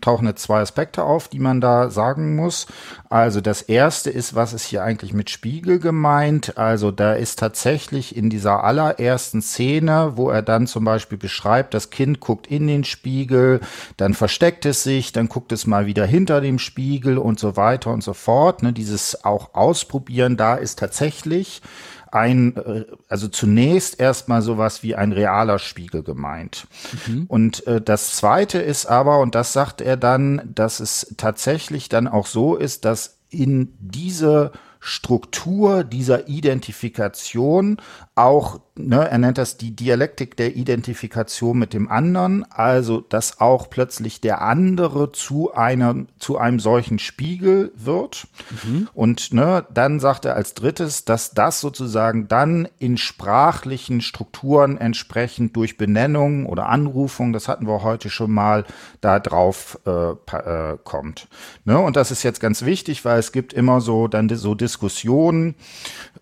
tauchen 0.00 0.28
jetzt 0.28 0.42
zwei 0.42 0.60
Aspekte 0.60 1.02
auf, 1.02 1.26
die 1.26 1.40
man 1.40 1.60
da 1.60 1.90
sagen 1.90 2.36
muss. 2.36 2.68
Also 3.08 3.40
das 3.40 3.62
erste 3.62 4.10
ist, 4.10 4.36
was 4.36 4.52
ist 4.52 4.64
hier 4.64 4.84
eigentlich 4.84 5.12
mit 5.12 5.28
Spiegel 5.28 5.80
gemeint? 5.80 6.56
Also 6.56 6.92
da 6.92 7.14
ist 7.14 7.40
tatsächlich 7.40 8.14
in 8.14 8.30
dieser 8.30 8.62
allerersten 8.62 9.42
Szene, 9.42 10.12
wo 10.14 10.30
er 10.30 10.42
dann 10.42 10.68
zum 10.68 10.84
Beispiel 10.84 11.18
beschreibt, 11.18 11.74
das 11.74 11.90
Kind 11.90 12.20
guckt 12.20 12.46
in 12.46 12.68
den 12.68 12.84
Spiegel, 12.84 13.58
dann 13.96 14.14
versteckt 14.14 14.64
es 14.64 14.84
sich, 14.84 15.10
dann 15.10 15.28
guckt 15.28 15.50
es 15.50 15.66
mal 15.66 15.86
wieder 15.86 16.06
hinter 16.06 16.40
dem 16.40 16.60
Spiegel 16.60 17.18
und 17.18 17.40
so 17.40 17.56
weiter 17.56 17.90
und 17.90 18.04
so 18.04 18.14
fort. 18.14 18.62
Ne, 18.62 18.72
dieses 18.72 19.24
auch 19.24 19.54
ausprobieren, 19.54 20.36
da 20.36 20.54
ist 20.54 20.78
tatsächlich 20.78 21.60
ein, 22.12 22.56
äh, 22.56 22.84
also 23.08 23.28
zunächst 23.28 24.00
erstmal 24.00 24.42
sowas 24.42 24.82
wie 24.82 24.94
ein 24.94 25.12
realer 25.12 25.58
Spiegel 25.58 26.02
gemeint. 26.02 26.66
Mhm. 27.06 27.24
Und 27.28 27.66
äh, 27.66 27.80
das 27.80 28.16
zweite 28.16 28.58
ist 28.58 28.86
aber, 28.86 29.20
und 29.20 29.34
das 29.34 29.52
sagt 29.52 29.80
er 29.80 29.96
dann, 29.96 30.50
dass 30.54 30.80
es 30.80 31.14
tatsächlich 31.16 31.88
dann 31.88 32.08
auch 32.08 32.26
so 32.26 32.56
ist, 32.56 32.84
dass 32.84 33.18
in 33.30 33.74
diese 33.78 34.52
Struktur 34.80 35.84
dieser 35.84 36.28
Identifikation 36.28 37.76
auch, 38.16 38.60
ne, 38.74 39.08
er 39.08 39.18
nennt 39.18 39.38
das 39.38 39.56
die 39.56 39.74
Dialektik 39.74 40.36
der 40.36 40.56
Identifikation 40.56 41.58
mit 41.58 41.72
dem 41.72 41.88
anderen, 41.88 42.44
also 42.50 43.00
dass 43.00 43.40
auch 43.40 43.70
plötzlich 43.70 44.20
der 44.20 44.42
andere 44.42 45.12
zu 45.12 45.54
einer, 45.54 45.94
zu 46.18 46.36
einem 46.36 46.58
solchen 46.58 46.98
Spiegel 46.98 47.72
wird. 47.76 48.26
Mhm. 48.64 48.88
Und 48.92 49.32
ne, 49.32 49.64
dann 49.72 50.00
sagt 50.00 50.24
er 50.24 50.34
als 50.34 50.54
drittes, 50.54 51.04
dass 51.04 51.32
das 51.32 51.60
sozusagen 51.60 52.26
dann 52.28 52.68
in 52.78 52.98
sprachlichen 52.98 54.00
Strukturen 54.00 54.76
entsprechend 54.76 55.56
durch 55.56 55.76
Benennung 55.76 56.46
oder 56.46 56.68
Anrufung, 56.68 57.32
das 57.32 57.48
hatten 57.48 57.66
wir 57.66 57.82
heute 57.82 58.10
schon 58.10 58.32
mal, 58.32 58.64
da 59.00 59.18
drauf 59.18 59.78
äh, 59.86 60.10
äh, 60.10 60.76
kommt. 60.82 61.28
Ne, 61.64 61.78
und 61.78 61.96
das 61.96 62.10
ist 62.10 62.24
jetzt 62.24 62.40
ganz 62.40 62.64
wichtig, 62.64 63.04
weil 63.04 63.18
es 63.18 63.32
gibt 63.32 63.52
immer 63.52 63.80
so 63.80 64.08
dann 64.08 64.28
so 64.28 64.54
Diskussionen. 64.54 65.54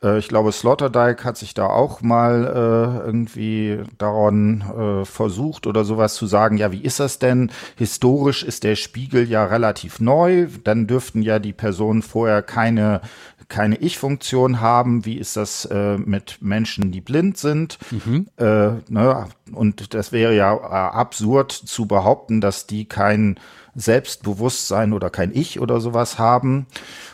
Äh, 0.03 0.19
ich 0.19 0.29
glaube, 0.29 0.53
Sloterdijk 0.53 1.25
hat 1.25 1.37
sich 1.37 1.55
da 1.55 1.67
auch 1.67 2.03
mal 2.03 2.45
äh, 2.45 3.07
irgendwie 3.07 3.81
daran 3.99 4.61
äh, 4.61 5.05
versucht 5.05 5.67
oder 5.67 5.85
sowas 5.85 6.15
zu 6.15 6.27
sagen, 6.27 6.57
ja, 6.57 6.73
wie 6.73 6.83
ist 6.83 7.01
das 7.01 7.19
denn? 7.19 7.51
Historisch 7.77 8.43
ist 8.43 8.65
der 8.65 8.77
Spiegel 8.77 9.29
ja 9.29 9.45
relativ 9.45 10.01
neu, 10.01 10.49
dann 10.65 10.87
dürften 10.87 11.23
ja 11.23 11.39
die 11.39 11.53
Personen 11.53 12.03
vorher 12.03 12.43
keine 12.43 13.01
keine 13.49 13.77
Ich-Funktion 13.77 14.61
haben. 14.61 15.05
Wie 15.07 15.17
ist 15.17 15.37
das 15.37 15.65
äh, 15.65 15.97
mit 15.97 16.39
Menschen, 16.41 16.93
die 16.93 17.01
blind 17.01 17.39
sind? 17.39 17.79
Mhm. 17.91 18.29
Äh, 18.37 18.73
ne? 18.89 19.27
Und 19.53 19.95
das 19.95 20.13
wäre 20.13 20.35
ja 20.35 20.55
äh, 20.55 20.59
absurd 20.59 21.53
zu 21.53 21.87
behaupten, 21.87 22.41
dass 22.41 22.67
die 22.67 22.85
kein 22.85 23.41
Selbstbewusstsein 23.79 24.93
oder 24.93 25.11
kein 25.11 25.35
Ich 25.35 25.61
oder 25.61 25.81
sowas 25.81 26.19
haben. 26.19 26.67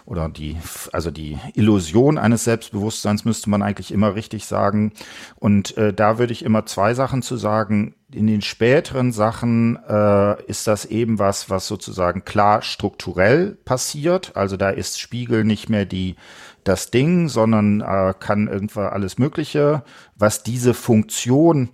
Oder 0.06 0.28
die, 0.28 0.56
also 0.92 1.10
die 1.10 1.38
Illusion 1.54 2.18
eines 2.18 2.44
Selbstbewusstseins 2.44 3.24
müsste 3.24 3.48
man 3.50 3.62
eigentlich 3.62 3.92
immer 3.92 4.14
richtig 4.14 4.46
sagen. 4.46 4.92
Und 5.36 5.76
äh, 5.76 5.92
da 5.92 6.18
würde 6.18 6.32
ich 6.32 6.44
immer 6.44 6.66
zwei 6.66 6.94
Sachen 6.94 7.22
zu 7.22 7.36
sagen. 7.36 7.94
In 8.12 8.26
den 8.26 8.42
späteren 8.42 9.12
Sachen 9.12 9.78
äh, 9.88 10.42
ist 10.44 10.66
das 10.66 10.84
eben 10.84 11.18
was, 11.18 11.50
was 11.50 11.66
sozusagen 11.66 12.24
klar 12.24 12.62
strukturell 12.62 13.56
passiert. 13.64 14.32
Also 14.36 14.56
da 14.56 14.70
ist 14.70 15.00
Spiegel 15.00 15.44
nicht 15.44 15.68
mehr 15.68 15.86
die 15.86 16.16
das 16.64 16.90
Ding, 16.90 17.28
sondern 17.28 17.80
äh, 17.80 18.14
kann 18.18 18.48
irgendwann 18.48 18.88
alles 18.88 19.18
Mögliche, 19.18 19.84
was 20.16 20.42
diese 20.42 20.74
Funktion 20.74 21.68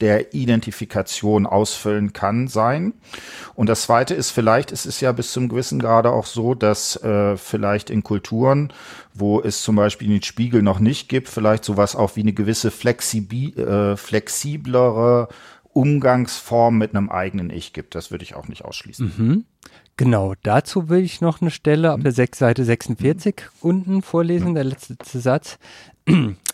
der 0.00 0.32
Identifikation 0.32 1.46
ausfüllen 1.46 2.12
kann, 2.12 2.46
sein. 2.46 2.94
Und 3.54 3.68
das 3.68 3.82
Zweite 3.82 4.14
ist, 4.14 4.30
vielleicht 4.30 4.70
ist 4.70 4.86
es 4.86 5.00
ja 5.00 5.10
bis 5.12 5.32
zum 5.32 5.48
gewissen 5.48 5.80
Grade 5.80 6.10
auch 6.10 6.26
so, 6.26 6.54
dass 6.54 6.96
äh, 7.02 7.36
vielleicht 7.36 7.90
in 7.90 8.04
Kulturen, 8.04 8.72
wo 9.14 9.40
es 9.40 9.62
zum 9.62 9.76
Beispiel 9.76 10.08
den 10.08 10.22
Spiegel 10.22 10.62
noch 10.62 10.78
nicht 10.78 11.08
gibt, 11.08 11.28
vielleicht 11.28 11.64
sowas 11.64 11.96
auch 11.96 12.14
wie 12.14 12.20
eine 12.20 12.32
gewisse 12.32 12.70
flexibel, 12.70 13.58
äh, 13.58 13.96
flexiblere 13.96 15.28
Umgangsform 15.72 16.78
mit 16.78 16.94
einem 16.94 17.10
eigenen 17.10 17.50
Ich 17.50 17.72
gibt. 17.72 17.94
Das 17.94 18.10
würde 18.10 18.24
ich 18.24 18.34
auch 18.34 18.48
nicht 18.48 18.64
ausschließen. 18.64 19.12
Mhm. 19.16 19.44
Genau, 19.98 20.34
dazu 20.44 20.88
will 20.88 21.02
ich 21.02 21.20
noch 21.20 21.40
eine 21.40 21.50
Stelle 21.50 21.92
auf 21.92 22.00
der 22.00 22.12
Seite 22.12 22.64
46 22.64 23.34
unten 23.60 24.00
vorlesen, 24.00 24.54
der 24.54 24.62
letzte 24.62 25.18
Satz. 25.18 25.58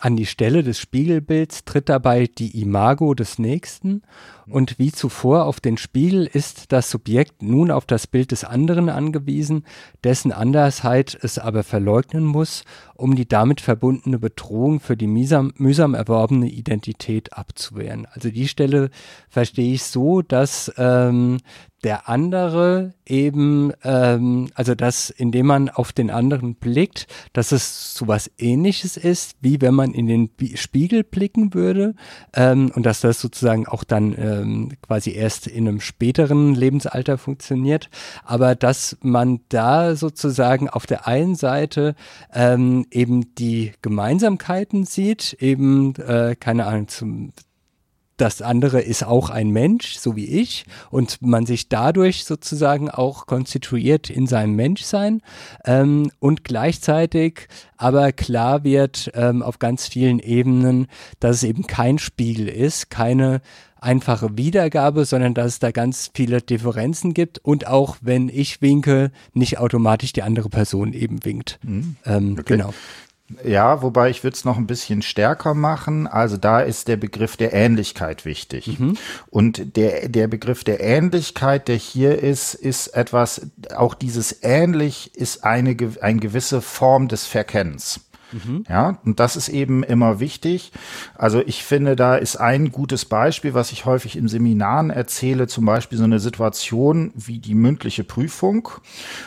An 0.01 0.15
die 0.17 0.25
Stelle 0.25 0.63
des 0.63 0.79
Spiegelbilds 0.79 1.63
tritt 1.63 1.87
dabei 1.87 2.25
die 2.25 2.59
Imago 2.59 3.13
des 3.13 3.37
Nächsten. 3.37 4.01
Und 4.47 4.79
wie 4.79 4.91
zuvor 4.91 5.45
auf 5.45 5.59
den 5.59 5.77
Spiegel 5.77 6.25
ist 6.25 6.71
das 6.71 6.89
Subjekt 6.89 7.43
nun 7.43 7.69
auf 7.69 7.85
das 7.85 8.07
Bild 8.07 8.31
des 8.31 8.43
anderen 8.43 8.89
angewiesen, 8.89 9.63
dessen 10.03 10.31
Andersheit 10.31 11.17
es 11.21 11.37
aber 11.37 11.63
verleugnen 11.63 12.25
muss, 12.25 12.63
um 12.95 13.15
die 13.15 13.27
damit 13.27 13.61
verbundene 13.61 14.17
Bedrohung 14.17 14.79
für 14.79 14.97
die 14.97 15.07
mühsam, 15.07 15.53
mühsam 15.57 15.93
erworbene 15.93 16.49
Identität 16.49 17.33
abzuwehren. 17.33 18.07
Also 18.11 18.29
die 18.29 18.47
Stelle 18.47 18.89
verstehe 19.29 19.73
ich 19.73 19.83
so, 19.83 20.23
dass 20.23 20.71
ähm, 20.77 21.37
der 21.85 22.09
andere 22.09 22.95
eben, 23.05 23.71
ähm, 23.83 24.49
also 24.55 24.73
dass 24.73 25.11
indem 25.11 25.45
man 25.45 25.69
auf 25.69 25.93
den 25.93 26.09
anderen 26.09 26.55
blickt, 26.55 27.05
dass 27.31 27.51
es 27.51 27.93
so 27.93 28.07
was 28.07 28.31
ähnliches 28.39 28.97
ist, 28.97 29.35
wie 29.41 29.61
wenn 29.61 29.75
man 29.75 29.93
in 29.93 30.07
den 30.07 30.31
Spiegel 30.55 31.03
blicken 31.03 31.53
würde 31.53 31.93
ähm, 32.33 32.71
und 32.73 32.87
dass 32.87 33.01
das 33.01 33.21
sozusagen 33.21 33.67
auch 33.67 33.83
dann 33.83 34.15
ähm, 34.17 34.71
quasi 34.81 35.11
erst 35.11 35.45
in 35.45 35.67
einem 35.67 35.79
späteren 35.79 36.55
Lebensalter 36.55 37.19
funktioniert, 37.19 37.91
aber 38.23 38.55
dass 38.55 38.97
man 39.01 39.41
da 39.49 39.95
sozusagen 39.95 40.67
auf 40.67 40.87
der 40.87 41.07
einen 41.07 41.35
Seite 41.35 41.93
ähm, 42.33 42.87
eben 42.89 43.35
die 43.35 43.73
Gemeinsamkeiten 43.83 44.85
sieht, 44.85 45.33
eben, 45.39 45.93
äh, 45.97 46.35
keine 46.35 46.65
Ahnung, 46.65 46.87
zum 46.87 47.31
das 48.17 48.41
andere 48.41 48.81
ist 48.81 49.03
auch 49.03 49.29
ein 49.29 49.49
Mensch, 49.49 49.97
so 49.97 50.15
wie 50.15 50.25
ich, 50.25 50.65
und 50.89 51.21
man 51.21 51.45
sich 51.45 51.69
dadurch 51.69 52.25
sozusagen 52.25 52.89
auch 52.89 53.25
konstituiert 53.25 54.09
in 54.09 54.27
seinem 54.27 54.55
Menschsein 54.55 55.21
ähm, 55.65 56.11
und 56.19 56.43
gleichzeitig 56.43 57.47
aber 57.77 58.11
klar 58.13 58.63
wird 58.63 59.11
ähm, 59.15 59.41
auf 59.43 59.59
ganz 59.59 59.87
vielen 59.87 60.19
Ebenen, 60.19 60.87
dass 61.19 61.37
es 61.37 61.43
eben 61.43 61.67
kein 61.67 61.99
Spiegel 61.99 62.47
ist, 62.47 62.89
keine 62.89 63.41
einfache 63.85 64.37
Wiedergabe, 64.37 65.05
sondern 65.05 65.33
dass 65.33 65.47
es 65.47 65.59
da 65.59 65.71
ganz 65.71 66.09
viele 66.13 66.41
Differenzen 66.41 67.13
gibt 67.13 67.37
und 67.39 67.67
auch 67.67 67.97
wenn 68.01 68.29
ich 68.29 68.61
winke, 68.61 69.11
nicht 69.33 69.59
automatisch 69.59 70.13
die 70.13 70.23
andere 70.23 70.49
Person 70.49 70.93
eben 70.93 71.23
winkt. 71.23 71.59
Mhm. 71.63 71.97
Ähm, 72.05 72.33
okay. 72.39 72.57
Genau. 72.57 72.73
Ja, 73.43 73.81
wobei 73.81 74.11
ich 74.11 74.23
würde 74.23 74.35
es 74.35 74.45
noch 74.45 74.57
ein 74.57 74.67
bisschen 74.67 75.01
stärker 75.01 75.55
machen. 75.55 76.05
Also 76.05 76.37
da 76.37 76.59
ist 76.59 76.87
der 76.87 76.97
Begriff 76.97 77.37
der 77.37 77.53
Ähnlichkeit 77.53 78.23
wichtig. 78.23 78.79
Mhm. 78.79 78.97
Und 79.31 79.75
der, 79.77 80.09
der 80.09 80.27
Begriff 80.27 80.63
der 80.63 80.79
Ähnlichkeit, 80.79 81.67
der 81.67 81.75
hier 81.75 82.21
ist, 82.21 82.53
ist 82.53 82.89
etwas, 82.89 83.47
auch 83.75 83.95
dieses 83.95 84.43
ähnlich 84.43 85.15
ist 85.15 85.43
eine, 85.43 85.75
eine 86.01 86.19
gewisse 86.19 86.61
Form 86.61 87.07
des 87.07 87.25
Verkennens. 87.25 88.01
Mhm. 88.35 88.65
Ja, 88.67 88.97
und 89.05 89.19
das 89.19 89.37
ist 89.37 89.47
eben 89.47 89.83
immer 89.83 90.19
wichtig. 90.19 90.73
Also 91.15 91.41
ich 91.45 91.63
finde, 91.63 91.95
da 91.95 92.15
ist 92.15 92.35
ein 92.35 92.71
gutes 92.71 93.05
Beispiel, 93.05 93.53
was 93.53 93.71
ich 93.71 93.85
häufig 93.85 94.17
in 94.17 94.27
Seminaren 94.27 94.89
erzähle, 94.89 95.47
zum 95.47 95.65
Beispiel 95.65 95.97
so 95.97 96.03
eine 96.03 96.19
Situation 96.19 97.11
wie 97.15 97.39
die 97.39 97.55
mündliche 97.55 98.03
Prüfung, 98.03 98.67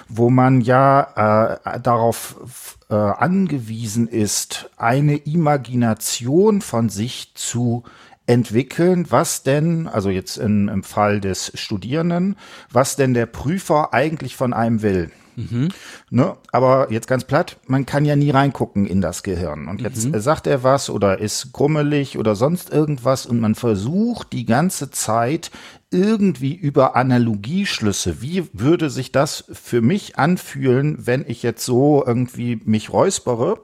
wo 0.08 0.28
man 0.28 0.60
ja 0.60 1.56
äh, 1.64 1.80
darauf 1.80 2.76
äh, 2.90 2.94
angewiesen 2.94 4.08
ist, 4.08 4.68
eine 4.76 5.16
Imagination 5.16 6.60
von 6.60 6.90
sich 6.90 7.32
zu 7.34 7.84
entwickeln, 8.26 9.06
was 9.08 9.42
denn, 9.42 9.88
also 9.88 10.10
jetzt 10.10 10.36
in, 10.36 10.68
im 10.68 10.82
Fall 10.82 11.22
des 11.22 11.50
Studierenden, 11.54 12.36
was 12.70 12.94
denn 12.94 13.14
der 13.14 13.24
Prüfer 13.24 13.94
eigentlich 13.94 14.36
von 14.36 14.52
einem 14.52 14.82
will. 14.82 15.10
Mhm. 15.38 15.68
Ne? 16.10 16.36
Aber 16.50 16.90
jetzt 16.90 17.06
ganz 17.06 17.24
platt, 17.24 17.58
man 17.66 17.86
kann 17.86 18.04
ja 18.04 18.16
nie 18.16 18.30
reingucken 18.30 18.86
in 18.86 19.00
das 19.00 19.22
Gehirn. 19.22 19.68
Und 19.68 19.80
jetzt 19.80 20.06
mhm. 20.06 20.18
sagt 20.20 20.48
er 20.48 20.64
was 20.64 20.90
oder 20.90 21.20
ist 21.20 21.52
grummelig 21.52 22.18
oder 22.18 22.34
sonst 22.34 22.70
irgendwas 22.70 23.24
und 23.24 23.38
man 23.38 23.54
versucht 23.54 24.32
die 24.32 24.44
ganze 24.44 24.90
Zeit 24.90 25.52
irgendwie 25.90 26.54
über 26.54 26.96
Analogieschlüsse, 26.96 28.20
wie 28.20 28.48
würde 28.52 28.90
sich 28.90 29.12
das 29.12 29.44
für 29.52 29.80
mich 29.80 30.18
anfühlen, 30.18 31.06
wenn 31.06 31.24
ich 31.26 31.42
jetzt 31.42 31.64
so 31.64 32.04
irgendwie 32.04 32.60
mich 32.64 32.92
räuspere, 32.92 33.60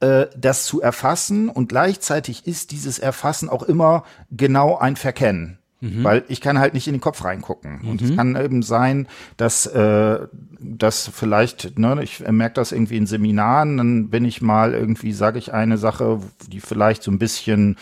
äh, 0.00 0.26
das 0.36 0.66
zu 0.66 0.82
erfassen 0.82 1.48
und 1.48 1.70
gleichzeitig 1.70 2.46
ist 2.46 2.72
dieses 2.72 2.98
Erfassen 2.98 3.48
auch 3.48 3.62
immer 3.62 4.04
genau 4.30 4.76
ein 4.76 4.96
Verkennen. 4.96 5.59
Mhm. 5.80 6.04
Weil 6.04 6.24
ich 6.28 6.42
kann 6.42 6.58
halt 6.58 6.74
nicht 6.74 6.86
in 6.86 6.94
den 6.94 7.00
Kopf 7.00 7.24
reingucken. 7.24 7.80
Mhm. 7.82 7.88
Und 7.88 8.02
es 8.02 8.10
mhm. 8.10 8.16
kann 8.16 8.36
eben 8.36 8.62
sein, 8.62 9.08
dass 9.38 9.66
äh, 9.66 10.26
das 10.60 11.10
vielleicht, 11.12 11.78
ne, 11.78 12.02
ich 12.02 12.20
merke 12.28 12.54
das 12.54 12.72
irgendwie 12.72 12.98
in 12.98 13.06
Seminaren, 13.06 13.78
dann 13.78 14.10
bin 14.10 14.26
ich 14.26 14.42
mal 14.42 14.74
irgendwie, 14.74 15.12
sage 15.12 15.38
ich 15.38 15.54
eine 15.54 15.78
Sache, 15.78 16.20
die 16.48 16.60
vielleicht 16.60 17.02
so 17.02 17.10
ein 17.10 17.18
bisschen 17.18 17.76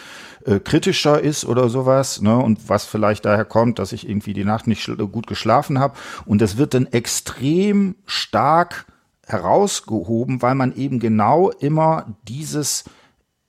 äh, 0.45 0.61
kritischer 0.61 1.21
ist 1.21 1.45
oder 1.45 1.69
sowas, 1.69 2.21
ne, 2.23 2.37
und 2.37 2.69
was 2.69 2.85
vielleicht 2.85 3.25
daher 3.25 3.45
kommt, 3.45 3.81
dass 3.81 3.93
ich 3.93 4.09
irgendwie 4.09 4.33
die 4.33 4.45
Nacht 4.45 4.69
nicht 4.69 4.89
gut 5.13 5.27
geschlafen 5.27 5.81
habe. 5.81 5.99
Und 6.25 6.41
das 6.41 6.57
wird 6.57 6.75
dann 6.75 6.87
extrem 6.87 7.97
stark 8.07 8.87
herausgehoben, 9.27 10.41
weil 10.41 10.55
man 10.55 10.75
eben 10.75 11.01
genau 11.01 11.51
immer 11.51 12.15
dieses 12.29 12.85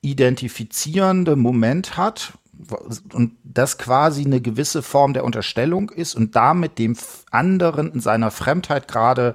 identifizierende 0.02 1.36
Moment 1.36 1.96
hat, 1.96 2.32
und 3.12 3.36
das 3.44 3.78
quasi 3.78 4.24
eine 4.24 4.40
gewisse 4.40 4.82
Form 4.82 5.12
der 5.12 5.24
Unterstellung 5.24 5.90
ist 5.90 6.14
und 6.14 6.36
damit 6.36 6.78
dem 6.78 6.96
anderen 7.30 7.92
in 7.92 8.00
seiner 8.00 8.30
Fremdheit 8.30 8.88
gerade 8.88 9.34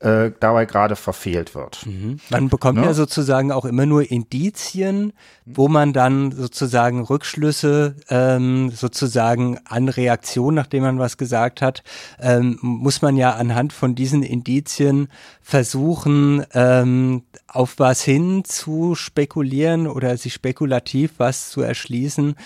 äh, 0.00 0.30
dabei 0.38 0.64
gerade 0.64 0.96
verfehlt 0.96 1.54
wird. 1.54 1.84
Mhm. 1.84 2.20
Man 2.30 2.48
bekommt 2.48 2.78
ne? 2.78 2.86
ja 2.86 2.94
sozusagen 2.94 3.50
auch 3.50 3.64
immer 3.64 3.84
nur 3.84 4.08
Indizien, 4.08 5.12
wo 5.44 5.66
man 5.68 5.92
dann 5.92 6.30
sozusagen 6.30 7.02
Rückschlüsse 7.02 7.96
ähm, 8.08 8.70
sozusagen 8.70 9.58
an 9.64 9.88
Reaktion, 9.88 10.54
nachdem 10.54 10.84
man 10.84 10.98
was 10.98 11.16
gesagt 11.16 11.62
hat, 11.62 11.82
ähm, 12.20 12.58
muss 12.62 13.02
man 13.02 13.16
ja 13.16 13.34
anhand 13.34 13.72
von 13.72 13.94
diesen 13.94 14.22
Indizien 14.22 15.08
versuchen, 15.42 16.44
ähm, 16.54 17.24
auf 17.48 17.78
was 17.78 18.02
hin 18.02 18.44
zu 18.44 18.94
spekulieren 18.94 19.86
oder 19.86 20.16
sich 20.16 20.32
spekulativ 20.32 21.14
was 21.18 21.50
zu 21.50 21.62
erschließen, 21.62 22.36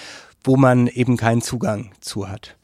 wo 0.44 0.56
man 0.56 0.86
eben 0.86 1.16
keinen 1.16 1.42
Zugang 1.42 1.92
zu 2.00 2.28
hat. 2.28 2.56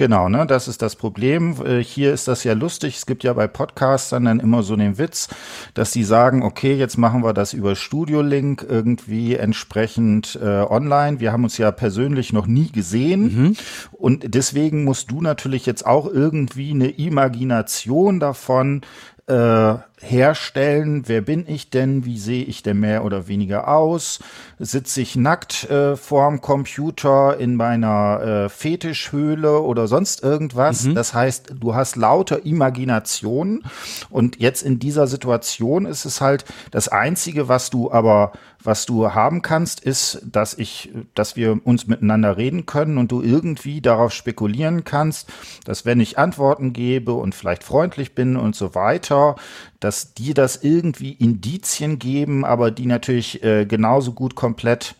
Genau, 0.00 0.30
ne, 0.30 0.46
das 0.46 0.66
ist 0.66 0.80
das 0.80 0.96
Problem. 0.96 1.56
Äh, 1.62 1.84
hier 1.84 2.14
ist 2.14 2.26
das 2.26 2.42
ja 2.42 2.54
lustig. 2.54 2.96
Es 2.96 3.04
gibt 3.04 3.22
ja 3.22 3.34
bei 3.34 3.46
Podcastern 3.46 4.24
dann 4.24 4.40
immer 4.40 4.62
so 4.62 4.74
den 4.74 4.96
Witz, 4.96 5.28
dass 5.74 5.90
die 5.90 6.04
sagen, 6.04 6.42
okay, 6.42 6.72
jetzt 6.72 6.96
machen 6.96 7.22
wir 7.22 7.34
das 7.34 7.52
über 7.52 7.76
Studio 7.76 8.22
Link 8.22 8.64
irgendwie 8.66 9.34
entsprechend 9.34 10.38
äh, 10.42 10.46
online. 10.46 11.20
Wir 11.20 11.32
haben 11.32 11.44
uns 11.44 11.58
ja 11.58 11.70
persönlich 11.70 12.32
noch 12.32 12.46
nie 12.46 12.72
gesehen 12.72 13.22
mhm. 13.22 13.56
und 13.92 14.34
deswegen 14.34 14.84
musst 14.84 15.10
du 15.10 15.20
natürlich 15.20 15.66
jetzt 15.66 15.84
auch 15.84 16.06
irgendwie 16.10 16.70
eine 16.70 16.88
Imagination 16.88 18.20
davon 18.20 18.80
äh, 19.26 19.74
herstellen, 20.00 21.04
wer 21.06 21.20
bin 21.20 21.44
ich 21.46 21.70
denn, 21.70 22.04
wie 22.04 22.18
sehe 22.18 22.44
ich 22.44 22.62
denn 22.62 22.80
mehr 22.80 23.04
oder 23.04 23.28
weniger 23.28 23.68
aus, 23.68 24.20
sitze 24.58 25.02
ich 25.02 25.14
nackt 25.14 25.70
äh, 25.70 25.96
vorm 25.96 26.40
Computer 26.40 27.36
in 27.38 27.54
meiner 27.54 28.20
äh, 28.20 28.48
Fetischhöhle 28.48 29.60
oder 29.60 29.86
sonst 29.86 30.22
irgendwas. 30.22 30.84
Mhm. 30.84 30.94
Das 30.94 31.12
heißt, 31.12 31.54
du 31.60 31.74
hast 31.74 31.96
lauter 31.96 32.46
Imagination 32.46 33.62
und 34.08 34.40
jetzt 34.40 34.62
in 34.62 34.78
dieser 34.78 35.06
Situation 35.06 35.84
ist 35.84 36.06
es 36.06 36.20
halt 36.20 36.44
das 36.70 36.88
Einzige, 36.88 37.48
was 37.48 37.70
du 37.70 37.92
aber 37.92 38.32
was 38.62 38.86
du 38.86 39.12
haben 39.14 39.42
kannst, 39.42 39.80
ist, 39.80 40.20
dass 40.24 40.54
ich, 40.54 40.90
dass 41.14 41.36
wir 41.36 41.60
uns 41.64 41.86
miteinander 41.86 42.36
reden 42.36 42.66
können 42.66 42.98
und 42.98 43.10
du 43.10 43.22
irgendwie 43.22 43.80
darauf 43.80 44.12
spekulieren 44.12 44.84
kannst, 44.84 45.28
dass 45.64 45.86
wenn 45.86 46.00
ich 46.00 46.18
Antworten 46.18 46.72
gebe 46.72 47.12
und 47.14 47.34
vielleicht 47.34 47.64
freundlich 47.64 48.14
bin 48.14 48.36
und 48.36 48.54
so 48.54 48.74
weiter, 48.74 49.36
dass 49.80 50.14
die 50.14 50.34
das 50.34 50.62
irgendwie 50.62 51.12
Indizien 51.12 51.98
geben, 51.98 52.44
aber 52.44 52.70
die 52.70 52.86
natürlich 52.86 53.42
äh, 53.42 53.64
genauso 53.64 54.12
gut 54.12 54.34
komplett 54.34 54.94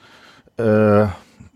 äh, 0.56 1.06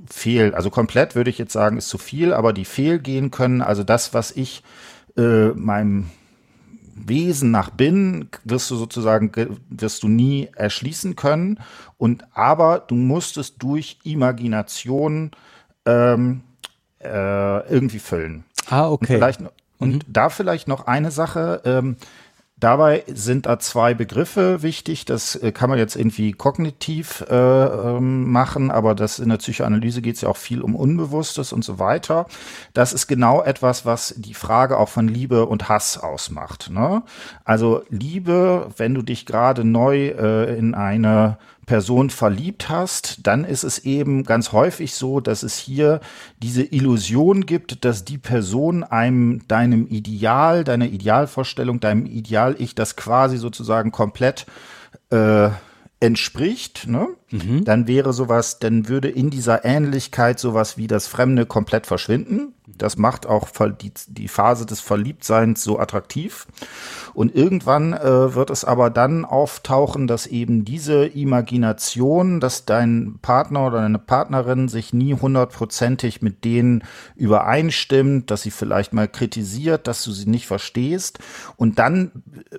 fehl. 0.06 0.54
Also 0.54 0.70
komplett 0.70 1.14
würde 1.14 1.30
ich 1.30 1.38
jetzt 1.38 1.52
sagen, 1.52 1.78
ist 1.78 1.88
zu 1.88 1.98
viel, 1.98 2.32
aber 2.32 2.52
die 2.52 2.64
fehlgehen 2.64 3.30
können. 3.30 3.62
Also 3.62 3.82
das, 3.82 4.12
was 4.14 4.30
ich 4.30 4.62
äh, 5.16 5.48
meinem 5.48 6.10
Wesen 6.94 7.50
nach 7.50 7.70
bin, 7.70 8.28
wirst 8.44 8.70
du 8.70 8.76
sozusagen, 8.76 9.32
wirst 9.68 10.02
du 10.02 10.08
nie 10.08 10.50
erschließen 10.54 11.16
können. 11.16 11.58
Und 11.98 12.24
aber 12.34 12.78
du 12.78 12.94
musst 12.94 13.36
es 13.36 13.56
durch 13.56 13.98
Imagination 14.04 15.32
ähm, 15.86 16.42
äh, 17.00 17.68
irgendwie 17.68 17.98
füllen. 17.98 18.44
Ah, 18.68 18.88
okay. 18.90 19.14
Und, 19.14 19.18
vielleicht, 19.18 19.40
und 19.78 19.94
mhm. 19.94 20.00
da 20.06 20.28
vielleicht 20.28 20.68
noch 20.68 20.86
eine 20.86 21.10
Sache. 21.10 21.62
Ähm, 21.64 21.96
Dabei 22.56 23.02
sind 23.08 23.46
da 23.46 23.58
zwei 23.58 23.94
Begriffe 23.94 24.62
wichtig. 24.62 25.04
Das 25.04 25.34
äh, 25.34 25.50
kann 25.50 25.68
man 25.68 25.78
jetzt 25.78 25.96
irgendwie 25.96 26.32
kognitiv 26.32 27.24
äh, 27.28 27.34
ähm, 27.34 28.30
machen, 28.30 28.70
aber 28.70 28.94
das 28.94 29.18
in 29.18 29.28
der 29.28 29.38
Psychoanalyse 29.38 30.00
geht 30.02 30.14
es 30.14 30.20
ja 30.20 30.28
auch 30.28 30.36
viel 30.36 30.62
um 30.62 30.76
Unbewusstes 30.76 31.52
und 31.52 31.64
so 31.64 31.80
weiter. 31.80 32.26
Das 32.72 32.92
ist 32.92 33.08
genau 33.08 33.42
etwas, 33.42 33.84
was 33.84 34.14
die 34.16 34.34
Frage 34.34 34.78
auch 34.78 34.88
von 34.88 35.08
Liebe 35.08 35.46
und 35.46 35.68
Hass 35.68 35.98
ausmacht. 35.98 36.70
Ne? 36.70 37.02
Also 37.44 37.82
Liebe, 37.90 38.68
wenn 38.76 38.94
du 38.94 39.02
dich 39.02 39.26
gerade 39.26 39.64
neu 39.64 40.08
äh, 40.08 40.56
in 40.56 40.74
eine 40.74 41.38
Person 41.64 42.10
verliebt 42.10 42.68
hast, 42.68 43.26
dann 43.26 43.44
ist 43.44 43.64
es 43.64 43.78
eben 43.80 44.24
ganz 44.24 44.52
häufig 44.52 44.94
so, 44.94 45.20
dass 45.20 45.42
es 45.42 45.58
hier 45.58 46.00
diese 46.42 46.62
Illusion 46.62 47.46
gibt, 47.46 47.84
dass 47.84 48.04
die 48.04 48.18
Person 48.18 48.82
einem 48.82 49.46
deinem 49.48 49.86
Ideal, 49.86 50.64
deiner 50.64 50.86
Idealvorstellung, 50.86 51.80
deinem 51.80 52.06
Ideal-Ich, 52.06 52.74
das 52.74 52.96
quasi 52.96 53.36
sozusagen 53.36 53.92
komplett 53.92 54.46
äh, 55.10 55.50
entspricht, 56.00 56.86
ne? 56.86 57.08
Mhm. 57.34 57.64
dann 57.64 57.88
wäre 57.88 58.12
sowas, 58.12 58.60
dann 58.60 58.88
würde 58.88 59.08
in 59.08 59.28
dieser 59.28 59.64
Ähnlichkeit 59.64 60.38
sowas 60.38 60.76
wie 60.76 60.86
das 60.86 61.08
Fremde 61.08 61.46
komplett 61.46 61.84
verschwinden. 61.86 62.54
Das 62.66 62.96
macht 62.96 63.26
auch 63.26 63.48
die, 63.82 63.92
die 64.08 64.28
Phase 64.28 64.66
des 64.66 64.80
Verliebtseins 64.80 65.62
so 65.62 65.78
attraktiv. 65.78 66.46
Und 67.12 67.34
irgendwann 67.34 67.92
äh, 67.92 68.34
wird 68.34 68.50
es 68.50 68.64
aber 68.64 68.90
dann 68.90 69.24
auftauchen, 69.24 70.06
dass 70.06 70.26
eben 70.26 70.64
diese 70.64 71.06
Imagination, 71.06 72.40
dass 72.40 72.64
dein 72.64 73.18
Partner 73.20 73.66
oder 73.66 73.82
deine 73.82 73.98
Partnerin 73.98 74.68
sich 74.68 74.92
nie 74.92 75.14
hundertprozentig 75.14 76.22
mit 76.22 76.44
denen 76.44 76.84
übereinstimmt, 77.16 78.30
dass 78.30 78.42
sie 78.42 78.50
vielleicht 78.50 78.92
mal 78.92 79.08
kritisiert, 79.08 79.86
dass 79.86 80.02
du 80.04 80.12
sie 80.12 80.28
nicht 80.28 80.46
verstehst. 80.46 81.18
Und 81.56 81.78
dann 81.78 82.10
äh, 82.50 82.58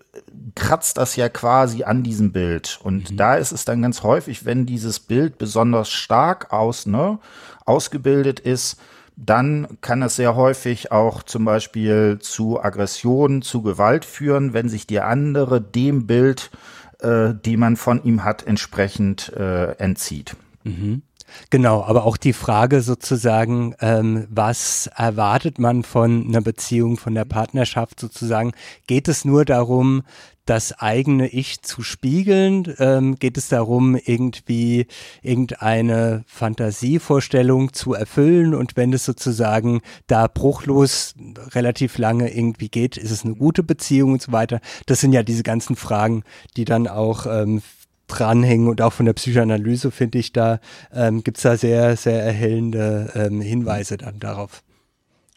kratzt 0.56 0.98
das 0.98 1.16
ja 1.16 1.30
quasi 1.30 1.84
an 1.84 2.04
diesem 2.04 2.32
Bild. 2.32 2.80
Und 2.84 3.12
mhm. 3.12 3.18
da 3.18 3.36
ist 3.36 3.52
es 3.52 3.66
dann 3.66 3.82
ganz 3.82 4.04
häufig, 4.04 4.46
wenn 4.46 4.65
dieses 4.66 5.00
Bild 5.00 5.38
besonders 5.38 5.90
stark 5.90 6.52
aus, 6.52 6.86
ne, 6.86 7.20
ausgebildet 7.66 8.40
ist, 8.40 8.80
dann 9.18 9.78
kann 9.82 10.02
es 10.02 10.18
sehr 10.18 10.36
häufig 10.36 10.92
auch 10.92 11.24
zum 11.24 11.46
Beispiel 11.46 12.20
zu 12.20 12.62
Aggression, 12.62 13.42
zu 13.42 13.62
Gewalt 13.62 14.04
führen, 14.04 14.54
wenn 14.54 14.68
sich 14.68 14.88
die 14.88 15.00
andere 15.00 15.62
dem 15.62 16.06
Bild, 16.06 16.52
äh, 17.00 17.34
die 17.46 17.58
man 17.58 17.78
von 17.78 18.04
ihm 18.04 18.24
hat, 18.24 18.46
entsprechend 18.46 19.32
äh, 19.34 19.72
entzieht. 19.74 20.36
Mhm. 20.64 21.02
Genau, 21.50 21.84
aber 21.84 22.06
auch 22.06 22.18
die 22.18 22.34
Frage 22.34 22.82
sozusagen, 22.82 23.76
ähm, 23.80 24.28
was 24.30 24.88
erwartet 24.96 25.60
man 25.60 25.84
von 25.84 26.28
einer 26.28 26.42
Beziehung, 26.42 26.98
von 26.98 27.16
der 27.16 27.26
Partnerschaft 27.26 28.00
sozusagen? 28.00 28.52
Geht 28.88 29.08
es 29.08 29.26
nur 29.26 29.44
darum, 29.44 30.04
das 30.46 30.74
eigene 30.74 31.28
Ich 31.28 31.62
zu 31.62 31.82
spiegeln? 31.82 32.74
Ähm, 32.80 33.16
geht 33.16 33.38
es 33.38 33.50
darum, 33.50 33.96
irgendwie 33.96 34.88
irgendeine 35.22 36.24
Fantasievorstellung 36.28 37.74
zu 37.74 37.94
erfüllen? 37.94 38.54
Und 38.54 38.78
wenn 38.78 38.94
es 38.94 39.06
sozusagen 39.06 39.82
da 40.08 40.28
bruchlos 40.28 41.16
relativ 41.52 41.98
lange 41.98 42.34
irgendwie 42.34 42.70
geht, 42.70 42.98
ist 42.98 43.12
es 43.12 43.26
eine 43.26 43.36
gute 43.36 43.64
Beziehung 43.64 44.14
und 44.14 44.22
so 44.22 44.32
weiter? 44.32 44.62
Das 44.86 45.02
sind 45.02 45.14
ja 45.14 45.24
diese 45.24 45.44
ganzen 45.44 45.76
Fragen, 45.76 46.24
die 46.58 46.66
dann 46.66 46.88
auch 46.88 47.26
ähm, 47.26 47.62
dranhängen 48.08 48.68
und 48.68 48.82
auch 48.82 48.94
von 48.94 49.06
der 49.06 49.14
Psychoanalyse 49.14 49.90
finde 49.90 50.20
ich 50.20 50.32
da 50.32 50.60
ähm, 50.94 51.24
gibt 51.24 51.38
es 51.38 51.44
da 51.44 51.58
sehr 51.58 51.98
sehr 51.98 52.22
erhellende 52.24 53.12
ähm, 53.16 53.42
Hinweise 53.42 53.98
dann 53.98 54.20
darauf. 54.20 54.62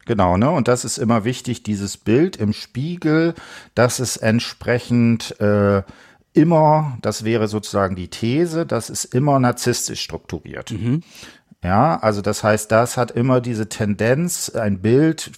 Genau, 0.08 0.38
ne? 0.38 0.50
Und 0.50 0.68
das 0.68 0.86
ist 0.86 0.96
immer 0.96 1.24
wichtig, 1.24 1.62
dieses 1.62 1.98
Bild 1.98 2.36
im 2.36 2.54
Spiegel, 2.54 3.34
dass 3.74 3.98
es 3.98 4.16
entsprechend 4.16 5.38
äh, 5.38 5.82
immer, 6.32 6.96
das 7.02 7.24
wäre 7.24 7.46
sozusagen 7.46 7.94
die 7.94 8.08
These, 8.08 8.64
das 8.64 8.88
ist 8.88 9.04
immer 9.04 9.38
narzisstisch 9.38 10.00
strukturiert. 10.00 10.70
Mhm. 10.70 11.02
Ja, 11.64 11.96
also 11.96 12.22
das 12.22 12.44
heißt, 12.44 12.70
das 12.70 12.96
hat 12.96 13.10
immer 13.10 13.40
diese 13.40 13.68
Tendenz, 13.68 14.48
ein 14.50 14.80
Bild 14.80 15.32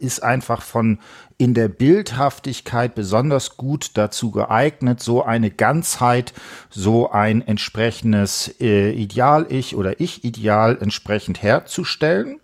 ist 0.00 0.20
einfach 0.24 0.60
von 0.60 0.98
in 1.38 1.54
der 1.54 1.68
Bildhaftigkeit 1.68 2.96
besonders 2.96 3.56
gut 3.56 3.92
dazu 3.94 4.32
geeignet, 4.32 5.00
so 5.00 5.22
eine 5.22 5.52
Ganzheit, 5.52 6.32
so 6.68 7.12
ein 7.12 7.46
entsprechendes 7.46 8.56
äh, 8.60 8.90
Ideal-Ich 8.90 9.76
oder 9.76 10.00
Ich-Ideal 10.00 10.78
entsprechend 10.80 11.42
herzustellen. 11.42 12.40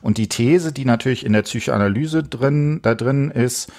Und 0.00 0.16
die 0.16 0.28
These, 0.28 0.72
die 0.72 0.84
natürlich 0.86 1.26
in 1.26 1.34
der 1.34 1.42
Psychoanalyse 1.42 2.22
drin, 2.22 2.80
da 2.80 2.94
drin 2.94 3.30
ist, 3.30 3.70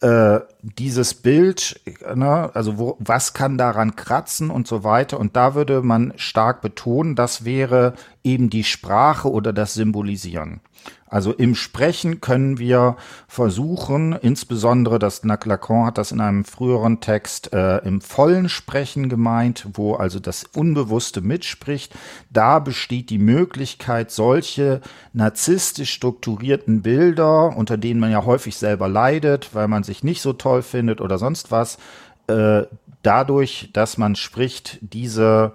äh, 0.00 0.40
dieses 0.62 1.14
Bild, 1.14 1.80
ne, 2.14 2.50
also 2.54 2.78
wo, 2.78 2.96
was 3.00 3.34
kann 3.34 3.58
daran 3.58 3.96
kratzen 3.96 4.50
und 4.50 4.66
so 4.66 4.84
weiter. 4.84 5.18
Und 5.18 5.36
da 5.36 5.54
würde 5.54 5.82
man 5.82 6.12
stark 6.16 6.60
betonen, 6.60 7.16
das 7.16 7.44
wäre 7.44 7.94
eben 8.22 8.50
die 8.50 8.64
Sprache 8.64 9.30
oder 9.30 9.52
das 9.52 9.74
Symbolisieren. 9.74 10.60
Also 11.08 11.32
im 11.32 11.54
Sprechen 11.54 12.20
können 12.20 12.58
wir 12.58 12.96
versuchen, 13.26 14.12
insbesondere 14.12 14.98
das 14.98 15.24
Lacan 15.24 15.86
hat 15.86 15.98
das 15.98 16.12
in 16.12 16.20
einem 16.20 16.44
früheren 16.44 17.00
Text 17.00 17.52
äh, 17.52 17.78
im 17.78 18.00
vollen 18.00 18.48
Sprechen 18.48 19.08
gemeint, 19.08 19.66
wo 19.72 19.94
also 19.94 20.20
das 20.20 20.44
Unbewusste 20.44 21.20
mitspricht. 21.20 21.94
Da 22.30 22.58
besteht 22.58 23.10
die 23.10 23.18
Möglichkeit, 23.18 24.10
solche 24.10 24.80
narzisstisch 25.12 25.92
strukturierten 25.92 26.82
Bilder, 26.82 27.56
unter 27.56 27.78
denen 27.78 28.00
man 28.00 28.10
ja 28.10 28.24
häufig 28.24 28.56
selber 28.56 28.88
leidet, 28.88 29.54
weil 29.54 29.68
man 29.68 29.82
sich 29.82 30.04
nicht 30.04 30.20
so 30.20 30.34
toll 30.34 30.62
findet 30.62 31.00
oder 31.00 31.18
sonst 31.18 31.50
was, 31.50 31.78
äh, 32.26 32.64
dadurch, 33.02 33.70
dass 33.72 33.96
man 33.96 34.16
spricht, 34.16 34.78
diese 34.82 35.52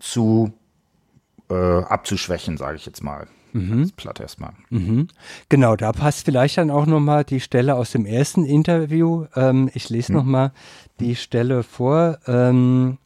zu 0.00 0.52
äh, 1.48 1.54
abzuschwächen, 1.54 2.56
sage 2.56 2.76
ich 2.76 2.86
jetzt 2.86 3.02
mal. 3.02 3.28
Mhm. 3.52 3.82
Das 3.82 3.92
platt 3.92 4.20
erstmal. 4.20 4.52
Mhm. 4.70 5.08
Genau, 5.48 5.76
da 5.76 5.92
passt 5.92 6.24
vielleicht 6.24 6.58
dann 6.58 6.70
auch 6.70 6.86
nochmal 6.86 7.24
die 7.24 7.40
Stelle 7.40 7.74
aus 7.76 7.92
dem 7.92 8.06
ersten 8.06 8.44
Interview. 8.44 9.26
Ähm, 9.34 9.70
ich 9.74 9.88
lese 9.88 10.12
mhm. 10.12 10.18
nochmal 10.18 10.52
die 10.98 11.16
Stelle 11.16 11.62
vor. 11.62 12.18
Ähm, 12.26 12.98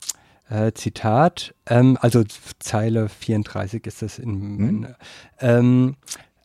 äh, 0.51 0.72
Zitat, 0.72 1.55
ähm, 1.66 1.97
also 2.01 2.22
Zeile 2.59 3.09
34 3.09 3.86
ist 3.86 4.03
das 4.03 4.18
in, 4.18 4.57
mhm. 4.57 4.86
ähm, 5.40 5.97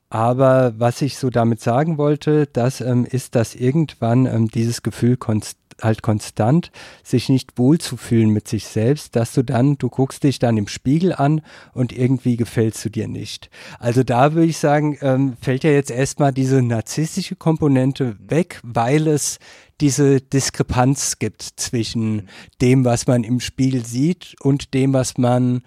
aber 0.10 0.74
was 0.78 1.02
ich 1.02 1.18
so 1.18 1.30
damit 1.30 1.62
sagen 1.62 1.98
wollte, 1.98 2.48
das 2.48 2.82
ähm, 2.82 3.06
ist, 3.06 3.36
dass 3.36 3.56
irgendwann 3.56 4.26
ähm, 4.26 4.48
dieses 4.48 4.82
Gefühl 4.82 5.18
konstant 5.18 5.58
halt 5.82 6.02
konstant, 6.02 6.72
sich 7.04 7.30
nicht 7.30 7.58
wohlzufühlen 7.58 8.30
mit 8.30 8.48
sich 8.48 8.66
selbst, 8.66 9.16
dass 9.16 9.34
du 9.34 9.44
dann, 9.44 9.78
du 9.78 9.90
guckst 9.90 10.24
dich 10.24 10.40
dann 10.40 10.58
im 10.58 10.68
Spiegel 10.68 11.14
an 11.14 11.42
und 11.74 11.92
irgendwie 11.92 12.38
gefällst 12.38 12.84
du 12.86 12.90
dir 12.90 13.08
nicht. 13.08 13.50
Also 13.80 14.04
da 14.04 14.34
würde 14.34 14.48
ich 14.50 14.58
sagen, 14.58 14.98
ähm, 15.02 15.38
fällt 15.42 15.64
ja 15.64 15.72
jetzt 15.72 15.92
erstmal 15.92 16.34
diese 16.34 16.62
narzisstische 16.62 17.36
Komponente 17.36 18.16
weg, 18.20 18.60
weil 18.64 19.08
es 19.08 19.40
diese 19.82 20.22
Diskrepanz 20.22 21.20
gibt 21.20 21.42
zwischen 21.42 22.30
dem, 22.62 22.86
was 22.86 23.08
man 23.08 23.24
im 23.24 23.40
Spiegel 23.40 23.86
sieht 23.86 24.36
und 24.42 24.74
dem, 24.74 24.94
was 24.94 25.18
man 25.18 25.62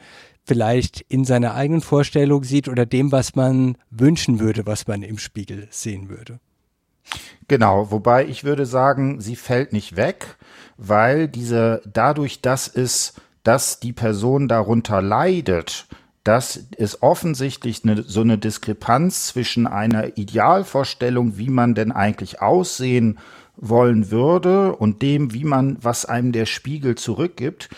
vielleicht 0.45 1.01
in 1.09 1.25
seiner 1.25 1.55
eigenen 1.55 1.81
Vorstellung 1.81 2.45
sieht 2.45 2.69
oder 2.69 2.85
dem, 2.85 3.13
was 3.13 3.35
man 3.35 3.77
wünschen 3.91 4.41
würde, 4.41 4.67
was 4.67 4.87
man 4.87 5.03
im 5.03 5.19
Spiegel 5.19 5.69
sehen 5.71 6.09
würde. 6.09 6.41
Genau, 7.49 7.91
wobei 7.91 8.27
ich 8.27 8.45
würde 8.45 8.67
sagen, 8.67 9.21
sie 9.21 9.37
fällt 9.37 9.73
nicht 9.73 9.97
weg, 9.97 10.37
weil 10.77 11.29
diese 11.29 11.83
dadurch, 11.85 12.41
dass 12.41 12.69
es, 12.69 13.15
dass 13.43 13.81
die 13.81 13.93
Person 13.93 14.49
darunter 14.49 15.03
leidet, 15.03 15.87
dass 16.25 16.67
es 16.77 17.03
offensichtlich 17.03 17.83
eine, 17.85 18.03
so 18.03 18.21
eine 18.21 18.39
Diskrepanz 18.39 19.27
zwischen 19.27 19.67
einer 19.67 20.17
Idealvorstellung, 20.17 21.37
wie 21.37 21.51
man 21.51 21.75
denn 21.75 21.93
eigentlich 21.93 22.41
aussehen 22.41 23.19
wollen 23.57 24.11
würde 24.11 24.75
und 24.75 25.03
dem, 25.03 25.35
wie 25.35 25.45
man, 25.45 25.77
was 25.81 26.05
einem 26.05 26.33
der 26.33 26.47
Spiegel 26.47 26.95
zurückgibt, 26.95 27.69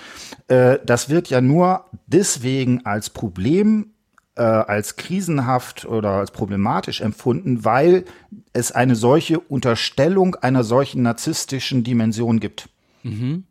äh, 0.49 0.79
das 0.85 1.09
wird 1.09 1.31
ja 1.31 1.41
nur 1.41 1.87
deswegen 2.07 2.85
als 2.87 3.11
Problem 3.11 3.94
äh, 4.37 4.43
als 4.43 4.97
krisenhaft 4.97 5.85
oder 5.85 6.11
als 6.11 6.31
problematisch 6.31 7.01
empfunden, 7.01 7.65
weil 7.65 8.05
es 8.53 8.73
eine 8.73 8.97
solche 8.97 9.39
Unterstellung 9.41 10.35
einer 10.37 10.65
solchen 10.65 11.03
narzisstischen 11.03 11.85
Dimension 11.85 12.41
gibt. 12.41 12.69
Mhm. 13.03 13.45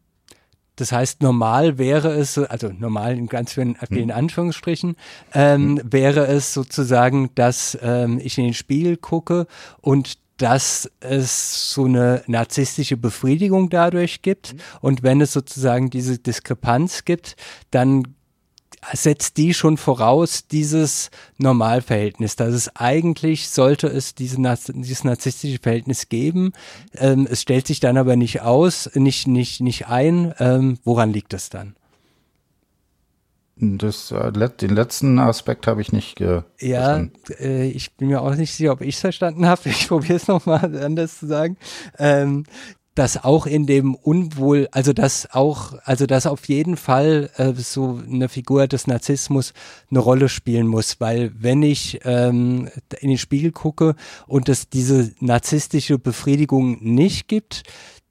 Das 0.76 0.92
heißt, 0.92 1.22
normal 1.22 1.78
wäre 1.78 2.14
es, 2.14 2.38
also 2.38 2.70
normal 2.70 3.16
in 3.18 3.28
ganz 3.28 3.54
vielen, 3.54 3.76
vielen 3.76 4.10
hm. 4.10 4.18
Anführungsstrichen, 4.18 4.96
ähm, 5.36 5.78
hm. 5.78 5.94
wäre 5.94 6.26
es 6.26 6.52
sozusagen, 6.52 7.30
dass 7.36 7.78
ähm, 7.84 8.20
ich 8.24 8.40
in 8.40 8.46
den 8.46 8.54
Spiegel 8.56 8.98
gucke 8.98 9.46
und 9.82 10.18
dass 10.38 10.90
es 11.00 11.74
so 11.74 11.86
eine 11.86 12.24
narzisstische 12.26 12.98
Befriedigung 12.98 13.70
dadurch 13.70 14.24
gibt. 14.24 14.54
Mhm. 14.54 14.60
Und 14.82 15.04
wenn 15.04 15.22
es 15.22 15.32
sozusagen 15.32 15.92
diese 15.92 16.18
Diskrepanz 16.18 17.06
gibt, 17.06 17.36
dann 17.70 18.16
setzt 18.94 19.38
die 19.38 19.54
schon 19.54 19.78
voraus, 19.78 20.48
dieses 20.48 21.10
Normalverhältnis, 21.38 22.36
dass 22.36 22.54
es 22.54 22.76
eigentlich 22.76 23.50
sollte 23.50 23.88
es 23.88 24.16
diese, 24.16 24.38
dieses 24.74 25.04
narzisstische 25.04 25.60
Verhältnis 25.60 26.10
geben. 26.10 26.54
Ähm, 26.96 27.28
es 27.30 27.42
stellt 27.42 27.68
sich 27.68 27.80
dann 27.80 27.98
aber 27.98 28.16
nicht 28.16 28.42
aus, 28.42 28.90
nicht, 28.94 29.28
nicht, 29.28 29.62
nicht 29.62 29.88
ein. 29.88 30.34
Ähm, 30.40 30.80
woran 30.84 31.14
liegt 31.14 31.34
das 31.34 31.50
dann? 31.50 31.76
Das, 33.56 34.12
äh, 34.12 34.32
den 34.32 34.72
letzten 34.72 35.20
Aspekt 35.20 35.68
habe 35.68 35.82
ich 35.82 35.92
nicht 35.92 36.16
ge 36.16 36.42
Ja, 36.60 37.06
äh, 37.40 37.68
ich 37.68 37.94
bin 37.94 38.08
mir 38.08 38.22
auch 38.22 38.36
nicht 38.36 38.54
sicher, 38.54 38.72
ob 38.72 38.82
ich 38.82 38.96
es 38.96 39.02
verstanden 39.02 39.46
habe. 39.46 39.70
Ich 39.70 39.88
probiere 39.88 40.16
es 40.16 40.28
nochmal 40.28 40.76
anders 40.84 41.20
zu 41.20 41.28
sagen. 41.28 41.58
Ähm, 42.00 42.46
dass 42.96 43.24
auch 43.24 43.46
in 43.46 43.66
dem 43.66 43.96
Unwohl, 43.96 44.68
also 44.72 44.94
dass 44.94 45.28
auch, 45.32 45.74
also 45.84 46.06
dass 46.06 46.28
auf 46.28 46.48
jeden 46.48 46.78
Fall 46.78 47.30
äh, 47.38 47.54
so 47.54 48.02
eine 48.08 48.30
Figur 48.30 48.68
des 48.68 48.88
Narzissmus 48.88 49.54
eine 49.90 50.00
Rolle 50.00 50.30
spielen 50.30 50.68
muss, 50.68 51.00
weil 51.00 51.32
wenn 51.36 51.64
ich 51.64 52.02
ähm, 52.04 52.70
in 53.00 53.10
den 53.10 53.18
Spiegel 53.18 53.52
gucke 53.52 53.96
und 54.28 54.48
es 54.50 54.70
diese 54.70 55.12
narzisstische 55.20 55.98
Befriedigung 55.98 56.84
nicht 56.84 57.28
gibt, 57.28 57.64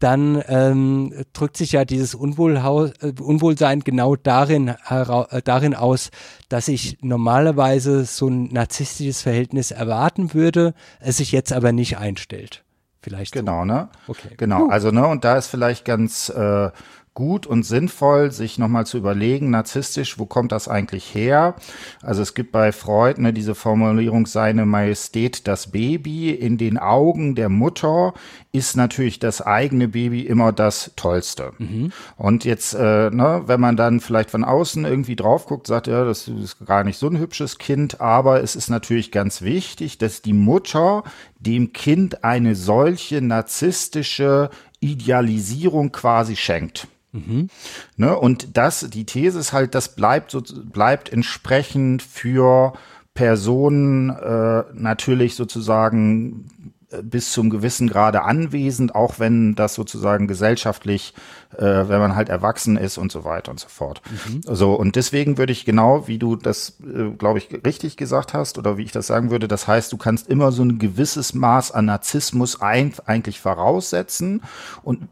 dann 0.03 0.43
ähm, 0.49 1.14
drückt 1.33 1.57
sich 1.57 1.72
ja 1.72 1.85
dieses 1.85 2.16
Unwohlhaus, 2.16 2.91
äh, 3.03 3.12
Unwohlsein 3.20 3.80
genau 3.80 4.16
darin, 4.16 4.68
äh, 4.89 5.43
darin 5.45 5.74
aus, 5.74 6.11
dass 6.49 6.66
ich 6.66 6.99
normalerweise 7.03 8.05
so 8.05 8.26
ein 8.26 8.49
narzisstisches 8.53 9.22
Verhältnis 9.22 9.70
erwarten 9.70 10.35
würde, 10.35 10.74
es 10.99 11.18
sich 11.18 11.30
jetzt 11.30 11.53
aber 11.53 11.70
nicht 11.70 11.99
einstellt. 11.99 12.64
Vielleicht. 13.03 13.32
Genau, 13.32 13.61
so. 13.61 13.64
ne? 13.64 13.88
Okay. 14.07 14.34
Genau, 14.36 14.68
also 14.68 14.90
ne, 14.92 15.07
und 15.07 15.24
da 15.24 15.36
ist 15.36 15.48
vielleicht 15.48 15.84
ganz 15.84 16.28
äh, 16.28 16.70
gut 17.14 17.46
und 17.46 17.64
sinnvoll, 17.64 18.32
sich 18.32 18.58
nochmal 18.58 18.86
zu 18.86 18.96
überlegen, 18.96 19.50
narzisstisch, 19.50 20.18
wo 20.18 20.24
kommt 20.24 20.50
das 20.50 20.66
eigentlich 20.66 21.14
her? 21.14 21.56
Also 22.02 22.22
es 22.22 22.34
gibt 22.34 22.52
bei 22.52 22.72
Freud 22.72 23.20
ne, 23.20 23.32
diese 23.34 23.54
Formulierung, 23.54 24.26
seine 24.26 24.64
Majestät 24.64 25.46
das 25.46 25.70
Baby. 25.72 26.30
In 26.30 26.56
den 26.56 26.78
Augen 26.78 27.34
der 27.34 27.50
Mutter 27.50 28.14
ist 28.52 28.76
natürlich 28.76 29.18
das 29.18 29.42
eigene 29.42 29.88
Baby 29.88 30.22
immer 30.22 30.52
das 30.52 30.92
Tollste. 30.96 31.52
Mhm. 31.58 31.92
Und 32.16 32.44
jetzt, 32.44 32.74
äh, 32.74 33.10
ne, 33.10 33.42
wenn 33.46 33.60
man 33.60 33.76
dann 33.76 34.00
vielleicht 34.00 34.30
von 34.30 34.44
außen 34.44 34.84
irgendwie 34.86 35.16
drauf 35.16 35.46
guckt, 35.46 35.66
sagt, 35.66 35.88
ja, 35.88 36.04
das 36.04 36.28
ist 36.28 36.64
gar 36.64 36.82
nicht 36.82 36.98
so 36.98 37.08
ein 37.08 37.18
hübsches 37.18 37.58
Kind, 37.58 38.00
aber 38.00 38.42
es 38.42 38.56
ist 38.56 38.70
natürlich 38.70 39.12
ganz 39.12 39.42
wichtig, 39.42 39.98
dass 39.98 40.22
die 40.22 40.32
Mutter 40.32 41.04
dem 41.38 41.74
Kind 41.74 42.24
eine 42.24 42.54
solche 42.54 43.20
narzisstische 43.20 44.48
Idealisierung 44.80 45.92
quasi 45.92 46.36
schenkt. 46.36 46.88
Mhm. 47.12 47.48
Ne, 47.96 48.16
und 48.16 48.56
das, 48.56 48.88
die 48.90 49.04
These 49.04 49.38
ist 49.38 49.52
halt, 49.52 49.74
das 49.74 49.94
bleibt 49.94 50.30
so, 50.30 50.42
bleibt 50.42 51.12
entsprechend 51.12 52.02
für 52.02 52.72
Personen 53.14 54.10
äh, 54.10 54.64
natürlich 54.72 55.34
sozusagen 55.34 56.72
äh, 56.90 57.02
bis 57.02 57.32
zum 57.32 57.50
gewissen 57.50 57.88
Grade 57.88 58.22
anwesend, 58.22 58.94
auch 58.94 59.18
wenn 59.18 59.54
das 59.54 59.74
sozusagen 59.74 60.26
gesellschaftlich, 60.26 61.12
äh, 61.56 61.62
wenn 61.62 62.00
man 62.00 62.16
halt 62.16 62.30
erwachsen 62.30 62.78
ist 62.78 62.96
und 62.96 63.12
so 63.12 63.24
weiter 63.24 63.50
und 63.50 63.60
so 63.60 63.68
fort. 63.68 64.00
Mhm. 64.10 64.40
So, 64.44 64.72
und 64.72 64.96
deswegen 64.96 65.36
würde 65.36 65.52
ich 65.52 65.66
genau, 65.66 66.08
wie 66.08 66.18
du 66.18 66.36
das, 66.36 66.80
äh, 66.80 67.10
glaube 67.10 67.38
ich, 67.38 67.50
richtig 67.66 67.98
gesagt 67.98 68.32
hast, 68.32 68.56
oder 68.56 68.78
wie 68.78 68.84
ich 68.84 68.92
das 68.92 69.06
sagen 69.06 69.30
würde, 69.30 69.48
das 69.48 69.66
heißt, 69.66 69.92
du 69.92 69.98
kannst 69.98 70.28
immer 70.28 70.50
so 70.50 70.62
ein 70.62 70.78
gewisses 70.78 71.34
Maß 71.34 71.72
an 71.72 71.84
Narzissmus 71.86 72.62
ein, 72.62 72.94
eigentlich 73.04 73.40
voraussetzen 73.40 74.42
und 74.82 75.08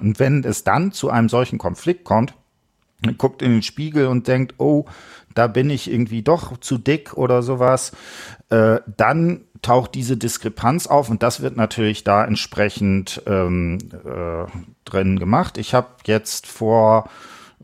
und 0.00 0.18
wenn 0.18 0.44
es 0.44 0.64
dann 0.64 0.92
zu 0.92 1.10
einem 1.10 1.28
solchen 1.28 1.58
Konflikt 1.58 2.04
kommt, 2.04 2.34
guckt 3.18 3.42
in 3.42 3.50
den 3.50 3.62
Spiegel 3.62 4.06
und 4.06 4.28
denkt, 4.28 4.54
oh, 4.58 4.84
da 5.34 5.46
bin 5.46 5.70
ich 5.70 5.90
irgendwie 5.90 6.22
doch 6.22 6.56
zu 6.58 6.78
dick 6.78 7.14
oder 7.14 7.42
sowas, 7.42 7.92
äh, 8.50 8.80
dann 8.96 9.42
taucht 9.62 9.94
diese 9.94 10.16
Diskrepanz 10.16 10.86
auf 10.86 11.08
und 11.08 11.22
das 11.22 11.40
wird 11.40 11.56
natürlich 11.56 12.04
da 12.04 12.24
entsprechend 12.24 13.22
ähm, 13.26 13.78
äh, 14.04 14.44
drin 14.84 15.18
gemacht. 15.18 15.56
Ich 15.58 15.74
habe 15.74 15.88
jetzt 16.04 16.46
vor, 16.46 17.08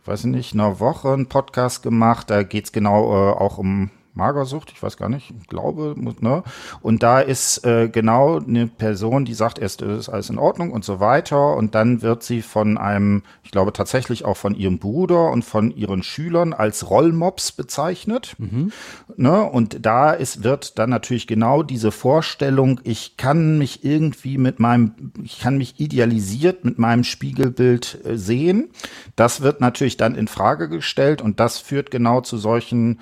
weiß 0.05 0.21
ich 0.21 0.27
nicht, 0.27 0.55
einer 0.55 0.81
Woche 0.81 1.13
einen 1.13 1.29
Podcast 1.29 1.83
gemacht, 1.83 2.31
da 2.31 2.43
geht 2.43 2.67
es 2.67 2.73
genau 2.73 3.13
äh, 3.13 3.33
auch 3.33 3.59
um 3.59 3.91
Magersucht, 4.19 4.73
ich 4.75 4.83
weiß 4.83 4.97
gar 4.97 5.09
nicht, 5.09 5.33
glaube, 5.49 5.95
ne? 6.21 6.43
Und 6.83 7.03
da 7.03 7.21
ist 7.21 7.65
äh, 7.65 7.89
genau 7.89 8.41
eine 8.41 8.67
Person, 8.67 9.25
die 9.25 9.33
sagt, 9.33 9.59
erst 9.59 9.81
ist 9.81 10.09
alles 10.09 10.29
in 10.29 10.39
Ordnung 10.39 10.73
und 10.73 10.85
so 10.85 11.01
weiter. 11.01 11.57
Und 11.57 11.75
dann 11.75 12.03
wird 12.03 12.23
sie 12.23 12.43
von 12.43 12.77
einem, 12.77 13.23
ich 13.45 13.53
glaube 13.53 13.73
tatsächlich 13.73 14.25
auch 14.25 14.37
von 14.37 14.55
ihrem 14.55 14.79
Bruder 14.79 15.31
und 15.31 15.45
von 15.45 15.71
ihren 15.71 16.03
Schülern 16.03 16.53
als 16.53 16.91
Rollmops 16.91 17.53
bezeichnet. 17.53 18.35
Mhm. 18.39 18.73
Ne? 19.17 19.45
Und 19.45 19.87
da 19.87 20.11
ist, 20.11 20.43
wird 20.45 20.79
dann 20.79 20.91
natürlich 20.91 21.27
genau 21.27 21.63
diese 21.63 21.93
Vorstellung, 21.93 22.81
ich 22.83 23.17
kann 23.17 23.57
mich 23.57 23.85
irgendwie 23.85 24.37
mit 24.37 24.59
meinem, 24.59 25.13
ich 25.23 25.39
kann 25.39 25.57
mich 25.57 25.79
idealisiert 25.79 26.65
mit 26.65 26.79
meinem 26.79 27.05
Spiegelbild 27.05 28.05
äh, 28.05 28.17
sehen. 28.17 28.71
Das 29.15 29.43
wird 29.43 29.61
natürlich 29.61 29.97
dann 29.97 30.17
in 30.17 30.27
Frage 30.27 30.69
gestellt 30.69 31.23
und 31.23 31.39
das 31.39 31.59
führt 31.59 31.93
genau 31.93 32.21
zu 32.21 32.37
solchen 32.37 32.99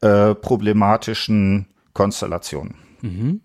äh, 0.00 0.34
problematischen 0.34 1.66
Konstellationen. 1.92 2.74
Mhm. 3.02 3.42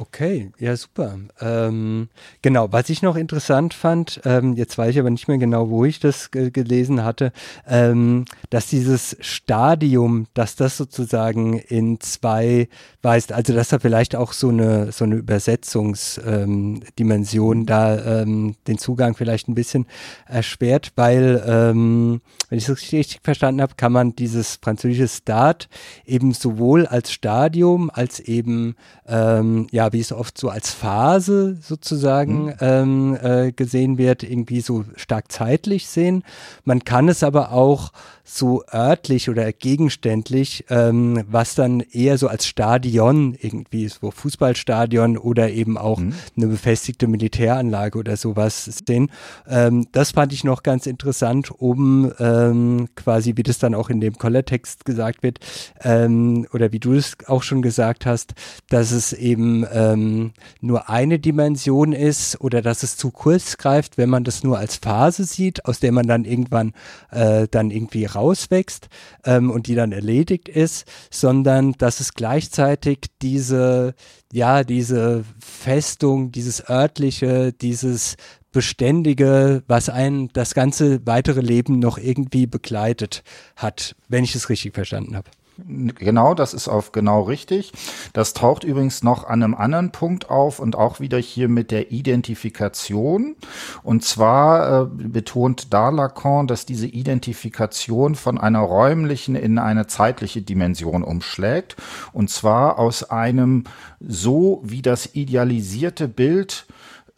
Okay, 0.00 0.52
ja 0.60 0.76
super. 0.76 1.18
Ähm, 1.40 2.08
genau, 2.40 2.68
was 2.70 2.88
ich 2.88 3.02
noch 3.02 3.16
interessant 3.16 3.74
fand, 3.74 4.20
ähm, 4.24 4.54
jetzt 4.54 4.78
weiß 4.78 4.90
ich 4.90 5.00
aber 5.00 5.10
nicht 5.10 5.26
mehr 5.26 5.38
genau, 5.38 5.70
wo 5.70 5.84
ich 5.84 5.98
das 5.98 6.30
gelesen 6.30 7.02
hatte, 7.02 7.32
ähm, 7.66 8.24
dass 8.48 8.68
dieses 8.68 9.16
Stadium, 9.18 10.28
dass 10.34 10.54
das 10.54 10.76
sozusagen 10.76 11.58
in 11.58 11.98
zwei 11.98 12.68
weist, 13.02 13.32
also 13.32 13.52
dass 13.52 13.70
da 13.70 13.80
vielleicht 13.80 14.14
auch 14.14 14.32
so 14.32 14.50
eine 14.50 14.92
so 14.92 15.04
eine 15.04 15.16
Übersetzungsdimension 15.16 17.66
da 17.66 18.22
ähm, 18.22 18.54
den 18.68 18.78
Zugang 18.78 19.16
vielleicht 19.16 19.48
ein 19.48 19.56
bisschen 19.56 19.86
erschwert, 20.26 20.92
weil 20.94 21.42
ähm, 21.44 22.20
wenn 22.48 22.58
ich 22.58 22.68
es 22.68 22.92
richtig 22.92 23.20
verstanden 23.22 23.62
habe, 23.62 23.74
kann 23.76 23.92
man 23.92 24.16
dieses 24.16 24.58
französische 24.62 25.08
Start 25.08 25.68
eben 26.04 26.32
sowohl 26.32 26.86
als 26.86 27.12
Stadium 27.12 27.90
als 27.90 28.20
eben 28.20 28.74
ähm, 29.06 29.66
ja 29.70 29.92
wie 29.92 30.00
es 30.00 30.12
oft 30.12 30.38
so 30.38 30.48
als 30.48 30.70
Phase 30.70 31.58
sozusagen 31.60 32.46
mhm. 32.46 32.54
ähm, 32.60 33.18
äh, 33.20 33.52
gesehen 33.52 33.98
wird, 33.98 34.22
irgendwie 34.22 34.60
so 34.60 34.84
stark 34.96 35.30
zeitlich 35.30 35.88
sehen. 35.88 36.24
Man 36.64 36.84
kann 36.84 37.08
es 37.08 37.22
aber 37.22 37.52
auch 37.52 37.92
so 38.24 38.62
örtlich 38.72 39.30
oder 39.30 39.52
gegenständlich, 39.52 40.66
ähm, 40.68 41.24
was 41.28 41.54
dann 41.54 41.80
eher 41.80 42.18
so 42.18 42.28
als 42.28 42.46
Stadion 42.46 43.34
irgendwie, 43.40 43.88
so 43.88 44.10
Fußballstadion 44.10 45.16
oder 45.16 45.50
eben 45.50 45.78
auch 45.78 45.98
mhm. 45.98 46.12
eine 46.36 46.48
befestigte 46.48 47.06
Militäranlage 47.06 47.98
oder 47.98 48.16
sowas 48.18 48.66
sehen. 48.86 49.10
Ähm, 49.48 49.86
das 49.92 50.10
fand 50.10 50.34
ich 50.34 50.44
noch 50.44 50.62
ganz 50.62 50.86
interessant, 50.86 51.50
um 51.50 52.12
ähm, 52.38 52.88
quasi, 52.94 53.36
wie 53.36 53.42
das 53.42 53.58
dann 53.58 53.74
auch 53.74 53.90
in 53.90 54.00
dem 54.00 54.14
Kollertext 54.14 54.84
gesagt 54.84 55.22
wird, 55.22 55.38
ähm, 55.82 56.46
oder 56.52 56.72
wie 56.72 56.78
du 56.78 56.94
es 56.94 57.16
auch 57.26 57.42
schon 57.42 57.62
gesagt 57.62 58.06
hast, 58.06 58.34
dass 58.68 58.90
es 58.90 59.12
eben 59.12 59.66
ähm, 59.72 60.32
nur 60.60 60.88
eine 60.88 61.18
Dimension 61.18 61.92
ist 61.92 62.40
oder 62.40 62.62
dass 62.62 62.82
es 62.82 62.96
zu 62.96 63.10
kurz 63.10 63.56
greift, 63.56 63.98
wenn 63.98 64.10
man 64.10 64.24
das 64.24 64.42
nur 64.44 64.58
als 64.58 64.76
Phase 64.76 65.24
sieht, 65.24 65.64
aus 65.64 65.80
der 65.80 65.92
man 65.92 66.06
dann 66.06 66.24
irgendwann 66.24 66.72
äh, 67.10 67.48
dann 67.50 67.70
irgendwie 67.70 68.04
rauswächst 68.04 68.88
ähm, 69.24 69.50
und 69.50 69.66
die 69.66 69.74
dann 69.74 69.92
erledigt 69.92 70.48
ist, 70.48 70.86
sondern 71.10 71.72
dass 71.72 72.00
es 72.00 72.14
gleichzeitig 72.14 73.06
diese, 73.22 73.94
ja, 74.32 74.64
diese 74.64 75.24
Festung, 75.40 76.32
dieses 76.32 76.68
örtliche, 76.68 77.52
dieses 77.52 78.16
Beständige, 78.58 79.62
was 79.68 79.88
einen 79.88 80.32
das 80.32 80.52
ganze 80.52 81.06
weitere 81.06 81.40
Leben 81.42 81.78
noch 81.78 81.96
irgendwie 81.96 82.48
begleitet 82.48 83.22
hat, 83.54 83.94
wenn 84.08 84.24
ich 84.24 84.34
es 84.34 84.48
richtig 84.48 84.74
verstanden 84.74 85.14
habe. 85.14 85.30
Genau, 85.64 86.34
das 86.34 86.54
ist 86.54 86.66
auf 86.66 86.90
genau 86.90 87.22
richtig. 87.22 87.72
Das 88.14 88.32
taucht 88.32 88.64
übrigens 88.64 89.04
noch 89.04 89.22
an 89.28 89.44
einem 89.44 89.54
anderen 89.54 89.92
Punkt 89.92 90.28
auf 90.28 90.58
und 90.58 90.74
auch 90.74 90.98
wieder 90.98 91.18
hier 91.18 91.48
mit 91.48 91.70
der 91.70 91.92
Identifikation. 91.92 93.36
Und 93.84 94.04
zwar 94.04 94.82
äh, 94.82 94.86
betont 94.86 95.72
da 95.72 95.90
Lacan, 95.90 96.48
dass 96.48 96.66
diese 96.66 96.88
Identifikation 96.88 98.16
von 98.16 98.38
einer 98.38 98.60
räumlichen 98.60 99.36
in 99.36 99.58
eine 99.58 99.86
zeitliche 99.86 100.42
Dimension 100.42 101.04
umschlägt. 101.04 101.76
Und 102.12 102.28
zwar 102.28 102.80
aus 102.80 103.08
einem 103.08 103.62
so 104.00 104.62
wie 104.64 104.82
das 104.82 105.14
idealisierte 105.14 106.08
Bild 106.08 106.66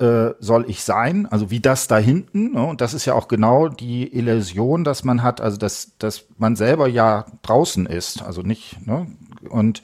äh, 0.01 0.34
soll 0.40 0.64
ich 0.68 0.82
sein, 0.82 1.26
also 1.26 1.51
wie 1.51 1.61
das 1.61 1.86
da 1.86 1.98
hinten. 1.98 2.53
Ne? 2.53 2.64
Und 2.64 2.80
das 2.80 2.94
ist 2.94 3.05
ja 3.05 3.14
auch 3.14 3.28
genau 3.28 3.68
die 3.68 4.12
Illusion, 4.16 4.82
dass 4.82 5.05
man 5.05 5.22
hat, 5.22 5.40
also 5.40 5.59
dass, 5.59 5.96
dass 5.98 6.24
man 6.38 6.57
selber 6.57 6.88
ja 6.88 7.26
draußen 7.42 7.86
ist, 7.86 8.22
also 8.22 8.42
nicht. 8.42 8.86
Ne? 8.86 9.07
Und 9.48 9.82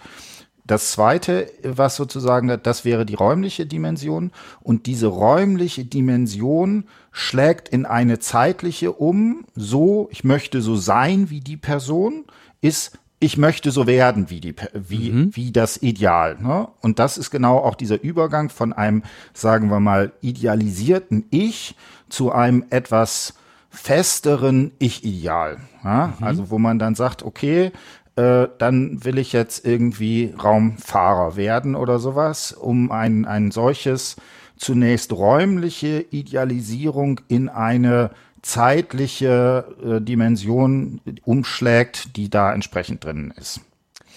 das 0.67 0.91
zweite, 0.91 1.51
was 1.62 1.97
sozusagen, 1.97 2.59
das 2.62 2.85
wäre 2.85 3.07
die 3.07 3.14
räumliche 3.14 3.67
Dimension. 3.67 4.33
Und 4.62 4.87
diese 4.87 5.07
räumliche 5.07 5.85
Dimension 5.85 6.85
schlägt 7.12 7.69
in 7.69 7.87
eine 7.87 8.19
zeitliche 8.19 8.93
um, 8.93 9.45
so, 9.55 10.09
ich 10.11 10.25
möchte 10.25 10.62
so 10.62 10.77
sein 10.77 11.31
wie 11.31 11.41
die 11.41 11.57
Person, 11.57 12.25
ist 12.61 12.99
ich 13.19 13.39
möchte 13.39 13.71
so 13.71 13.87
werden 13.87 14.31
wie 14.31 14.41
die 14.41 14.55
wie 14.75 15.11
mhm. 15.11 15.31
wie 15.35 15.53
das 15.53 15.83
Ideal 15.83 16.37
ne? 16.41 16.69
und 16.81 16.99
das 16.99 17.17
ist 17.19 17.31
genau 17.31 17.59
auch 17.59 17.75
dieser 17.75 18.03
Übergang 18.03 18.51
von 18.51 18.73
einem 18.73 19.03
sagen 19.33 19.71
wir 19.71 19.81
mal 19.81 20.12
idealisierten 20.21 21.25
Ich 21.31 21.77
zu 22.09 22.33
einem 22.33 22.64
etwas 22.71 23.35
festeren 23.71 24.73
Ich-Ideal 24.79 25.59
ja? 25.83 26.14
mhm. 26.19 26.27
also 26.27 26.51
wo 26.51 26.59
man 26.59 26.79
dann 26.79 26.95
sagt 26.95 27.23
okay 27.23 27.73
äh, 28.17 28.49
dann 28.59 29.05
will 29.05 29.19
ich 29.19 29.33
jetzt 29.33 29.64
irgendwie 29.64 30.35
Raumfahrer 30.43 31.37
werden 31.37 31.75
oder 31.75 31.99
sowas 31.99 32.53
um 32.53 32.91
ein 32.91 33.25
ein 33.25 33.51
solches 33.51 34.17
zunächst 34.57 35.12
räumliche 35.12 36.05
Idealisierung 36.11 37.21
in 37.29 37.49
eine 37.49 38.11
zeitliche 38.47 39.65
äh, 39.85 40.01
Dimension 40.01 41.01
umschlägt, 41.25 42.17
die 42.17 42.31
da 42.31 42.53
entsprechend 42.53 43.05
drin 43.05 43.35
ist. 43.37 43.61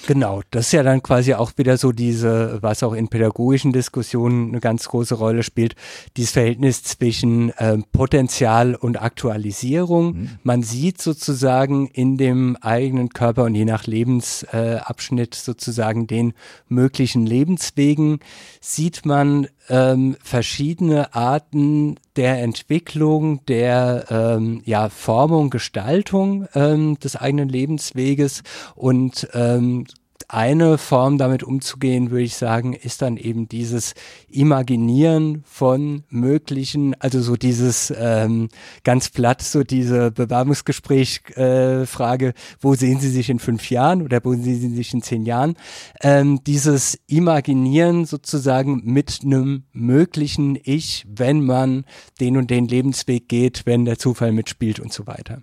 Genau, 0.07 0.41
das 0.51 0.67
ist 0.67 0.71
ja 0.71 0.83
dann 0.83 1.03
quasi 1.03 1.33
auch 1.33 1.51
wieder 1.57 1.77
so 1.77 1.91
diese, 1.91 2.59
was 2.61 2.83
auch 2.83 2.93
in 2.93 3.09
pädagogischen 3.09 3.73
Diskussionen 3.73 4.49
eine 4.49 4.59
ganz 4.59 4.87
große 4.87 5.15
Rolle 5.15 5.43
spielt, 5.43 5.75
dieses 6.15 6.31
Verhältnis 6.31 6.83
zwischen 6.83 7.49
äh, 7.57 7.77
Potenzial 7.91 8.75
und 8.75 9.01
Aktualisierung. 9.01 10.13
Mhm. 10.13 10.29
Man 10.43 10.63
sieht 10.63 11.01
sozusagen 11.01 11.87
in 11.87 12.17
dem 12.17 12.55
eigenen 12.61 13.09
Körper 13.09 13.43
und 13.43 13.55
je 13.55 13.65
nach 13.65 13.87
Lebensabschnitt 13.87 15.35
äh, 15.35 15.39
sozusagen 15.39 16.07
den 16.07 16.33
möglichen 16.67 17.25
Lebenswegen, 17.25 18.19
sieht 18.61 19.05
man 19.05 19.47
ähm, 19.69 20.17
verschiedene 20.21 21.13
Arten 21.13 21.97
der 22.15 22.41
Entwicklung, 22.41 23.45
der 23.45 24.05
ähm, 24.09 24.61
ja, 24.65 24.89
Formung, 24.89 25.49
Gestaltung 25.49 26.47
ähm, 26.55 26.99
des 26.99 27.15
eigenen 27.15 27.49
Lebensweges 27.49 28.43
und 28.75 29.27
ähm, 29.33 29.85
eine 30.29 30.77
Form 30.77 31.17
damit 31.17 31.43
umzugehen, 31.43 32.11
würde 32.11 32.23
ich 32.23 32.35
sagen, 32.35 32.71
ist 32.73 33.01
dann 33.01 33.17
eben 33.17 33.49
dieses 33.49 33.95
Imaginieren 34.29 35.43
von 35.43 36.03
möglichen, 36.09 36.93
also 37.01 37.19
so 37.19 37.35
dieses 37.35 37.91
ähm, 37.97 38.47
ganz 38.83 39.09
platt, 39.09 39.41
so 39.41 39.63
diese 39.63 40.11
Bewerbungsgespräch-Frage, 40.11 42.27
äh, 42.27 42.33
wo 42.61 42.75
sehen 42.75 42.99
Sie 42.99 43.09
sich 43.09 43.31
in 43.31 43.39
fünf 43.39 43.71
Jahren 43.71 44.03
oder 44.03 44.19
wo 44.23 44.33
sehen 44.33 44.43
Sie 44.43 44.75
sich 44.75 44.93
in 44.93 45.01
zehn 45.01 45.25
Jahren? 45.25 45.55
Ähm, 46.01 46.41
dieses 46.45 46.99
Imaginieren 47.07 48.05
sozusagen 48.05 48.83
mit 48.85 49.21
einem 49.23 49.63
möglichen 49.73 50.59
Ich, 50.63 51.07
wenn 51.09 51.43
man 51.43 51.85
den 52.19 52.37
und 52.37 52.51
den 52.51 52.67
Lebensweg 52.67 53.29
geht, 53.29 53.65
wenn 53.65 53.85
der 53.85 53.97
Zufall 53.97 54.31
mitspielt 54.31 54.79
und 54.79 54.93
so 54.93 55.07
weiter. 55.07 55.41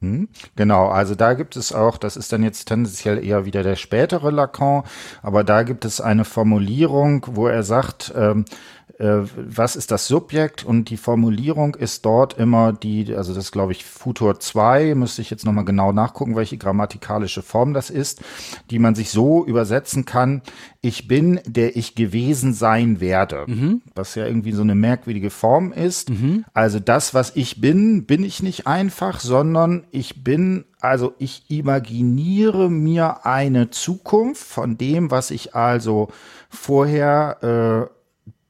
Hm? 0.00 0.28
Genau, 0.56 0.88
also 0.88 1.14
da 1.14 1.34
gibt 1.34 1.56
es 1.56 1.72
auch, 1.72 1.96
das 1.96 2.16
ist 2.16 2.32
dann 2.32 2.42
jetzt 2.42 2.66
tendenziell 2.66 3.24
eher 3.24 3.46
wieder 3.46 3.62
der 3.62 3.76
spätere 3.76 4.30
Lacan, 4.30 4.82
aber 5.22 5.42
da 5.42 5.62
gibt 5.62 5.84
es 5.84 6.00
eine 6.02 6.24
Formulierung, 6.24 7.26
wo 7.30 7.46
er 7.46 7.62
sagt, 7.62 8.12
ähm, 8.14 8.44
äh, 8.98 9.22
was 9.36 9.76
ist 9.76 9.90
das 9.90 10.06
Subjekt 10.06 10.64
und 10.64 10.88
die 10.88 10.96
Formulierung 10.96 11.74
ist 11.74 12.06
dort 12.06 12.38
immer 12.38 12.72
die, 12.72 13.14
also 13.14 13.34
das 13.34 13.52
glaube 13.52 13.72
ich 13.72 13.84
Futur 13.84 14.40
2, 14.40 14.94
müsste 14.94 15.20
ich 15.20 15.28
jetzt 15.28 15.44
nochmal 15.44 15.66
genau 15.66 15.92
nachgucken, 15.92 16.36
welche 16.36 16.56
grammatikalische 16.56 17.42
Form 17.42 17.74
das 17.74 17.90
ist, 17.90 18.22
die 18.70 18.78
man 18.78 18.94
sich 18.94 19.10
so 19.10 19.44
übersetzen 19.44 20.06
kann, 20.06 20.40
ich 20.80 21.08
bin, 21.08 21.40
der 21.46 21.76
ich 21.76 21.94
gewesen 21.94 22.54
sein 22.54 23.00
werde, 23.00 23.44
mhm. 23.46 23.82
was 23.94 24.14
ja 24.14 24.24
irgendwie 24.24 24.52
so 24.52 24.62
eine 24.62 24.74
merkwürdige 24.74 25.30
Form 25.30 25.72
ist. 25.72 26.10
Mhm. 26.10 26.44
Also 26.54 26.78
das, 26.78 27.12
was 27.12 27.34
ich 27.34 27.60
bin, 27.60 28.06
bin 28.06 28.22
ich 28.22 28.42
nicht 28.42 28.66
einfach, 28.66 29.20
sondern 29.20 29.85
ich 29.90 30.24
bin 30.24 30.64
also 30.80 31.14
ich 31.18 31.50
imaginiere 31.50 32.70
mir 32.70 33.26
eine 33.26 33.70
Zukunft 33.70 34.42
von 34.44 34.78
dem, 34.78 35.10
was 35.10 35.30
ich 35.30 35.54
also 35.54 36.08
vorher 36.48 37.90
äh, 37.90 37.96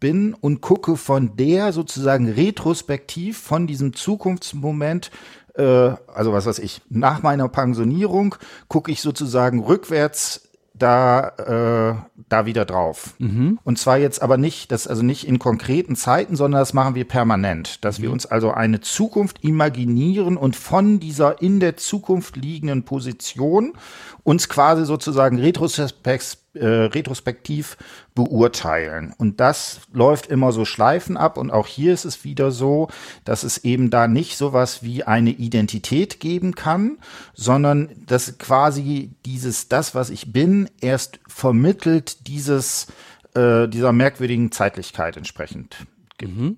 bin 0.00 0.34
und 0.34 0.60
gucke 0.60 0.96
von 0.96 1.36
der 1.36 1.72
sozusagen 1.72 2.28
retrospektiv 2.28 3.38
von 3.38 3.66
diesem 3.66 3.94
Zukunftsmoment 3.94 5.10
äh, 5.54 5.62
also 5.62 6.32
was 6.32 6.46
weiß 6.46 6.58
ich, 6.58 6.82
nach 6.88 7.22
meiner 7.22 7.48
Pensionierung 7.48 8.34
gucke 8.68 8.92
ich 8.92 9.00
sozusagen 9.00 9.60
rückwärts 9.60 10.45
da, 10.78 11.28
äh, 11.38 12.22
da 12.28 12.46
wieder 12.46 12.64
drauf. 12.64 13.14
Mhm. 13.18 13.58
Und 13.64 13.78
zwar 13.78 13.98
jetzt 13.98 14.22
aber 14.22 14.36
nicht, 14.36 14.72
das 14.72 14.86
also 14.86 15.02
nicht 15.02 15.26
in 15.26 15.38
konkreten 15.38 15.96
Zeiten, 15.96 16.36
sondern 16.36 16.60
das 16.60 16.72
machen 16.72 16.94
wir 16.94 17.06
permanent, 17.06 17.84
dass 17.84 17.98
mhm. 17.98 18.02
wir 18.04 18.12
uns 18.12 18.26
also 18.26 18.50
eine 18.50 18.80
Zukunft 18.80 19.42
imaginieren 19.42 20.36
und 20.36 20.56
von 20.56 21.00
dieser 21.00 21.40
in 21.40 21.60
der 21.60 21.76
Zukunft 21.76 22.36
liegenden 22.36 22.84
Position 22.84 23.74
uns 24.22 24.48
quasi 24.48 24.84
sozusagen 24.84 25.38
retrospektiv 25.38 26.45
äh, 26.56 26.66
retrospektiv 26.66 27.76
beurteilen. 28.14 29.14
Und 29.16 29.40
das 29.40 29.80
läuft 29.92 30.26
immer 30.26 30.52
so 30.52 30.64
Schleifen 30.64 31.16
ab. 31.16 31.38
Und 31.38 31.50
auch 31.50 31.66
hier 31.66 31.92
ist 31.92 32.04
es 32.04 32.24
wieder 32.24 32.50
so, 32.50 32.88
dass 33.24 33.44
es 33.44 33.58
eben 33.58 33.90
da 33.90 34.08
nicht 34.08 34.36
sowas 34.36 34.82
wie 34.82 35.04
eine 35.04 35.30
Identität 35.30 36.20
geben 36.20 36.54
kann, 36.54 36.98
sondern 37.34 37.90
dass 38.06 38.38
quasi 38.38 39.10
dieses, 39.24 39.68
das, 39.68 39.94
was 39.94 40.10
ich 40.10 40.32
bin, 40.32 40.68
erst 40.80 41.20
vermittelt 41.28 42.26
dieses, 42.26 42.86
äh, 43.34 43.68
dieser 43.68 43.92
merkwürdigen 43.92 44.50
Zeitlichkeit 44.50 45.16
entsprechend. 45.16 45.86
Mhm. 46.20 46.56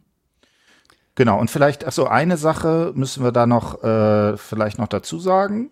Genau, 1.19 1.41
und 1.41 1.51
vielleicht, 1.51 1.85
ach 1.85 1.91
so, 1.91 2.07
eine 2.07 2.37
Sache 2.37 2.93
müssen 2.95 3.25
wir 3.25 3.33
da 3.33 3.45
noch 3.45 3.83
äh, 3.83 4.37
vielleicht 4.37 4.79
noch 4.79 4.87
dazu 4.87 5.19
sagen. 5.19 5.71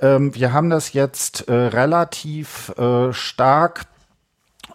Ähm, 0.00 0.34
wir 0.34 0.54
haben 0.54 0.70
das 0.70 0.94
jetzt 0.94 1.46
äh, 1.46 1.52
relativ 1.52 2.70
äh, 2.78 3.12
stark 3.12 3.84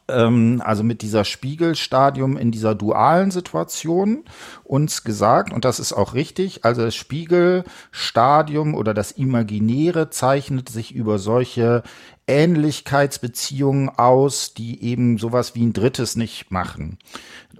ähm, 0.08 0.62
also 0.64 0.84
mit 0.84 1.02
dieser 1.02 1.26
Spiegelstadium 1.26 2.38
in 2.38 2.52
dieser 2.52 2.76
dualen 2.76 3.32
Situation 3.32 4.24
uns 4.64 5.04
gesagt, 5.04 5.52
und 5.52 5.66
das 5.66 5.80
ist 5.80 5.94
auch 5.94 6.14
richtig, 6.14 6.64
also 6.64 6.84
das 6.84 6.94
Spiegelstadium 6.94 8.76
oder 8.76 8.94
das 8.94 9.14
Imaginäre 9.14 10.12
zeichnet 10.12 10.70
sich 10.70 10.94
über 10.94 11.18
solche 11.18 11.82
Ähnlichkeitsbeziehungen 12.28 13.90
aus, 13.90 14.54
die 14.54 14.84
eben 14.84 15.18
sowas 15.18 15.56
wie 15.56 15.66
ein 15.66 15.74
drittes 15.74 16.16
nicht 16.16 16.52
machen 16.52 17.00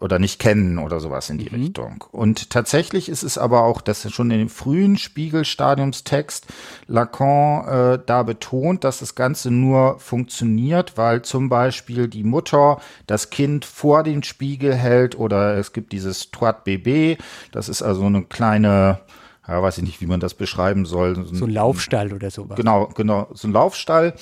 oder 0.04 0.20
nicht 0.20 0.38
kennen 0.38 0.80
oder 0.80 1.00
sowas 1.00 1.30
in 1.30 1.38
die 1.38 1.50
mhm. 1.50 1.64
Richtung. 1.64 2.04
Und 2.12 2.50
tatsächlich 2.50 3.08
ist 3.08 3.24
es 3.24 3.38
aber 3.38 3.64
auch, 3.64 3.80
dass 3.80 4.12
schon 4.12 4.30
in 4.32 4.40
dem 4.40 4.50
frühen 4.50 4.98
Spiegelstadiumstext 4.98 6.46
Lacan 6.88 7.68
äh, 7.94 8.00
da 8.06 8.24
betont, 8.24 8.84
dass 8.84 9.00
das 9.00 9.16
Ganze 9.16 9.50
nur 9.50 9.98
funktioniert, 10.00 10.98
weil 10.98 11.22
zum 11.22 11.48
Beispiel 11.48 12.10
die 12.10 12.26
Mutter 12.26 12.82
das 13.08 13.30
Kind 13.30 13.64
vor 13.64 14.04
den 14.04 14.24
Spiegel 14.24 14.76
hält 14.76 15.18
oder 15.18 15.56
es 15.56 15.72
gibt 15.72 15.94
dieses 15.94 16.32
Toit 16.32 16.58
Bébé, 16.66 17.18
das 17.54 17.70
ist 17.70 17.82
also 17.82 18.06
eine 18.06 18.24
kleine 18.24 19.00
ja, 19.48 19.62
weiß 19.62 19.78
ich 19.80 19.84
nicht, 19.84 20.00
wie 20.00 20.06
man 20.06 20.22
das 20.22 20.36
beschreiben 20.36 20.86
soll. 20.86 21.26
So 21.34 21.46
ein 21.46 21.52
Laufstall 21.52 22.14
oder 22.14 22.32
sowas. 22.32 22.56
Genau, 22.56 22.88
genau, 22.88 23.28
so 23.34 23.48
ein 23.48 23.52
Laufstall, 23.52 24.14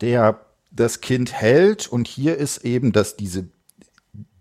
der 0.00 0.40
das 0.70 1.02
Kind 1.02 1.32
hält 1.32 1.88
und 1.88 2.08
hier 2.08 2.38
ist 2.38 2.64
eben, 2.64 2.92
dass 2.92 3.16
diese 3.16 3.48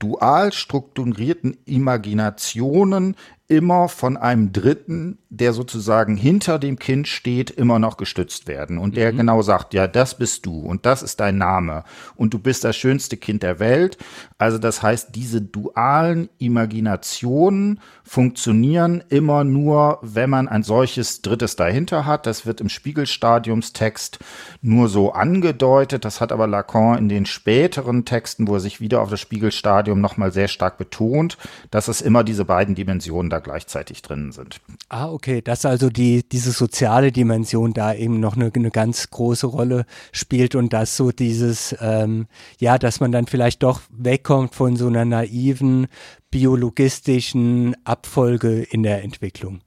dual 0.01 0.51
strukturierten 0.51 1.57
Imaginationen 1.65 3.15
immer 3.51 3.89
von 3.89 4.15
einem 4.15 4.53
Dritten, 4.53 5.17
der 5.29 5.51
sozusagen 5.51 6.15
hinter 6.15 6.57
dem 6.57 6.79
Kind 6.79 7.09
steht, 7.09 7.49
immer 7.51 7.79
noch 7.79 7.97
gestützt 7.97 8.47
werden. 8.47 8.77
Und 8.77 8.95
der 8.95 9.11
mhm. 9.11 9.17
genau 9.17 9.41
sagt, 9.41 9.73
ja, 9.73 9.87
das 9.87 10.17
bist 10.17 10.45
du 10.45 10.61
und 10.61 10.85
das 10.85 11.03
ist 11.03 11.19
dein 11.19 11.37
Name 11.37 11.83
und 12.15 12.33
du 12.33 12.39
bist 12.39 12.63
das 12.63 12.77
schönste 12.77 13.17
Kind 13.17 13.43
der 13.43 13.59
Welt. 13.59 13.97
Also 14.37 14.57
das 14.57 14.81
heißt, 14.81 15.09
diese 15.15 15.41
dualen 15.41 16.29
Imaginationen 16.37 17.81
funktionieren 18.05 19.03
immer 19.09 19.43
nur, 19.43 19.99
wenn 20.01 20.29
man 20.29 20.47
ein 20.47 20.63
solches 20.63 21.21
Drittes 21.21 21.57
dahinter 21.57 22.05
hat. 22.05 22.25
Das 22.25 22.45
wird 22.45 22.61
im 22.61 22.69
Spiegelstadiumstext 22.69 24.19
nur 24.61 24.87
so 24.87 25.11
angedeutet. 25.11 26.05
Das 26.05 26.21
hat 26.21 26.31
aber 26.31 26.47
Lacan 26.47 26.97
in 26.97 27.09
den 27.09 27.25
späteren 27.25 28.05
Texten, 28.05 28.47
wo 28.47 28.53
er 28.53 28.59
sich 28.61 28.79
wieder 28.79 29.01
auf 29.01 29.09
das 29.09 29.19
Spiegelstadium 29.19 29.99
nochmal 29.99 30.31
sehr 30.31 30.47
stark 30.47 30.77
betont, 30.77 31.37
dass 31.69 31.89
es 31.89 31.99
immer 31.99 32.23
diese 32.23 32.45
beiden 32.45 32.75
Dimensionen 32.75 33.29
da 33.29 33.40
gleichzeitig 33.41 34.01
drin 34.01 34.31
sind. 34.31 34.61
Ah, 34.89 35.09
okay, 35.09 35.41
dass 35.41 35.65
also 35.65 35.89
die, 35.89 36.23
diese 36.27 36.51
soziale 36.51 37.11
Dimension 37.11 37.73
da 37.73 37.93
eben 37.93 38.19
noch 38.19 38.35
eine, 38.35 38.51
eine 38.53 38.71
ganz 38.71 39.09
große 39.09 39.47
Rolle 39.47 39.85
spielt 40.11 40.55
und 40.55 40.73
dass 40.73 40.95
so 40.95 41.11
dieses, 41.11 41.75
ähm, 41.81 42.27
ja, 42.59 42.77
dass 42.77 42.99
man 42.99 43.11
dann 43.11 43.27
vielleicht 43.27 43.63
doch 43.63 43.81
wegkommt 43.91 44.55
von 44.55 44.75
so 44.75 44.87
einer 44.87 45.05
naiven 45.05 45.87
biologistischen 46.29 47.75
Abfolge 47.83 48.61
in 48.63 48.83
der 48.83 49.03
Entwicklung. 49.03 49.61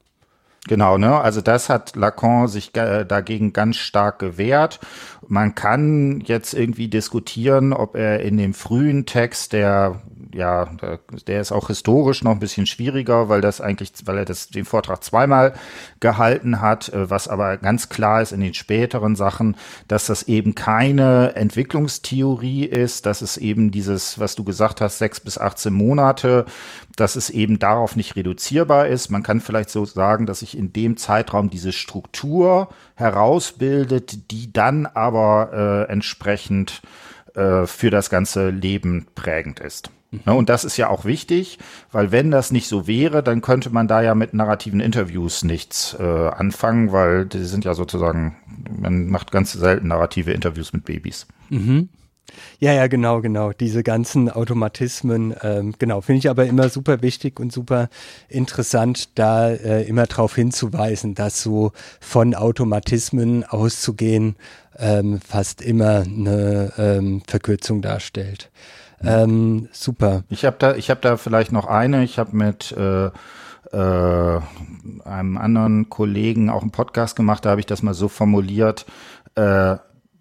Genau, 0.66 0.96
ne? 0.96 1.20
Also 1.20 1.42
das 1.42 1.68
hat 1.68 1.94
Lacan 1.94 2.48
sich 2.48 2.74
äh, 2.74 3.04
dagegen 3.04 3.52
ganz 3.52 3.76
stark 3.76 4.18
gewehrt. 4.18 4.80
Man 5.28 5.54
kann 5.54 6.20
jetzt 6.20 6.54
irgendwie 6.54 6.88
diskutieren, 6.88 7.72
ob 7.74 7.96
er 7.96 8.20
in 8.20 8.38
dem 8.38 8.54
frühen 8.54 9.04
Text, 9.04 9.52
der 9.52 10.00
ja, 10.34 10.68
der 11.28 11.40
ist 11.40 11.52
auch 11.52 11.68
historisch 11.68 12.24
noch 12.24 12.32
ein 12.32 12.40
bisschen 12.40 12.66
schwieriger, 12.66 13.28
weil 13.28 13.40
das 13.40 13.60
eigentlich, 13.60 13.92
weil 14.04 14.18
er 14.18 14.24
das 14.24 14.48
den 14.48 14.64
Vortrag 14.64 15.04
zweimal 15.04 15.54
gehalten 16.00 16.60
hat, 16.60 16.88
äh, 16.88 17.08
was 17.08 17.28
aber 17.28 17.56
ganz 17.56 17.88
klar 17.88 18.20
ist 18.20 18.32
in 18.32 18.40
den 18.40 18.54
späteren 18.54 19.14
Sachen, 19.14 19.56
dass 19.86 20.06
das 20.06 20.24
eben 20.24 20.54
keine 20.54 21.36
Entwicklungstheorie 21.36 22.64
ist, 22.64 23.06
dass 23.06 23.22
es 23.22 23.36
eben 23.36 23.70
dieses, 23.70 24.18
was 24.18 24.34
du 24.34 24.44
gesagt 24.44 24.80
hast, 24.80 24.98
sechs 24.98 25.20
bis 25.20 25.38
18 25.38 25.72
Monate, 25.72 26.46
dass 26.96 27.16
es 27.16 27.30
eben 27.30 27.58
darauf 27.58 27.96
nicht 27.96 28.16
reduzierbar 28.16 28.88
ist. 28.88 29.10
Man 29.10 29.22
kann 29.22 29.40
vielleicht 29.40 29.70
so 29.70 29.84
sagen, 29.84 30.26
dass 30.26 30.42
in 30.54 30.72
dem 30.72 30.96
Zeitraum 30.96 31.50
diese 31.50 31.72
Struktur 31.72 32.68
herausbildet, 32.94 34.30
die 34.30 34.52
dann 34.52 34.86
aber 34.86 35.86
äh, 35.88 35.92
entsprechend 35.92 36.82
äh, 37.34 37.66
für 37.66 37.90
das 37.90 38.10
ganze 38.10 38.50
Leben 38.50 39.06
prägend 39.14 39.60
ist. 39.60 39.90
Ne, 40.24 40.34
und 40.34 40.48
das 40.48 40.64
ist 40.64 40.76
ja 40.76 40.88
auch 40.88 41.04
wichtig, 41.04 41.58
weil 41.90 42.12
wenn 42.12 42.30
das 42.30 42.52
nicht 42.52 42.68
so 42.68 42.86
wäre, 42.86 43.22
dann 43.22 43.40
könnte 43.40 43.70
man 43.70 43.88
da 43.88 44.02
ja 44.02 44.14
mit 44.14 44.34
narrativen 44.34 44.80
Interviews 44.80 45.42
nichts 45.42 45.96
äh, 45.98 46.02
anfangen, 46.02 46.92
weil 46.92 47.26
die 47.26 47.44
sind 47.44 47.64
ja 47.64 47.74
sozusagen, 47.74 48.36
man 48.78 49.08
macht 49.08 49.32
ganz 49.32 49.52
selten 49.52 49.88
narrative 49.88 50.32
Interviews 50.32 50.72
mit 50.72 50.84
Babys. 50.84 51.26
Mhm. 51.50 51.88
Ja, 52.58 52.72
ja, 52.72 52.86
genau, 52.86 53.20
genau. 53.20 53.52
Diese 53.52 53.82
ganzen 53.82 54.30
Automatismen, 54.30 55.34
ähm, 55.42 55.74
genau, 55.78 56.00
finde 56.00 56.18
ich 56.18 56.30
aber 56.30 56.46
immer 56.46 56.68
super 56.68 57.02
wichtig 57.02 57.38
und 57.38 57.52
super 57.52 57.88
interessant, 58.28 59.18
da 59.18 59.50
äh, 59.50 59.82
immer 59.84 60.06
darauf 60.06 60.34
hinzuweisen, 60.34 61.14
dass 61.14 61.42
so 61.42 61.72
von 62.00 62.34
Automatismen 62.34 63.44
auszugehen 63.44 64.36
ähm, 64.78 65.20
fast 65.20 65.62
immer 65.62 66.02
eine 66.02 66.72
ähm, 66.78 67.22
Verkürzung 67.26 67.82
darstellt. 67.82 68.50
Ähm, 69.02 69.68
super. 69.72 70.24
Ich 70.30 70.44
habe 70.44 70.56
da, 70.58 70.74
ich 70.74 70.90
habe 70.90 71.00
da 71.00 71.16
vielleicht 71.16 71.52
noch 71.52 71.66
eine. 71.66 72.04
Ich 72.04 72.18
habe 72.18 72.36
mit 72.36 72.72
äh, 72.72 73.06
äh, 73.06 74.40
einem 75.04 75.36
anderen 75.36 75.90
Kollegen 75.90 76.50
auch 76.50 76.62
einen 76.62 76.70
Podcast 76.70 77.16
gemacht. 77.16 77.44
Da 77.44 77.50
habe 77.50 77.60
ich 77.60 77.66
das 77.66 77.82
mal 77.82 77.94
so 77.94 78.08
formuliert: 78.08 78.86
äh, 79.34 79.76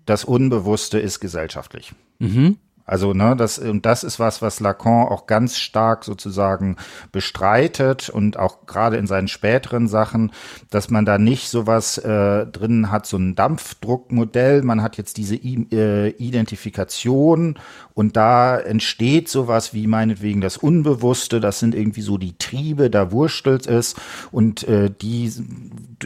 Das 0.05 0.25
Unbewusste 0.25 0.99
ist 0.99 1.19
gesellschaftlich. 1.19 1.93
Mhm. 2.19 2.57
Also, 2.85 3.13
ne, 3.13 3.35
das, 3.37 3.59
und 3.59 3.85
das 3.85 4.03
ist 4.03 4.19
was, 4.19 4.41
was 4.41 4.59
Lacan 4.59 5.07
auch 5.07 5.25
ganz 5.25 5.57
stark 5.57 6.03
sozusagen 6.03 6.75
bestreitet 7.13 8.09
und 8.09 8.37
auch 8.37 8.65
gerade 8.65 8.97
in 8.97 9.07
seinen 9.07 9.29
späteren 9.29 9.87
Sachen, 9.87 10.33
dass 10.69 10.89
man 10.89 11.05
da 11.05 11.17
nicht 11.17 11.47
sowas 11.47 11.97
äh, 11.97 12.45
drin 12.45 12.91
hat, 12.91 13.05
so 13.05 13.15
ein 13.15 13.35
Dampfdruckmodell. 13.35 14.63
Man 14.63 14.81
hat 14.81 14.97
jetzt 14.97 15.15
diese 15.15 15.35
I 15.35 15.65
äh, 15.71 16.09
Identifikation 16.09 17.57
und 17.93 18.17
da 18.17 18.57
entsteht 18.57 19.29
sowas 19.29 19.73
wie 19.73 19.87
meinetwegen 19.87 20.41
das 20.41 20.57
Unbewusste. 20.57 21.39
Das 21.39 21.59
sind 21.59 21.75
irgendwie 21.75 22.01
so 22.01 22.17
die 22.17 22.37
Triebe, 22.37 22.89
da 22.89 23.11
wurstelt 23.11 23.67
es 23.67 23.95
und 24.31 24.67
äh, 24.67 24.89
die 24.89 25.31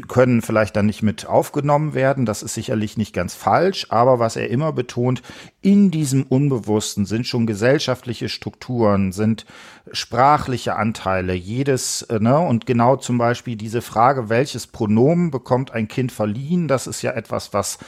können 0.07 0.41
vielleicht 0.41 0.75
dann 0.75 0.85
nicht 0.85 1.03
mit 1.03 1.25
aufgenommen 1.25 1.93
werden. 1.93 2.25
Das 2.25 2.43
ist 2.43 2.53
sicherlich 2.53 2.97
nicht 2.97 3.13
ganz 3.13 3.35
falsch, 3.35 3.87
aber 3.89 4.19
was 4.19 4.35
er 4.35 4.49
immer 4.49 4.73
betont, 4.73 5.21
in 5.61 5.91
diesem 5.91 6.23
Unbewussten 6.23 7.05
sind 7.05 7.25
schon 7.25 7.47
gesellschaftliche 7.47 8.29
Strukturen, 8.29 9.11
sind 9.11 9.45
sprachliche 9.91 10.75
Anteile, 10.75 11.33
jedes, 11.33 12.01
äh, 12.03 12.19
ne, 12.19 12.37
und 12.39 12.65
genau 12.65 12.97
zum 12.97 13.17
Beispiel 13.17 13.55
diese 13.55 13.81
Frage, 13.81 14.29
welches 14.29 14.67
Pronomen 14.67 15.31
bekommt 15.31 15.71
ein 15.71 15.87
Kind 15.87 16.11
verliehen, 16.11 16.67
das 16.67 16.87
ist 16.87 17.01
ja 17.01 17.11
etwas, 17.11 17.53
was 17.53 17.79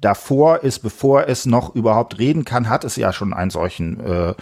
davor 0.00 0.62
ist, 0.62 0.78
bevor 0.78 1.28
es 1.28 1.44
noch 1.44 1.74
überhaupt 1.74 2.18
reden 2.18 2.44
kann, 2.44 2.68
hat 2.68 2.84
es 2.84 2.96
ja 2.96 3.12
schon 3.12 3.34
einen 3.34 3.50
solchen, 3.50 4.00
äh, 4.00 4.34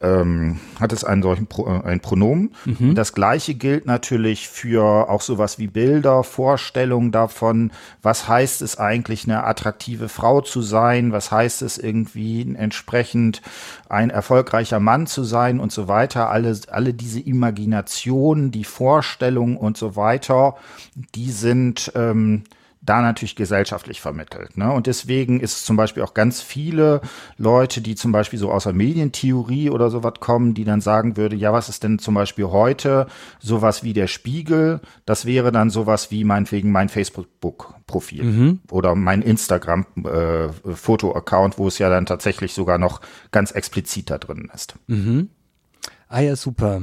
ähm, 0.00 0.58
hat 0.80 0.92
es 0.92 1.04
einen 1.04 1.22
solchen 1.22 1.46
Pro, 1.46 1.66
äh, 1.66 1.82
ein 1.84 2.00
Pronomen. 2.00 2.54
Mhm. 2.64 2.94
Das 2.96 3.12
gleiche 3.12 3.54
gilt 3.54 3.86
natürlich 3.86 4.48
für 4.48 5.08
auch 5.08 5.20
sowas 5.20 5.58
wie 5.58 5.68
Bilder, 5.68 6.24
Vorstellungen 6.24 7.12
davon, 7.12 7.70
was 8.02 8.28
heißt 8.28 8.60
es 8.62 8.78
eigentlich, 8.78 9.24
eine 9.24 9.44
attraktive 9.44 10.08
Frau 10.08 10.40
zu 10.40 10.62
sein, 10.62 11.12
was 11.12 11.30
heißt 11.30 11.62
es 11.62 11.78
irgendwie 11.78 12.54
entsprechend 12.56 13.40
ein 13.88 14.10
erfolgreicher 14.10 14.80
Mann 14.80 15.06
zu 15.06 15.22
sein 15.22 15.60
und 15.60 15.70
so 15.70 15.86
weiter. 15.86 16.30
Alle, 16.30 16.58
alle 16.70 16.92
diese 16.92 17.20
Imaginationen, 17.20 18.50
die 18.50 18.64
Vorstellungen 18.64 19.56
und 19.56 19.76
so 19.76 19.94
weiter, 19.94 20.56
die 21.14 21.30
sind 21.30 21.92
ähm, 21.94 22.42
da 22.88 23.02
natürlich 23.02 23.36
gesellschaftlich 23.36 24.00
vermittelt. 24.00 24.56
Ne? 24.56 24.72
Und 24.72 24.86
deswegen 24.86 25.40
ist 25.40 25.56
es 25.56 25.64
zum 25.64 25.76
Beispiel 25.76 26.02
auch 26.02 26.14
ganz 26.14 26.40
viele 26.40 27.00
Leute, 27.36 27.80
die 27.80 27.94
zum 27.94 28.12
Beispiel 28.12 28.38
so 28.38 28.50
aus 28.50 28.64
der 28.64 28.72
Medientheorie 28.72 29.70
oder 29.70 29.90
sowas 29.90 30.14
kommen, 30.20 30.54
die 30.54 30.64
dann 30.64 30.80
sagen 30.80 31.16
würde, 31.16 31.36
ja, 31.36 31.52
was 31.52 31.68
ist 31.68 31.84
denn 31.84 31.98
zum 31.98 32.14
Beispiel 32.14 32.46
heute 32.46 33.06
sowas 33.40 33.82
wie 33.82 33.92
der 33.92 34.06
Spiegel? 34.06 34.80
Das 35.04 35.26
wäre 35.26 35.52
dann 35.52 35.68
sowas 35.70 36.10
wie 36.10 36.24
meinetwegen 36.24 36.72
mein 36.72 36.88
Facebook-Profil 36.88 38.24
mhm. 38.24 38.60
oder 38.70 38.94
mein 38.94 39.20
Instagram-Foto-Account, 39.22 41.54
äh, 41.54 41.58
wo 41.58 41.68
es 41.68 41.78
ja 41.78 41.90
dann 41.90 42.06
tatsächlich 42.06 42.54
sogar 42.54 42.78
noch 42.78 43.00
ganz 43.30 43.50
explizit 43.50 44.10
da 44.10 44.18
drin 44.18 44.50
ist. 44.54 44.76
Mhm. 44.86 45.28
Ah 46.08 46.20
ja, 46.20 46.36
super. 46.36 46.82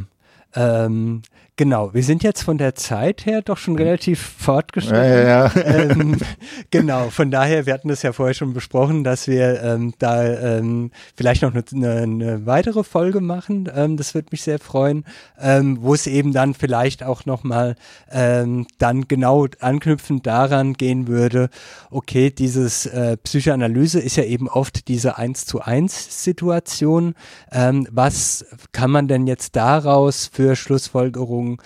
Ähm, 0.53 1.24
Genau, 1.58 1.93
wir 1.93 2.03
sind 2.03 2.22
jetzt 2.22 2.43
von 2.43 2.58
der 2.58 2.76
Zeit 2.76 3.26
her 3.26 3.41
doch 3.41 3.58
schon 3.58 3.78
relativ 3.78 4.20
fortgeschritten. 4.20 4.97
Ja, 4.97 5.47
ja, 5.47 5.51
ja. 5.56 5.62
Ähm, 5.64 6.18
genau, 6.70 7.10
von 7.10 7.32
daher, 7.32 7.66
wir 7.66 7.74
hatten 7.74 7.88
das 7.88 8.01
ja 8.01 8.12
vorher 8.12 8.34
schon 8.34 8.53
besprochen, 8.53 9.06
dass 9.06 9.30
wir 9.30 9.64
ähm, 9.64 9.93
da 9.97 10.26
ähm, 10.26 10.91
vielleicht 11.16 11.43
noch 11.43 11.53
eine, 11.56 11.91
eine, 11.91 12.45
weitere 12.45 12.84
Folge 12.84 13.22
machen. 13.22 13.72
Ähm, 13.74 13.95
das 13.95 14.14
würde 14.14 14.28
mich 14.32 14.43
sehr 14.43 14.60
freuen, 14.60 15.06
ähm, 15.39 15.78
wo 15.80 15.93
es 15.93 16.08
eben 16.08 16.34
dann 16.34 16.56
vielleicht 16.56 17.03
auch 17.03 17.26
nochmal 17.26 17.78
ähm, 18.12 18.68
dann 18.78 19.08
genau 19.08 19.47
anknüpfend 19.62 20.28
daran 20.28 20.74
gehen 20.74 21.08
würde, 21.08 21.49
okay, 21.89 22.32
dieses 22.32 22.86
äh, 22.86 23.16
Psychoanalyse 23.16 24.01
ist 24.01 24.18
ja 24.18 24.26
eben 24.26 24.49
oft 24.49 24.89
diese 24.89 25.18
eins 25.18 25.45
zu 25.45 25.62
eins 25.62 26.22
Situation. 26.22 27.16
Ähm, 27.49 27.88
was 27.91 28.45
kann 28.74 28.91
man 28.91 29.08
denn 29.08 29.26
jetzt 29.26 29.56
daraus 29.56 30.30
für 30.34 30.58
Schlussfolgerungen 30.58 31.45
Anregungen 31.46 31.58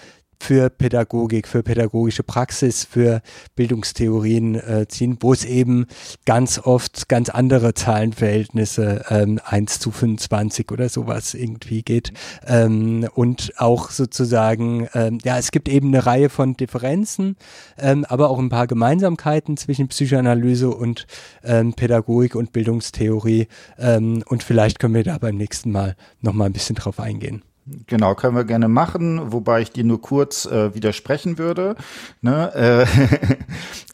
für 0.41 0.69
Pädagogik, 0.69 1.49
für 1.49 1.63
pädagogische 1.63 2.23
Praxis, 2.23 2.85
für 2.85 3.21
Bildungstheorien 3.57 4.55
äh, 4.55 4.87
ziehen, 4.87 5.17
wo 5.19 5.33
es 5.33 5.43
eben 5.43 5.85
ganz 6.25 6.59
oft 6.59 7.09
ganz 7.09 7.27
andere 7.27 7.73
Zahlenverhältnisse, 7.73 9.03
ähm, 9.09 9.41
1 9.43 9.79
zu 9.79 9.91
25 9.91 10.71
oder 10.71 10.87
sowas 10.87 11.33
irgendwie 11.33 11.81
geht. 11.81 12.13
Ähm, 12.47 13.05
und 13.13 13.51
auch 13.57 13.91
sozusagen, 13.91 14.87
ähm, 14.93 15.17
ja, 15.25 15.37
es 15.37 15.51
gibt 15.51 15.67
eben 15.67 15.89
eine 15.89 16.05
Reihe 16.05 16.29
von 16.29 16.55
Differenzen, 16.55 17.35
ähm, 17.77 18.05
aber 18.05 18.29
auch 18.29 18.39
ein 18.39 18.47
paar 18.47 18.65
Gemeinsamkeiten 18.65 19.57
zwischen 19.57 19.89
Psychoanalyse 19.89 20.69
und 20.69 21.05
ähm, 21.43 21.73
Pädagogik 21.73 22.35
und 22.35 22.53
Bildungstheorie. 22.53 23.49
Ähm, 23.77 24.23
und 24.25 24.41
vielleicht 24.41 24.79
können 24.79 24.93
wir 24.93 25.03
da 25.03 25.17
beim 25.17 25.35
nächsten 25.35 25.69
Mal 25.69 25.97
nochmal 26.21 26.47
ein 26.47 26.53
bisschen 26.53 26.77
drauf 26.77 27.01
eingehen. 27.01 27.43
Genau, 27.87 28.15
können 28.15 28.35
wir 28.35 28.43
gerne 28.43 28.67
machen, 28.67 29.31
wobei 29.31 29.61
ich 29.61 29.71
dir 29.71 29.83
nur 29.83 30.01
kurz 30.01 30.45
äh, 30.45 30.73
widersprechen 30.73 31.37
würde. 31.37 31.75
Ne? 32.21 32.85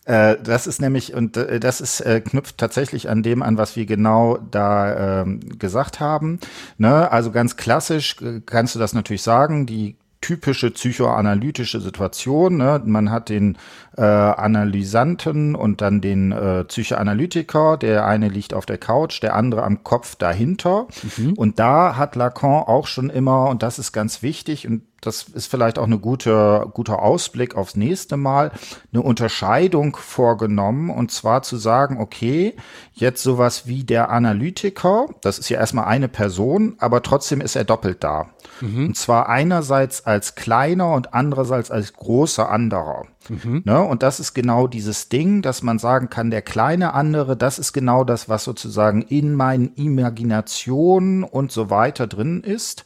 Äh, 0.05 0.31
äh, 0.31 0.37
das 0.41 0.67
ist 0.67 0.81
nämlich, 0.81 1.13
und 1.13 1.37
äh, 1.37 1.59
das 1.59 1.81
ist, 1.81 2.01
äh, 2.01 2.21
knüpft 2.21 2.57
tatsächlich 2.57 3.09
an 3.09 3.23
dem 3.23 3.41
an, 3.41 3.57
was 3.57 3.75
wir 3.75 3.85
genau 3.85 4.37
da 4.51 5.23
äh, 5.23 5.37
gesagt 5.57 5.99
haben. 5.99 6.39
Ne? 6.77 7.11
Also 7.11 7.31
ganz 7.31 7.57
klassisch 7.57 8.15
äh, 8.21 8.41
kannst 8.45 8.75
du 8.75 8.79
das 8.79 8.93
natürlich 8.93 9.23
sagen, 9.23 9.65
die 9.65 9.95
typische 10.25 10.71
psychoanalytische 10.71 11.79
Situation. 11.79 12.57
Ne? 12.57 12.81
Man 12.83 13.11
hat 13.11 13.29
den 13.29 13.57
äh, 13.97 14.01
Analysanten 14.01 15.55
und 15.55 15.81
dann 15.81 16.01
den 16.01 16.31
äh, 16.31 16.63
Psychoanalytiker. 16.65 17.77
Der 17.77 18.05
eine 18.05 18.29
liegt 18.29 18.53
auf 18.53 18.65
der 18.65 18.77
Couch, 18.77 19.21
der 19.21 19.35
andere 19.35 19.63
am 19.63 19.83
Kopf 19.83 20.15
dahinter. 20.15 20.87
Mhm. 21.17 21.33
Und 21.33 21.59
da 21.59 21.95
hat 21.95 22.15
Lacan 22.15 22.63
auch 22.63 22.87
schon 22.87 23.09
immer, 23.09 23.49
und 23.49 23.63
das 23.63 23.79
ist 23.79 23.91
ganz 23.91 24.21
wichtig, 24.21 24.67
und 24.67 24.83
das 25.05 25.23
ist 25.23 25.51
vielleicht 25.51 25.77
auch 25.77 25.85
eine 25.85 25.99
gute, 25.99 26.67
guter 26.73 27.01
Ausblick 27.01 27.55
aufs 27.55 27.75
nächste 27.75 28.17
Mal, 28.17 28.51
eine 28.91 29.03
Unterscheidung 29.03 29.95
vorgenommen 29.95 30.89
und 30.89 31.11
zwar 31.11 31.43
zu 31.43 31.57
sagen, 31.57 31.99
okay, 31.99 32.55
jetzt 32.93 33.21
sowas 33.21 33.67
wie 33.67 33.83
der 33.83 34.09
Analytiker, 34.09 35.07
das 35.21 35.37
ist 35.37 35.49
ja 35.49 35.59
erstmal 35.59 35.85
eine 35.85 36.07
Person, 36.07 36.75
aber 36.79 37.03
trotzdem 37.03 37.41
ist 37.41 37.55
er 37.55 37.65
doppelt 37.65 38.03
da. 38.03 38.29
Mhm. 38.61 38.87
Und 38.87 38.97
zwar 38.97 39.29
einerseits 39.29 40.05
als 40.05 40.35
kleiner 40.35 40.93
und 40.93 41.13
andererseits 41.13 41.71
als 41.71 41.93
großer 41.93 42.49
anderer. 42.49 43.05
Mhm. 43.29 43.63
Ne? 43.65 43.81
Und 43.81 44.03
das 44.03 44.19
ist 44.19 44.33
genau 44.33 44.67
dieses 44.67 45.09
Ding, 45.09 45.41
dass 45.41 45.63
man 45.63 45.79
sagen 45.79 46.09
kann, 46.09 46.31
der 46.31 46.41
kleine 46.41 46.93
andere, 46.93 47.35
das 47.35 47.59
ist 47.59 47.73
genau 47.73 48.03
das, 48.03 48.29
was 48.29 48.43
sozusagen 48.43 49.01
in 49.01 49.33
meinen 49.33 49.73
Imaginationen 49.75 51.23
und 51.23 51.51
so 51.51 51.69
weiter 51.69 52.07
drin 52.07 52.41
ist 52.41 52.85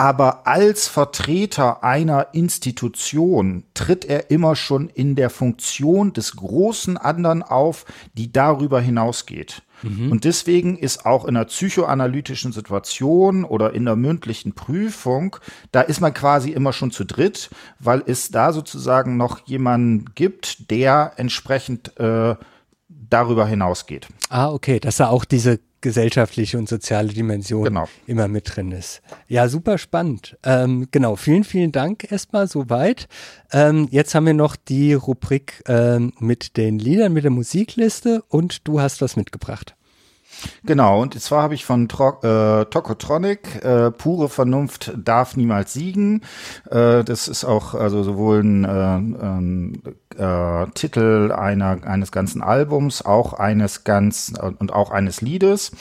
aber 0.00 0.46
als 0.46 0.88
Vertreter 0.88 1.84
einer 1.84 2.28
Institution 2.32 3.64
tritt 3.74 4.06
er 4.06 4.30
immer 4.30 4.56
schon 4.56 4.88
in 4.88 5.14
der 5.14 5.28
Funktion 5.28 6.14
des 6.14 6.36
großen 6.36 6.96
anderen 6.96 7.42
auf, 7.42 7.84
die 8.14 8.32
darüber 8.32 8.80
hinausgeht. 8.80 9.62
Mhm. 9.82 10.10
Und 10.10 10.24
deswegen 10.24 10.76
ist 10.76 11.06
auch 11.06 11.24
in 11.24 11.36
einer 11.36 11.46
psychoanalytischen 11.46 12.52
Situation 12.52 13.44
oder 13.44 13.72
in 13.72 13.84
der 13.84 13.96
mündlichen 13.96 14.52
Prüfung, 14.52 15.36
da 15.72 15.80
ist 15.80 16.00
man 16.00 16.14
quasi 16.14 16.50
immer 16.50 16.72
schon 16.72 16.90
zu 16.90 17.04
dritt, 17.04 17.50
weil 17.78 18.02
es 18.06 18.30
da 18.30 18.52
sozusagen 18.52 19.16
noch 19.16 19.46
jemanden 19.46 20.06
gibt, 20.14 20.70
der 20.70 21.12
entsprechend 21.16 21.98
äh, 21.98 22.34
darüber 23.10 23.46
hinausgeht. 23.46 24.08
Ah, 24.28 24.50
okay, 24.50 24.80
dass 24.80 24.96
da 24.96 25.08
auch 25.08 25.24
diese 25.24 25.60
gesellschaftliche 25.80 26.58
und 26.58 26.68
soziale 26.68 27.08
Dimension 27.08 27.64
genau. 27.64 27.88
immer 28.06 28.28
mit 28.28 28.54
drin 28.54 28.72
ist. 28.72 29.00
Ja, 29.28 29.48
super 29.48 29.78
spannend. 29.78 30.36
Ähm, 30.44 30.88
genau, 30.90 31.16
vielen, 31.16 31.44
vielen 31.44 31.72
Dank 31.72 32.10
erstmal 32.10 32.48
soweit. 32.48 33.08
Ähm, 33.52 33.88
jetzt 33.90 34.14
haben 34.14 34.26
wir 34.26 34.34
noch 34.34 34.56
die 34.56 34.92
Rubrik 34.94 35.62
ähm, 35.66 36.12
mit 36.18 36.56
den 36.56 36.78
Liedern, 36.78 37.12
mit 37.12 37.24
der 37.24 37.30
Musikliste 37.30 38.22
und 38.28 38.66
du 38.68 38.80
hast 38.80 39.00
was 39.00 39.16
mitgebracht. 39.16 39.74
Genau, 40.64 41.02
und 41.02 41.20
zwar 41.20 41.42
habe 41.42 41.54
ich 41.54 41.64
von 41.64 41.88
Tro 41.88 42.18
äh, 42.22 42.64
Tokotronic, 42.66 43.62
äh, 43.64 43.90
pure 43.90 44.28
Vernunft 44.28 44.92
darf 44.96 45.36
niemals 45.36 45.72
siegen. 45.72 46.22
Äh, 46.70 47.04
das 47.04 47.28
ist 47.28 47.44
auch 47.44 47.74
also 47.74 48.02
sowohl 48.02 48.42
ein, 48.42 48.64
äh, 48.64 48.68
ein 48.68 49.82
äh, 50.18 50.66
Titel 50.74 51.32
einer, 51.32 51.78
eines 51.84 52.10
ganzen 52.12 52.42
Albums, 52.42 53.04
auch 53.04 53.32
eines 53.34 53.84
ganz 53.84 54.32
und 54.58 54.72
auch 54.72 54.90
eines 54.90 55.20
Liedes. 55.20 55.72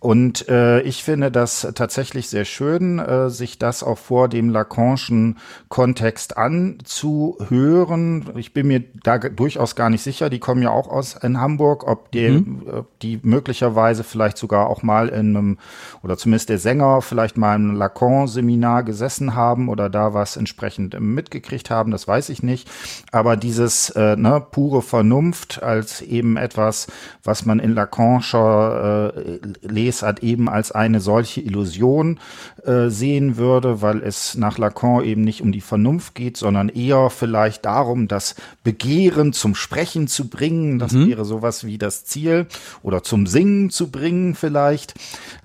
Und 0.00 0.48
äh, 0.48 0.80
ich 0.82 1.02
finde 1.02 1.30
das 1.30 1.66
tatsächlich 1.74 2.28
sehr 2.28 2.44
schön, 2.44 2.98
äh, 2.98 3.30
sich 3.30 3.58
das 3.58 3.82
auch 3.82 3.98
vor 3.98 4.28
dem 4.28 4.50
Lacanischen 4.50 5.38
Kontext 5.68 6.36
anzuhören. 6.36 8.30
Ich 8.36 8.52
bin 8.52 8.68
mir 8.68 8.84
da 9.02 9.18
durchaus 9.18 9.76
gar 9.76 9.90
nicht 9.90 10.02
sicher. 10.02 10.30
Die 10.30 10.38
kommen 10.38 10.62
ja 10.62 10.70
auch 10.70 10.88
aus 10.88 11.14
in 11.14 11.40
Hamburg, 11.40 11.86
ob 11.86 12.12
die, 12.12 12.28
mhm. 12.28 12.84
die 13.02 13.20
möglicherweise 13.22 14.04
vielleicht 14.04 14.38
sogar 14.38 14.68
auch 14.68 14.82
mal 14.82 15.08
in 15.08 15.36
einem 15.36 15.58
oder 16.02 16.16
zumindest 16.16 16.48
der 16.48 16.58
Sänger 16.58 17.02
vielleicht 17.02 17.36
mal 17.36 17.56
im 17.56 17.74
Lacan-Seminar 17.74 18.82
gesessen 18.82 19.34
haben 19.34 19.68
oder 19.68 19.90
da 19.90 20.14
was 20.14 20.36
entsprechend 20.36 20.98
mitgekriegt 21.00 21.70
haben. 21.70 21.90
Das 21.90 22.06
weiß 22.06 22.28
ich 22.28 22.42
nicht. 22.42 22.70
Aber 23.10 23.36
dieses 23.36 23.77
äh, 23.90 24.16
ne, 24.16 24.44
pure 24.50 24.82
Vernunft 24.82 25.62
als 25.62 26.02
eben 26.02 26.36
etwas, 26.36 26.86
was 27.22 27.44
man 27.44 27.58
in 27.58 27.74
Lacanischer 27.74 29.14
äh, 29.14 29.38
Lesart 29.66 30.22
eben 30.22 30.48
als 30.48 30.72
eine 30.72 31.00
solche 31.00 31.40
Illusion 31.40 32.20
äh, 32.64 32.88
sehen 32.88 33.36
würde, 33.36 33.82
weil 33.82 34.02
es 34.02 34.36
nach 34.36 34.58
Lacan 34.58 35.04
eben 35.04 35.22
nicht 35.22 35.42
um 35.42 35.52
die 35.52 35.60
Vernunft 35.60 36.14
geht, 36.14 36.36
sondern 36.36 36.68
eher 36.68 37.10
vielleicht 37.10 37.64
darum, 37.64 38.08
das 38.08 38.34
Begehren 38.64 39.32
zum 39.32 39.54
Sprechen 39.54 40.08
zu 40.08 40.28
bringen. 40.28 40.78
Das 40.78 40.92
mhm. 40.92 41.08
wäre 41.08 41.24
sowas 41.24 41.64
wie 41.64 41.78
das 41.78 42.04
Ziel 42.04 42.46
oder 42.82 43.02
zum 43.02 43.26
Singen 43.26 43.70
zu 43.70 43.90
bringen 43.90 44.34
vielleicht. 44.34 44.94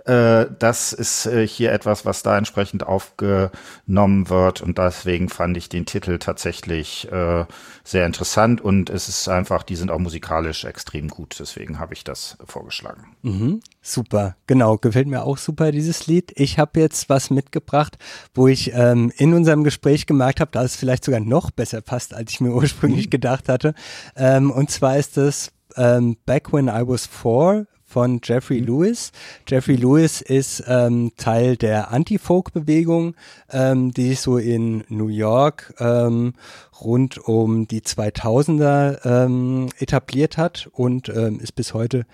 Äh, 0.06 0.47
das 0.60 0.91
ist 0.91 1.28
äh, 1.28 1.47
hier 1.47 1.72
etwas, 1.72 2.06
was 2.06 2.24
da 2.24 2.38
entsprechend 2.38 2.86
aufgenommen 2.86 4.30
wird 4.30 4.62
und 4.62 4.78
deswegen 4.78 5.30
fand 5.30 5.56
ich 5.56 5.70
den 5.70 5.86
Titel 5.86 6.20
tatsächlich 6.20 7.10
äh, 7.10 7.45
sehr 7.86 8.06
interessant 8.06 8.60
und 8.60 8.89
es 8.89 9.08
ist 9.08 9.30
einfach, 9.30 9.64
die 9.64 9.78
sind 9.78 9.91
auch 9.91 9.99
musikalisch 9.99 10.66
extrem 10.66 11.08
gut, 11.08 11.38
deswegen 11.39 11.80
habe 11.80 11.93
ich 11.93 12.04
das 12.04 12.38
vorgeschlagen. 12.45 13.16
Mhm, 13.22 13.62
super, 13.82 14.36
genau, 14.45 14.78
gefällt 14.78 15.08
mir 15.08 15.24
auch 15.24 15.38
super 15.38 15.72
dieses 15.72 16.06
Lied. 16.06 16.34
Ich 16.36 16.60
habe 16.60 16.82
jetzt 16.82 17.08
was 17.08 17.30
mitgebracht, 17.30 17.97
wo 18.34 18.49
ich 18.49 18.74
ähm, 18.74 19.10
in 19.16 19.34
unserem 19.34 19.64
Gespräch 19.64 20.06
gemerkt 20.06 20.41
habe, 20.41 20.51
dass 20.51 20.66
es 20.66 20.76
vielleicht 20.76 21.06
sogar 21.06 21.22
noch 21.22 21.49
besser 21.49 21.82
passt, 21.82 22.14
als 22.14 22.32
ich 22.34 22.41
mir 22.41 22.51
ursprünglich 22.54 23.06
mhm. 23.06 23.12
gedacht 23.12 23.47
hatte. 23.47 23.74
Ähm, 24.18 24.51
und 24.51 24.70
zwar 24.70 24.97
ist 24.97 25.18
es 25.18 25.54
ähm, 25.78 26.18
Back 26.26 26.51
When 26.51 26.68
I 26.68 26.82
Was 26.86 27.06
Four 27.06 27.68
von 27.94 28.22
Jeffrey 28.24 28.60
mhm. 28.60 28.68
Lewis. 28.68 29.12
Jeffrey 29.48 29.76
Lewis 29.76 30.22
ist 30.22 30.64
ähm, 30.68 31.12
Teil 31.16 31.58
der 31.58 31.91
Anti-Folk-Bewegung, 31.91 33.14
ähm, 33.52 33.91
die 33.91 34.10
sich 34.10 34.20
so 34.20 34.39
in 34.39 34.84
New 34.89 35.10
York 35.10 35.76
ähm, 35.80 36.34
rund 36.82 37.20
um 37.20 37.68
die 37.68 37.82
2000er 37.82 39.06
ähm, 39.06 39.70
etabliert 39.78 40.38
hat 40.38 40.70
und 40.74 41.08
ähm, 41.10 41.39
ist 41.39 41.54
bis 41.54 41.76
heute 41.76 42.08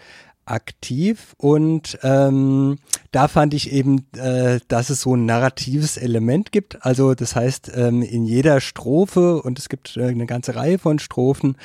aktiv 0.49 1.35
und 1.37 1.97
ähm, 2.03 2.77
da 3.11 3.27
fand 3.27 3.53
ich 3.53 3.71
eben, 3.71 4.05
äh, 4.15 4.59
dass 4.67 4.89
es 4.89 5.01
so 5.01 5.15
ein 5.15 5.25
narratives 5.25 5.97
Element 5.97 6.51
gibt. 6.51 6.85
Also 6.85 7.15
das 7.15 7.35
heißt, 7.35 7.71
ähm, 7.75 8.01
in 8.03 8.25
jeder 8.25 8.61
Strophe, 8.61 9.41
und 9.41 9.57
es 9.57 9.69
gibt 9.69 9.97
äh, 9.97 10.05
eine 10.05 10.27
ganze 10.27 10.55
Reihe 10.55 10.77
von 10.77 10.99
Strophen, 10.99 11.57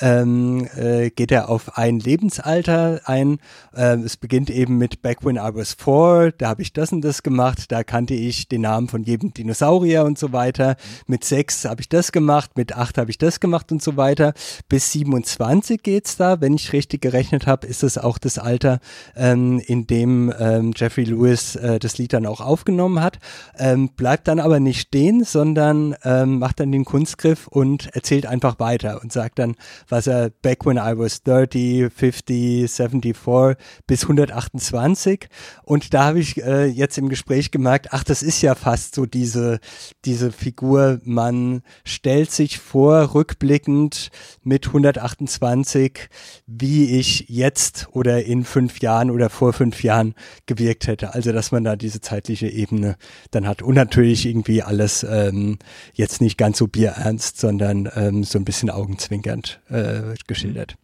ähm, 0.00 0.68
äh, 0.76 1.10
geht 1.10 1.32
er 1.32 1.48
auf 1.48 1.78
ein 1.78 2.00
Lebensalter 2.00 3.00
ein. 3.04 3.38
Äh, 3.74 3.96
es 3.96 4.16
beginnt 4.16 4.50
eben 4.50 4.78
mit 4.78 5.02
Back 5.02 5.24
when 5.24 5.36
I 5.36 5.50
was 5.54 5.72
four, 5.72 6.32
da 6.32 6.48
habe 6.48 6.62
ich 6.62 6.72
das 6.72 6.92
und 6.92 7.02
das 7.02 7.22
gemacht, 7.22 7.72
da 7.72 7.82
kannte 7.82 8.14
ich 8.14 8.48
den 8.48 8.62
Namen 8.62 8.88
von 8.88 9.02
jedem 9.02 9.32
Dinosaurier 9.32 10.04
und 10.04 10.18
so 10.18 10.32
weiter. 10.32 10.76
Mit 11.06 11.24
sechs 11.24 11.64
habe 11.64 11.80
ich 11.80 11.88
das 11.88 12.12
gemacht, 12.12 12.56
mit 12.56 12.76
acht 12.76 12.98
habe 12.98 13.10
ich 13.10 13.18
das 13.18 13.40
gemacht 13.40 13.72
und 13.72 13.82
so 13.82 13.96
weiter. 13.96 14.34
Bis 14.68 14.92
27 14.92 15.82
geht's 15.82 16.16
da, 16.16 16.40
wenn 16.40 16.54
ich 16.54 16.72
richtig 16.72 17.00
gerechnet 17.00 17.46
habe, 17.46 17.66
ist 17.66 17.82
es 17.82 17.98
auch 17.98 18.18
das 18.18 18.29
Alter, 18.38 18.80
ähm, 19.16 19.60
in 19.66 19.86
dem 19.86 20.32
ähm, 20.38 20.72
Jeffrey 20.74 21.04
Lewis 21.04 21.56
äh, 21.56 21.78
das 21.78 21.98
Lied 21.98 22.12
dann 22.12 22.26
auch 22.26 22.40
aufgenommen 22.40 23.00
hat. 23.00 23.18
Ähm, 23.58 23.90
bleibt 23.90 24.28
dann 24.28 24.40
aber 24.40 24.60
nicht 24.60 24.80
stehen, 24.80 25.24
sondern 25.24 25.94
ähm, 26.04 26.38
macht 26.38 26.60
dann 26.60 26.72
den 26.72 26.84
Kunstgriff 26.84 27.46
und 27.46 27.94
erzählt 27.94 28.26
einfach 28.26 28.58
weiter 28.58 29.00
und 29.02 29.12
sagt 29.12 29.38
dann, 29.38 29.56
was 29.88 30.06
er 30.06 30.30
back 30.30 30.66
when 30.66 30.76
I 30.76 30.96
was 30.96 31.22
30, 31.22 31.92
50, 31.92 32.70
74 32.70 33.56
bis 33.86 34.02
128. 34.02 35.28
Und 35.62 35.94
da 35.94 36.04
habe 36.04 36.20
ich 36.20 36.42
äh, 36.42 36.66
jetzt 36.66 36.98
im 36.98 37.08
Gespräch 37.08 37.50
gemerkt, 37.50 37.88
ach, 37.90 38.04
das 38.04 38.22
ist 38.22 38.42
ja 38.42 38.54
fast 38.54 38.94
so 38.94 39.06
diese, 39.06 39.60
diese 40.04 40.32
Figur, 40.32 41.00
man 41.04 41.62
stellt 41.84 42.30
sich 42.30 42.58
vor, 42.58 43.14
rückblickend 43.14 44.10
mit 44.42 44.66
128, 44.66 46.08
wie 46.46 46.98
ich 46.98 47.26
jetzt 47.28 47.88
oder 47.92 48.09
in 48.18 48.44
fünf 48.44 48.80
Jahren 48.80 49.10
oder 49.10 49.30
vor 49.30 49.52
fünf 49.52 49.82
Jahren 49.82 50.14
gewirkt 50.46 50.86
hätte. 50.86 51.14
Also, 51.14 51.32
dass 51.32 51.52
man 51.52 51.64
da 51.64 51.76
diese 51.76 52.00
zeitliche 52.00 52.48
Ebene 52.48 52.96
dann 53.30 53.46
hat. 53.46 53.62
Und 53.62 53.74
natürlich 53.74 54.26
irgendwie 54.26 54.62
alles 54.62 55.04
ähm, 55.04 55.58
jetzt 55.94 56.20
nicht 56.20 56.38
ganz 56.38 56.58
so 56.58 56.66
bierernst, 56.66 57.38
sondern 57.38 57.88
ähm, 57.94 58.24
so 58.24 58.38
ein 58.38 58.44
bisschen 58.44 58.70
augenzwinkernd. 58.70 59.60
Äh, 59.68 60.14
geschildert. 60.26 60.76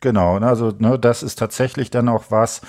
Genau, 0.00 0.38
ne, 0.38 0.46
also 0.46 0.72
ne, 0.78 0.98
das 0.98 1.22
ist 1.22 1.38
tatsächlich 1.38 1.90
dann 1.90 2.08
auch 2.08 2.24
was, 2.30 2.62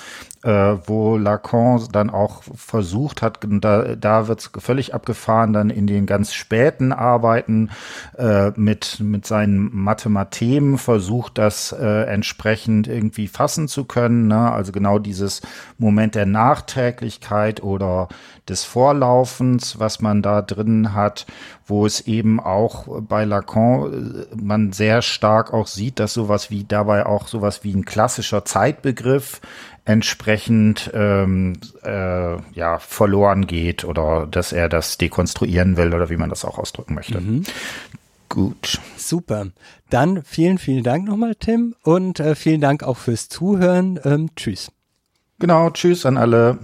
äh, 0.44 0.78
wo 0.86 1.18
Lacan 1.18 1.82
dann 1.92 2.10
auch 2.10 2.42
versucht 2.44 3.22
hat, 3.22 3.40
da, 3.44 3.96
da 3.96 4.28
wird 4.28 4.40
es 4.40 4.52
völlig 4.64 4.94
abgefahren, 4.94 5.54
dann 5.54 5.70
in 5.70 5.88
den 5.88 6.06
ganz 6.06 6.34
späten 6.34 6.92
Arbeiten 6.92 7.70
äh, 8.18 8.52
mit, 8.56 9.00
mit 9.00 9.26
seinen 9.26 9.70
Mathemathemen 9.76 10.78
versucht, 10.78 11.38
das 11.38 11.72
äh, 11.72 12.04
entsprechend 12.06 12.88
irgendwie 12.88 13.28
fassen 13.28 13.68
zu 13.68 13.86
können. 13.86 14.28
Ne? 14.28 14.52
Also 14.52 14.72
genau 14.72 15.00
dieses 15.00 15.42
Moment 15.78 16.16
der 16.16 16.26
Nachträglichkeit 16.26 17.62
oder 17.62 18.08
des 18.50 18.64
Vorlaufens, 18.64 19.80
was 19.80 20.02
man 20.02 20.22
da 20.22 20.42
drin 20.42 20.94
hat, 20.94 21.28
wo 21.68 21.86
es 21.86 22.02
eben 22.02 22.40
auch 22.40 23.02
bei 23.02 23.24
Lacan 23.24 24.26
äh, 24.32 24.36
man 24.36 24.74
sehr 24.74 25.02
stark 25.02 25.54
auch 25.54 25.68
sieht, 25.68 26.00
dass 26.00 26.14
sowas 26.14 26.50
wie 26.50 26.64
dabei 26.64 27.06
auch 27.06 27.28
sowas 27.28 27.64
wie 27.64 27.74
ein 27.74 27.86
klassischer 27.86 28.44
Zeitbegriff 28.44 29.40
entsprechend 29.86 30.92
ähm, 30.94 31.54
äh, 31.84 32.38
ja 32.54 32.80
verloren 32.80 33.48
geht 33.48 33.84
oder 33.84 34.28
dass 34.30 34.54
er 34.54 34.70
das 34.70 34.98
dekonstruieren 34.98 35.78
will 35.78 35.94
oder 35.94 36.10
wie 36.10 36.18
man 36.18 36.30
das 36.30 36.46
auch 36.46 36.58
ausdrücken 36.60 36.94
möchte. 36.94 37.20
Mhm. 37.20 37.44
Gut. 38.30 38.80
Super. 38.96 39.48
Dann 39.90 40.24
vielen, 40.24 40.58
vielen 40.58 40.84
Dank 40.84 41.06
nochmal, 41.06 41.36
Tim, 41.36 41.76
und 41.84 42.20
äh, 42.22 42.36
vielen 42.36 42.62
Dank 42.62 42.84
auch 42.84 42.98
fürs 42.98 43.28
Zuhören. 43.28 44.00
Ähm, 44.06 44.30
tschüss. 44.36 44.72
Genau, 45.40 45.70
tschüss 45.72 46.06
an 46.06 46.18
alle. 46.18 46.60